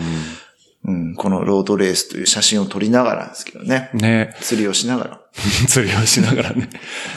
[1.18, 3.90] このロードレースという写真を撮りながらですけどね。
[3.94, 5.22] ね釣りをしながら。
[5.68, 6.70] 釣りをしながらね。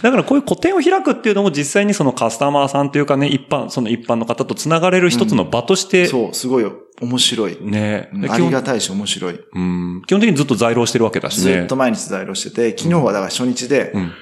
[0.02, 6.66] だからこういう個展を開くっていうのも実際にそのカスタマーさんというかね、一般、その一般の方と繋がれる一つの場として、そう、すごい
[7.00, 7.56] 面白い。
[7.60, 9.40] ね、うありがたいし面白い。
[9.54, 11.60] うん基本的にずっと在労してるわけだしね。
[11.60, 14.12] ずっと毎日在労してて、昨日はだから初日で、うん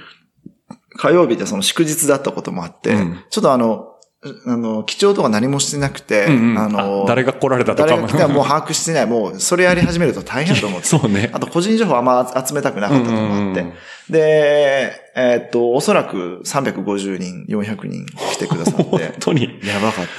[0.96, 3.89] 火曜日でその祝日だったこともあって、うんちょっとあの、
[4.22, 9.06] あの、記帳とか何もしてなくて、うんうんあのあ誰が来られたとかも誰が来たらもう把握してない。
[9.06, 10.86] もう、それやり始めると大変だと思って。
[10.88, 11.30] そうね。
[11.32, 13.60] あと、個人情報あんま集めたくなかったともあって。
[13.60, 13.72] うんうん
[14.10, 19.14] で、えーっと、おそらく350人、400人来てくださっ本て。
[19.20, 20.10] 当に、やばかった。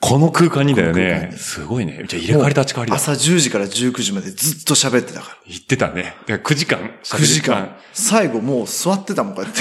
[0.00, 1.28] この空間にだよね。
[1.32, 2.04] にすごいね。
[2.06, 2.96] じゃあ入れ替わり立ち替わりだ。
[2.96, 5.36] 朝10時から19時までずっと喋ってたから。
[5.46, 6.14] 言ってたね。
[6.26, 6.90] だから9時間。
[7.02, 7.76] 9時間。
[7.92, 9.60] 最後もう座ってたもん、こうやって。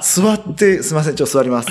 [0.02, 1.68] 座って、すいません、ちょっと座ります。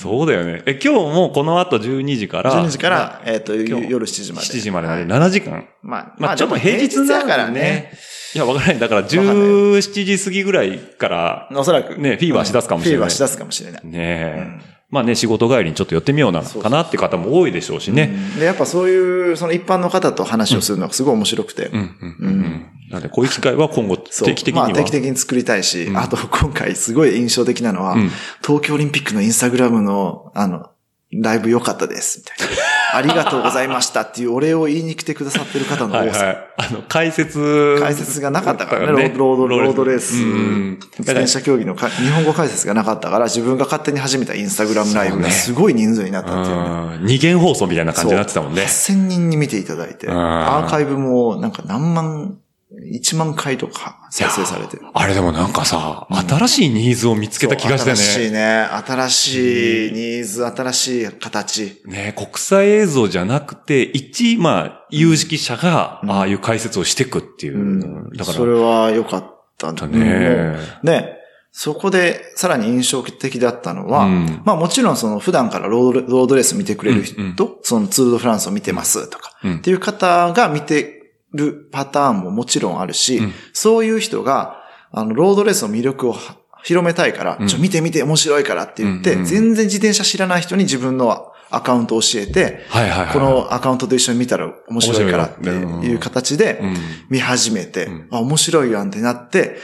[0.00, 0.62] そうだよね。
[0.64, 2.64] え、今日もこの後12時から。
[2.64, 4.46] 12時から、えっ、と、夜7時まで。
[4.46, 5.68] 7時までなんではい7時間？
[5.82, 7.92] まあ、まあちょっと平日だだからね。。
[8.34, 8.78] いや、わからない。
[8.78, 11.98] だからかんない17時過ぎぐらいから、おそらく。
[11.98, 13.82] ねフィーバーしだすかもしれないフィーバーしだすかもしれない。
[13.84, 14.79] ねえ。
[14.90, 18.12] まあね、仕事帰りにちょっと寄ってみようなのかなって方も多いでしょうしね。
[18.38, 21.66] で、やっぱそういう、その一般の方と話をするのがすごい面白くて。
[21.66, 22.66] うん、うん、うん。
[22.90, 24.66] なので、こういう機会は今後定期的には。
[24.66, 28.10] まあ定期的に作りたいし、うんあと今回すごい印象的なのは、うん
[28.44, 30.70] 東京オリンピックのインスタグラムの、あの、
[31.12, 32.79] ライブ良かったです、みたいな。
[32.92, 36.24] ありがとうございましたっていうお礼を言いに来てくださってる方の多さ。
[36.24, 36.48] はいはい。
[36.56, 37.76] あの、解説。
[37.80, 46.64] 解説がなかったからね、ロード、ロードレース、うん自転車競技のか日本語解説がなかったから、自分が勝手に始めたインスタグラムライブがすごい人数になったっていうね。
[46.64, 48.62] うん二元放送みたいな感じになってたもんね。
[48.62, 52.38] 8000人に見ていただいて、んアーカイブもなんか何万、
[52.72, 54.84] 1万回とか再生されてる。
[54.94, 58.38] あれでもなんかさ、新しいニーズを見つけた気がしたよそう新しいね。
[58.38, 58.62] ね。
[58.86, 61.82] 新しいニーズ、新しい形。
[61.86, 67.58] ね国際映像じゃなくて、一、まあ、有識者が、ああいう解説をしていくっていう。
[67.58, 69.24] うんだから、それは良かっ
[69.58, 71.16] ただねね。
[71.52, 80.99] そこでさらに印象的だったのは、うんまあもちろんその普段からロードロードレース見てくれる人、うんうんそのツールドフランスを見てますとか、うんっていう方が見て
[81.32, 84.62] るパターンももちろんあるし、うんそういう人が、
[84.92, 93.12] あの、ロードレースの魅力をは広めたいから、うんちょ、見て見て面白いからって言って、うんうん全然自転車知らない人に自分のアカウントを教えて、はいはいはい。
[93.12, 96.76] このアカウントと一緒に見たら面白いからっていう形でうん
[97.08, 99.58] 見始めて、んあ、面白いやんってなって、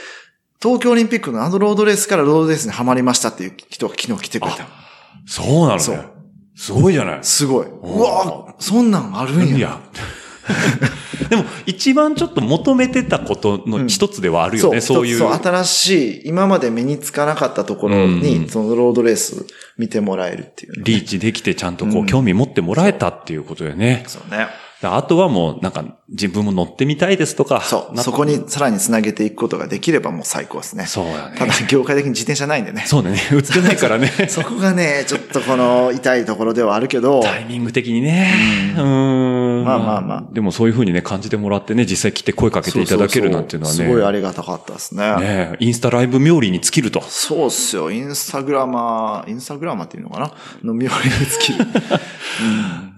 [0.61, 4.67] 東京オリンピックのあのロードレースからロードレースにハマりましたっていう人が昨日来てくれた。
[5.27, 6.11] そうなのねそう。
[6.55, 7.19] すごいじゃない。
[7.23, 7.67] すごい。
[7.67, 9.57] うわそんなんあるんや。
[9.57, 9.79] いや。
[11.29, 15.17] でも、一番ちょっと求めてたことの一つではあるよね、そういう。
[15.17, 19.45] そう、新しい、今まで目につかなかったところに、うんそのロードレース
[19.77, 24.03] 見てもらえるっていうね、リーチできてちゃんとこう、興味持ってもらえたっていうことよね。
[24.07, 24.47] そうね。
[24.81, 27.61] だあとはもう、なんか、自分も乗ってみたいですとか。
[27.61, 27.95] そう。
[27.95, 30.85] なそこにさらにつなげていくことができればもう最高ですね。
[30.85, 31.37] そうだね。
[31.37, 32.83] ただ、業界的に自転車ないんでね。
[32.85, 33.19] そうだね。
[33.31, 34.11] 売ってないからね。
[34.29, 38.75] そこがね、ちょっとこの痛いところではあるけど、タイミング的にね。
[38.77, 39.46] うん。
[39.63, 43.77] まあまあまあでもそういう風にね、感じてもらってね、実際来て声かけていただけるなんていうのはね。
[43.77, 45.15] すごいありがたかったですね。
[45.19, 47.01] ねインスタライブ冥利に尽きると。
[47.01, 47.91] そうっすよ。
[47.91, 50.31] インスタグラマー、インスタグラマーっていうのかな？
[50.63, 51.65] の妙に尽きる。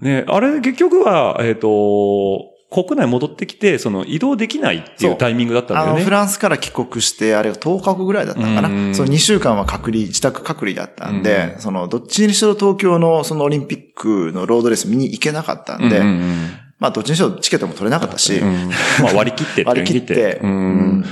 [0.00, 5.12] ねあれ結局は、えっ、と、国内戻ってきて、その移動できないっていそう。
[5.14, 6.04] うタイミングだったんだあの、よね。
[6.04, 8.90] フランスから帰国して、あれが10日後ぐらいだったのかうん。
[8.90, 8.94] な。
[8.94, 16.50] その2週間は隔離、自宅隔離だったんで、その、どっちにしろ東京のそのオリンピックのロードレース見に行けなかったんで、うんうんうん。
[16.78, 18.68] まあ、どっちにしろチケットも取れなかったし、うん
[19.02, 21.04] まあ割り切って割り切ってうん。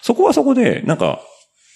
[0.00, 1.20] そこはそこで、なんか、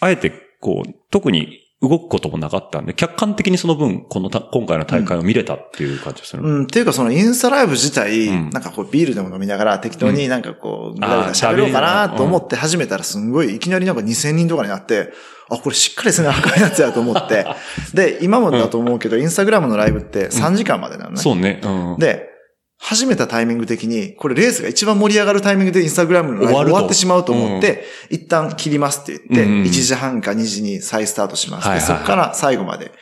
[0.00, 15.12] あえて、こう、特に動くこともなかったんで、客観的にその分、このた今回の大会を見れたっていう感じでする、うん、っていうかそのインスタライブ自体、うんなんかこうビールでも飲みながら適当になんかこう、ぐだぐだ喋ろうかなと思って始めたらすんごい、いきなりなんか2000人とかになって、
[15.50, 17.46] あ、これしっかりせなあかんやつやと思って。
[17.94, 21.16] で、今もだと思うけど、インスタグラムのライブって3時間までなのね。
[21.18, 21.60] そうね。
[21.62, 21.98] うん。
[21.98, 22.35] で、
[22.78, 31.68] 始めたタイミング的に、これレースが一番盛り上がるタイミングでインスタグラムのライブ終わってしまうと思って、一旦切りますって言って、うんうん1時半か2時に再スタートします。
[31.68, 31.98] はいはいはい。
[31.98, 32.92] でそこから最後まで、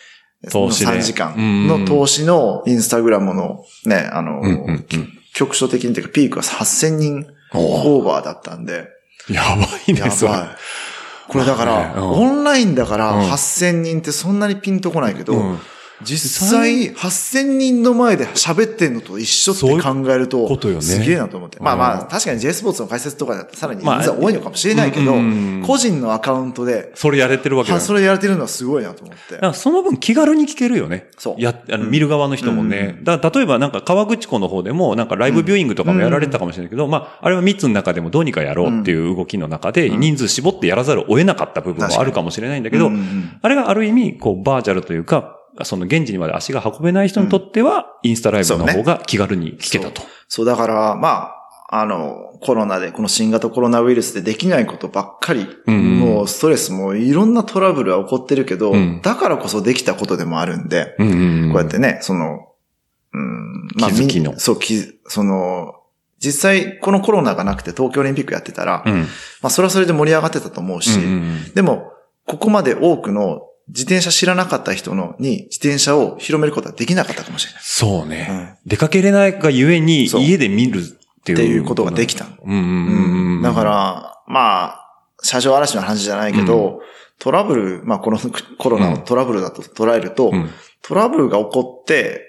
[0.50, 0.92] 投資で。
[0.92, 4.86] 3時間の投資のインスタグラムのね、あの、うんうんうん。
[5.34, 8.88] 局所的にというかピークは8000人おオーバーだったんで、
[9.28, 10.32] やばいね、やそれ。
[11.28, 12.10] これだから、まあねうん。
[12.10, 13.30] オンラインだからうん。
[13.30, 15.58] 8000人ってそんなにピンとこないけど、うん
[16.04, 20.82] 実際8000人の前で喋ってんのと一緒って考えると、ことよね。
[20.82, 21.58] すげえなと思って。
[21.60, 22.08] まあまあ、うん。
[22.08, 25.64] 確かに J スポーツの解説とかださらに人まあ数は多いのかもしれないけど、うん。
[25.66, 29.34] 個人のアカウントで、それやれてるわけそれやれてるのはすごいなと思って。
[29.34, 29.46] だか。
[29.48, 31.08] らその分気軽に聞けるよね。
[31.18, 31.40] そう。
[31.40, 32.98] や、あの、見る側の人もね。
[33.02, 50.02] だから例えばなんか川口湖の方でもなんかライブビューイングとかもやられてたかもしれないけど、まあ、あれは3つの中でもどうにかやろうっていう動きの中で人数絞ってやらざるを得なかった部分もあるかもしれないんだけどうん、うんあれがある意味、こう、バーチャルというか、その現地にまで足が運べない人にとっては、インスタライブの方が気軽に聞けたと。
[50.28, 55.98] そう、だから、まあ、あの、コロナで、この新型コロナウイルスでできないことばっかり、うんうん。
[55.98, 59.00] もうストレスもいろんなトラブルは起こってるけど、うん。
[59.02, 61.52] だからこそできたことでもあるんで、うんうんうん。
[61.52, 62.48] こうやってね、その、
[63.12, 64.32] うん、気づきの。
[64.32, 65.74] みそう、き、その、
[66.18, 69.00] 実際、このコロナがなくて東京オリンピックやってたら、うん。
[69.00, 69.06] ま
[69.44, 71.54] あ、それはそれで盛り上がってたと思うし、うんうん。
[71.54, 71.92] でも、
[72.26, 77.62] ここまで多くの自転車知らなかった人のに自転車を広めることはできなかったかもしれない。
[77.62, 78.58] そうね。
[78.66, 80.82] 出かけれないがゆえに、家で見るっ
[81.24, 81.38] ていう。
[81.38, 82.26] っていうことができた。
[82.44, 83.42] うんうんうんうん。
[83.42, 84.80] だか、ら、まあ、
[85.22, 86.80] 車上嵐の話じゃないけど、
[87.18, 88.18] トラブル、まあこの
[88.58, 90.50] コロナのトラブルだと捉えると、うん
[90.86, 92.20] トラブルが起こって、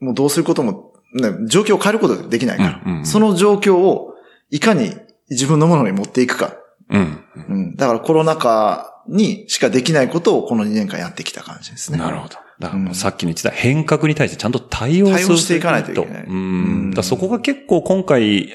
[0.00, 4.14] もうどうすることも、ね、状況を変えることができないから、うんうんうんその状況を
[4.50, 4.92] いかに
[5.30, 6.56] 自分のものに持っていくか。
[6.90, 7.24] うん。
[7.48, 11.98] うん、だからコロナ禍にしかできないことをこの2年間やってきた感じですね。
[11.98, 12.36] なるほど。
[12.58, 15.18] だからさっきの言ってた変革に対してちゃんと対応する。
[15.18, 16.34] 対応していかないといけないうん。
[16.34, 18.52] うんだそこが結構今回、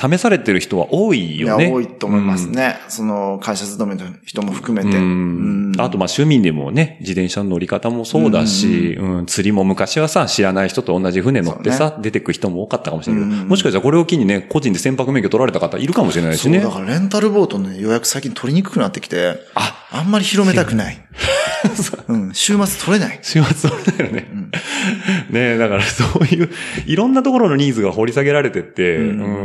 [0.00, 1.70] 試されてる人は多いよね。
[1.72, 2.78] 多いと思いますね。
[2.88, 4.96] その会社勤めの人も含めて。
[4.96, 16.60] うんあと、まあ、趣味でもね、自転車の乗り方もそうだし、うん、釣りも昔はさ、知らない人と同じ船乗ってさ、出てく人も多かったかもしれないけど、うんもしかしたらこれを機にね、個人で船舶免許取られた方いるかもしれないしそう、ね。
[16.60, 21.04] だからレンタルボートの予約最近取りにくくなってきて、あ、あんまり広めたくない。
[22.08, 23.18] うん、週末取れない。
[23.22, 24.37] 週末取れないよね。
[25.30, 26.50] ねだからそういう、
[26.86, 29.04] いろんなところのニーズが掘り下げられてって、うう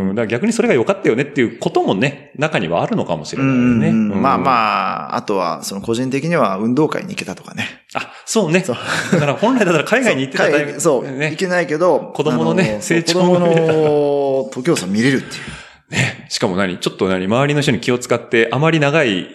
[0.09, 3.89] んん、だ逆にそれが良かったよねっていうこともね、中にはあるのかもしれないよね。
[3.89, 5.13] うんまあまあ。
[5.13, 7.67] あ、あとは、その個人的には運動会に行けたとかね。
[7.93, 8.63] あ、そうね。
[9.11, 15.93] だから本来だったら海外に行ってたタイミングそう、ね行けないけど、子供のね成長子供の時をさ見れるっていう。
[15.93, 16.25] ね。
[16.29, 16.77] しかも何？
[16.77, 17.25] ちょっと何？
[17.25, 19.27] 周りの人に気を使って、あまり長い、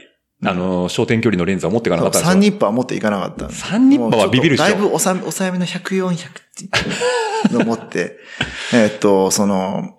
[0.45, 6.17] あの、焦点距離のレンズは持っていかなかったんですよ三ニッパー持っていかなかったんで三ニッパーはビビるでしょだいぶ抑め抑えめの100、400っ
[6.57, 6.69] てい
[7.51, 8.19] うのを持って、
[8.73, 9.95] えーっと、その、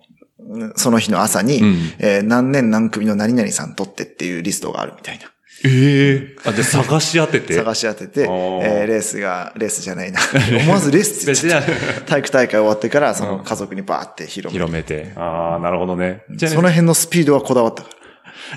[0.76, 5.24] その日の朝に、うんえー何年何組の何々さん取ってっていうリストがあるみたいな。
[5.62, 7.54] ええあ、で、探し当てて？
[7.54, 10.20] 探し当てて、えーレースが、レースじゃないな。
[10.62, 11.62] 思わずレースって言っ
[12.08, 15.12] 体育大会終わってから、その家族にバーって広め広めて。
[15.16, 16.22] ああ、なるほどね。
[16.30, 17.99] じゃあねその辺のスピードはこだわったから。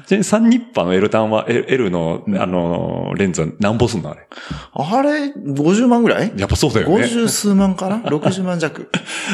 [0.06, 4.28] ちなみにサンニッパーの L 単は、L の、あの、レンズは何本すんのあれ？
[4.74, 6.34] あれ、50万ぐらい？
[6.38, 6.96] やっぱそうだよね。
[6.96, 8.90] 50数万かな ?60 万弱。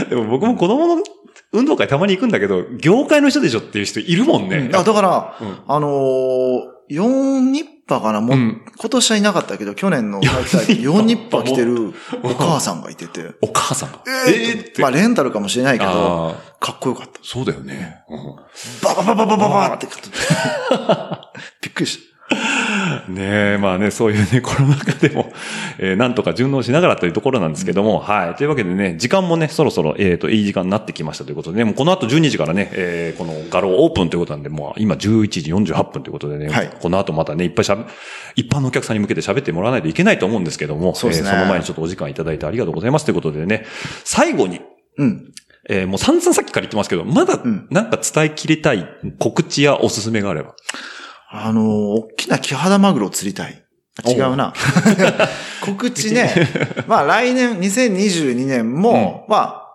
[0.10, 1.04] でも僕も子供の
[1.52, 4.70] 運動会たまに行くんだけど、業界の人でしょっていう人いるもんね。
[4.74, 11.94] あ、だから、うんあのー、4ニッパかなもう、うん今年はいなかったけど、去年の大会で4ニッパ着てる
[12.24, 13.34] お母さんがいてて。
[13.42, 14.04] お母さんが。
[14.28, 17.20] えーってまあ、レンタルかもしれないけど、かっこよかった。
[17.24, 18.04] そうだよね。
[18.10, 18.20] うん
[18.82, 19.88] バババババババって。
[21.62, 22.09] びっくりした。
[23.10, 25.32] ねえ、まあね、そういうね、 コロナ禍でも、
[25.80, 28.36] えーなんとか順応しながらというところなんですけども、はい。
[28.36, 37.84] というわけでね、時間もね、そろそろ、えっ、と、いい時間になってきましたということでね、もうこの後12時からね、えーこの画廊オープンということなんで、もう今11時48分ということでね、はいこの後またね、いっぱいしゃべ、
[38.36, 43.66] 一般のお客さんに向けて喋ってもらわないといけないと思うんですけども、そうですねえーその前にちょっとお時間いただいてありがとうございますということでね、
[44.04, 44.62] 最後に、
[44.98, 45.32] うん。
[45.68, 48.88] えーもう散々さっきから言ってますけど、まだんなんか伝えきれたい
[49.20, 50.56] 告知やおすすめがあれば。
[51.32, 53.64] あのー、大きなキハダマグロを釣りたい。
[54.04, 54.54] あ違うな。
[55.64, 56.34] 告知ね。
[56.88, 59.66] まあ来年、2022年も、まあ、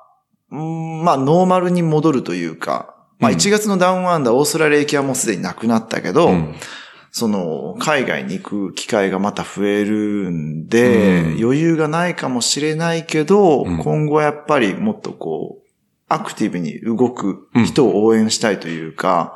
[0.51, 6.55] うんまあノーマルに戻るというか、まあうん1月のダウンアンダーオーストラリア行きはもうすでになくなったけど、うん
[7.17, 15.65] その、海外に行く機会がまた増えるんで、うん余裕がないかもしれないけど、うん今後はやっぱりもっとこう、
[16.09, 19.35] アクティブに動く人を応援したいというか、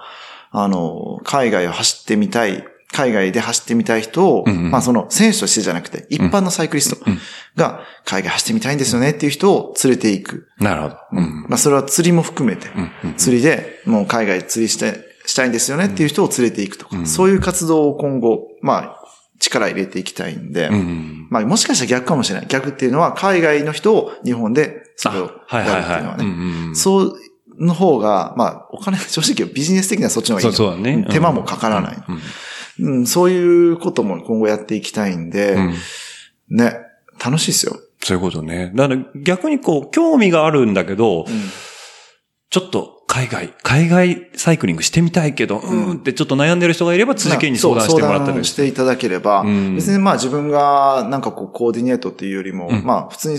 [0.51, 7.19] あの、海外を走ってみたい、海外で走ってみたい人を、うんうんまあその選手としてじゃなくて、一般のサイクリストうん
[7.55, 10.49] が海外走ってみたいんですよねっていう人を連れていく。
[10.59, 10.97] なるほど。
[11.13, 11.43] うん。
[11.49, 18.99] まあそれは釣りも含めて、うんうん釣りでもう海外釣りして、したいんですよねっていう人を連れていくとか、うんそういう活動を今後、まあ
[19.39, 21.27] 力入れていきたいんで、うん。
[21.31, 22.49] まあもしかしたら逆かもしれない。
[22.49, 25.81] 逆っていうのは海外の人を日本でそれをはいはいはい。
[25.81, 26.25] やるっていうのはね。
[26.25, 27.19] うんうんそう
[27.59, 30.77] の方が、まあお金、正直ビジネス的にはそっちの方がいそいうの。
[30.77, 31.07] そうだね。
[31.11, 31.97] 手間もかからない。
[32.79, 32.91] うん。
[32.91, 35.75] うん、そういうことも今後やっていきたいんで、うん。
[36.57, 36.77] ね、
[37.23, 37.77] 楽しいですよ。
[38.03, 38.73] そういうことね。
[38.75, 41.27] だから逆にこう、興味があるんだけど、
[42.51, 49.75] ちょっと海外、海外サイクリングしてみたいけど、うーんってちょっと悩んでる人がいれば辻家に相談してもらったそう相り談していただければ、うん。
[49.75, 52.85] 別にまあ自分がなんかこうコーディネートっていうよりも、うん。
[52.85, 53.39] まあ普通に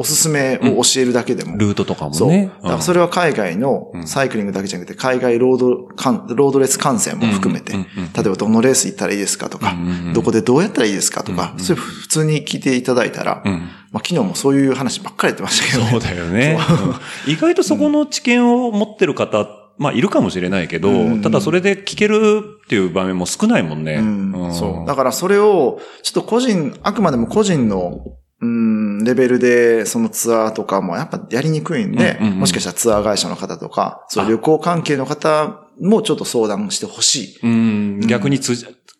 [0.00, 1.58] おすすめを教えるだけでも。
[1.58, 2.28] ルートとかもそう。
[2.30, 2.50] ね。
[2.62, 13.52] だからそれは海外のうんサイクリングだけじゃなくて、海外ロードかん、ロードレース観戦も含めて、うんうんうん例えばどのレース行ったらいいですかとか、うんうんうんどこでどうやったらいいですかとか、うんうんそういう普通に聞いていただいたら、うん。
[13.92, 16.56] まあ昨日もそういう話ばっかりやってましたけど、そうだよね。
[17.26, 19.46] うん意外とそこの知見を持ってる方、
[19.76, 23.94] まあいるかもしれないけど、うんただそれで聞けるっていう場面も少ないもんね。
[23.94, 24.86] うんそう。
[24.86, 28.00] だからそれを、ちょっと個人、あくまでも個人の、
[28.42, 28.69] うん、
[29.04, 37.38] レベルで、そのツアーとかもやっぱやりにくいんで、もしかしたらツアー会社の方とか、そう旅行関係の方もちょっと相談してほしい。
[37.42, 38.54] うん、逆にツ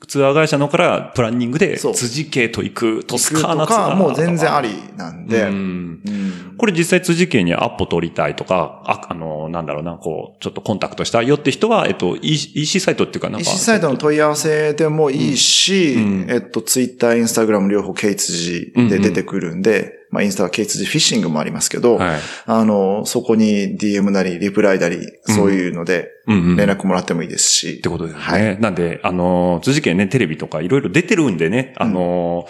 [0.06, 1.94] ツアー会社のからプランニングで、そう。
[1.94, 5.48] 辻家と行くトスカーとナツアーか、もう全然ありなんで、うん。
[5.48, 6.56] うん。
[6.56, 13.50] これ実際辻家にアポ取りたいとか、あ、あの、なんだろうな、こう、ちょっとコンタクトしたいよって人は、えっと、EC サイトっていうかなんか。
[13.50, 16.26] EC サイトの問い合わせでもいいし、うん。
[16.30, 22.20] えっと、ツイッター、インスタグラム両方ケイツジで出てくるんで、まあ、インスタはケイツジフィッシングもありますけど、はい。
[22.46, 26.56] あの、そこに DM なり、リプライなり、そういうので、うんうん。
[26.56, 27.74] 連絡もらってもいいですし。
[27.74, 28.20] ってことですね。
[28.20, 28.60] はい。
[28.60, 32.46] なんで、あの、辻家ね、テレビとかいろいろ出てるんでね、あの、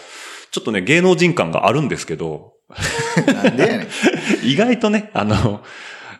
[0.50, 2.54] ちょっとね、芸能人感があるんですけど、
[3.26, 3.86] なんでやねん。
[4.44, 5.62] 意外とね、あの、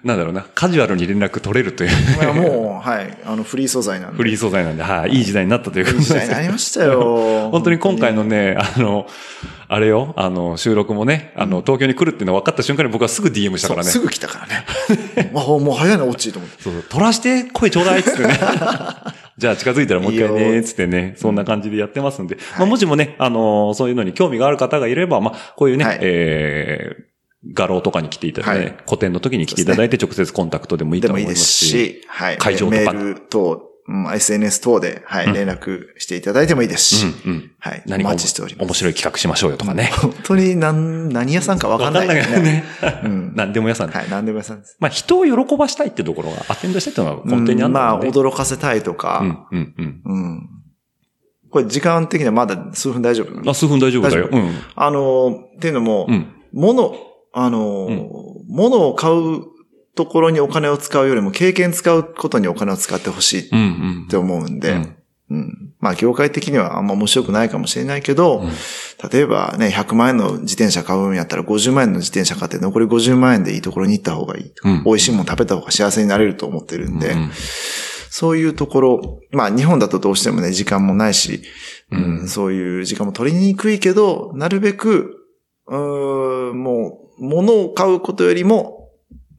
[0.02, 3.18] なんだろうな、カジュアルに連絡取れるという、まあもう、はい。
[3.24, 4.16] あの、フリー素材なんで。
[4.16, 7.50] フリー素材なんで、はい、いい時代になったということでいい時代になりましたよ。
[7.52, 9.06] 本当に今回のね、あの、
[9.68, 13.90] あれよ、あの、収録もね、あの、東京に来るっていうの分かった瞬間に僕はすぐ DM したからね。
[13.90, 15.30] すぐ来たからね。
[15.32, 16.62] もう、もう早いな、オッチーと思って。
[16.62, 18.40] そうそう、取らして声ちょうだいっつってね。
[19.36, 22.36] じゃあ近づいたらもう一回いいね、よつってね、そんな感じでやってますんで。
[22.58, 27.02] まあもしもね、あのーそういうのに興味がある方がいれば、まあこういうね、はいえー、
[27.54, 31.68] 画廊とかに来ていただいて、はい個展の時に来ていただいて直接コンタクトでもいいと思いまでもいいですすし。
[31.68, 32.38] し、はい。
[32.38, 33.70] 会場とかメール等、うん
[34.14, 37.52] SNS 等で、はい、連絡していただいてもいいですし、うんうん。
[37.58, 37.82] はい。
[37.86, 38.66] 何かお待ちしております。
[38.68, 39.90] 面白い企画しましょうよとかね。
[40.00, 42.64] 本当に何、何屋さんかわかんないわかんないね。
[43.02, 43.32] うん。
[43.34, 43.90] 何でも屋さん。
[43.90, 44.76] はい、何でも屋さんです。
[44.78, 48.00] まあ人を喜ばしたいってところが、アテンドしたいっていうのが根底にあるんだまあ。
[48.00, 50.00] 驚かせたいとか、うん、うん、うん。
[50.04, 50.48] うん。
[51.50, 53.50] これ時間的にはまだ数分大丈夫？
[53.50, 54.28] あ、数分大丈夫だよ。
[54.30, 54.54] うん。
[54.76, 56.28] あの、っていうのも、うん。
[56.52, 56.94] 物、
[57.32, 57.88] あの、
[58.48, 59.44] 物を買う
[59.94, 63.62] ところにお金を使うよりも経験使うことにお金を使ってほしいっうん、う
[64.04, 64.08] ん。
[64.08, 64.96] て思うんで、うん。
[65.30, 65.74] うん。
[65.78, 68.50] まあ業界的にはあんま面白くないかもしれないけど、うん。
[69.10, 74.52] 例えばね、100万円の自転車買うんやったら50万円の自転車買って残り50万円でいいところに行った方がいい。
[74.64, 74.84] うん。
[74.84, 77.30] 美味しいもの食べた方が幸せになれると思ってるんで、うん
[78.12, 81.42] そういうところ、まあ日本だとどうしてもね、時間もないし、
[81.92, 82.20] うん。
[82.20, 85.20] うんそういう時間も取りにくいけど、なるべく、
[85.68, 85.76] う、
[87.20, 88.88] 物を買うことよりも、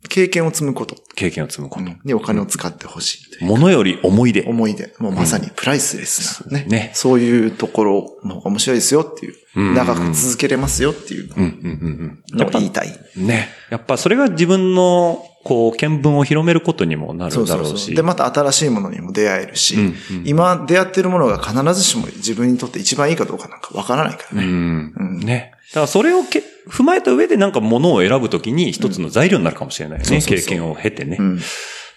[0.10, 1.86] 経験を積むこと経験を積むこと。
[2.04, 4.44] にお金を使ってほしいうものより思い出。
[4.48, 4.94] 思い出。
[5.00, 6.66] もうまさにプライスレスなね。
[6.66, 9.36] ねそういうところの方が面白いですよっていう。
[9.54, 12.38] うん長く続けれますよっていううん、うん、うんうん。
[12.38, 12.88] のを言いたい。
[13.18, 13.50] ね。
[13.70, 17.94] やっぱそれが自分の、こう、見聞を広めることにもなるだろうし。
[17.94, 19.94] で、また新しいものにも出会えるし、うんうん
[20.24, 24.46] 今出会ってるものが必ずしも自分にとって一番いいかどうかなんかわからないからうね。
[24.46, 25.52] んうんね。
[25.72, 30.22] だからそれをけ踏まえた上でなんかものを選ぶときに一つの材料になるかもしれないよね。
[30.22, 31.18] 経験を経てね。
[31.20, 31.40] うん。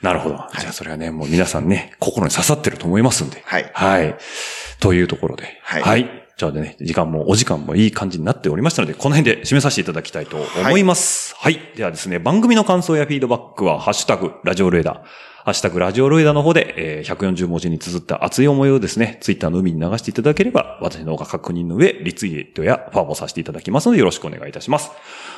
[0.02, 0.36] なるほど。
[0.58, 3.42] じゃあそれはね、もう皆さんね、心に刺さってると思いますんで。
[3.44, 4.16] はいはい。
[4.80, 5.60] というところで。
[5.62, 11.32] はいじゃあね、時間も、お時間もいい感じになっておりましたので、この辺で締めさせていただきたいと思います。
[11.36, 11.60] はい。
[11.76, 15.04] ではですね、番組の感想やフィードバックは、ハッシュタグ、ラジオルエダ、
[15.44, 24.90] ハッシュタグラジオルエダの方で、えー140文字に綴った熱い思いをですね、ツイッターの海に流していただければ、私の方が確認の上、リツイートやファーボさせていただきますので、よろしくお願いいたします。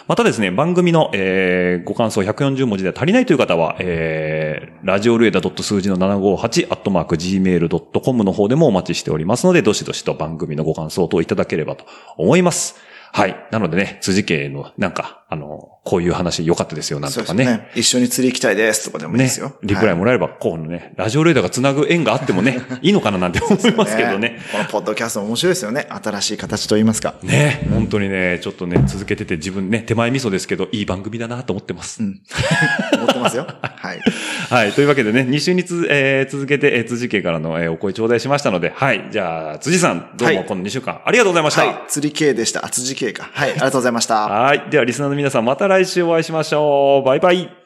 [0.06, 11.84] またですね、番組の、えーご感想140文字で足りないという方は、えー、ラジオルエダ数字の758、アットマーク gmail.com の方でもお待ちしておりますので、どしどしと番組のご感想等いただければと
[12.16, 12.76] 思います。
[13.12, 13.46] はい。
[13.50, 17.26] なのでね、辻家の、なんか、あの、こういう話良かったですよ、なんとかね。
[17.26, 19.48] そうですね一緒に釣り行きたいですとかでもいいですよ。
[19.48, 24.18] ね、リプライもらえれば、こうのね、ラジオレーダーが繋ぐ縁があってもね、 いいのかななんて思いますけどね。
[24.18, 25.86] ねこのポッドキャスト面白いですよね。
[25.88, 27.14] 新しい形と言いますか。
[27.22, 32.02] ね、うん、本当にね、ちょっとね、続けてて自分ね、手前味噌ですけど、いい番組だなと思ってます。
[32.02, 32.20] うん。
[32.94, 33.46] 思ってますよ。
[33.60, 34.00] はい。
[34.50, 34.72] はい。
[34.72, 39.08] というわけでね、2週につ、えー、続けて、辻家からの、えー、お声頂戴しましたので、はい。
[39.12, 41.64] じゃあ、辻さん、どうもこの2週間、はい、ありがとうございました。
[41.64, 41.76] はい。
[41.88, 42.68] 釣り系でした。
[42.68, 43.30] 辻29か。
[43.32, 44.28] はい、ありがとうございました。
[44.28, 44.70] はい。
[44.70, 47.06] では、リスナーの皆さん、また来週お会いしましょう。
[47.06, 47.65] バイバイ。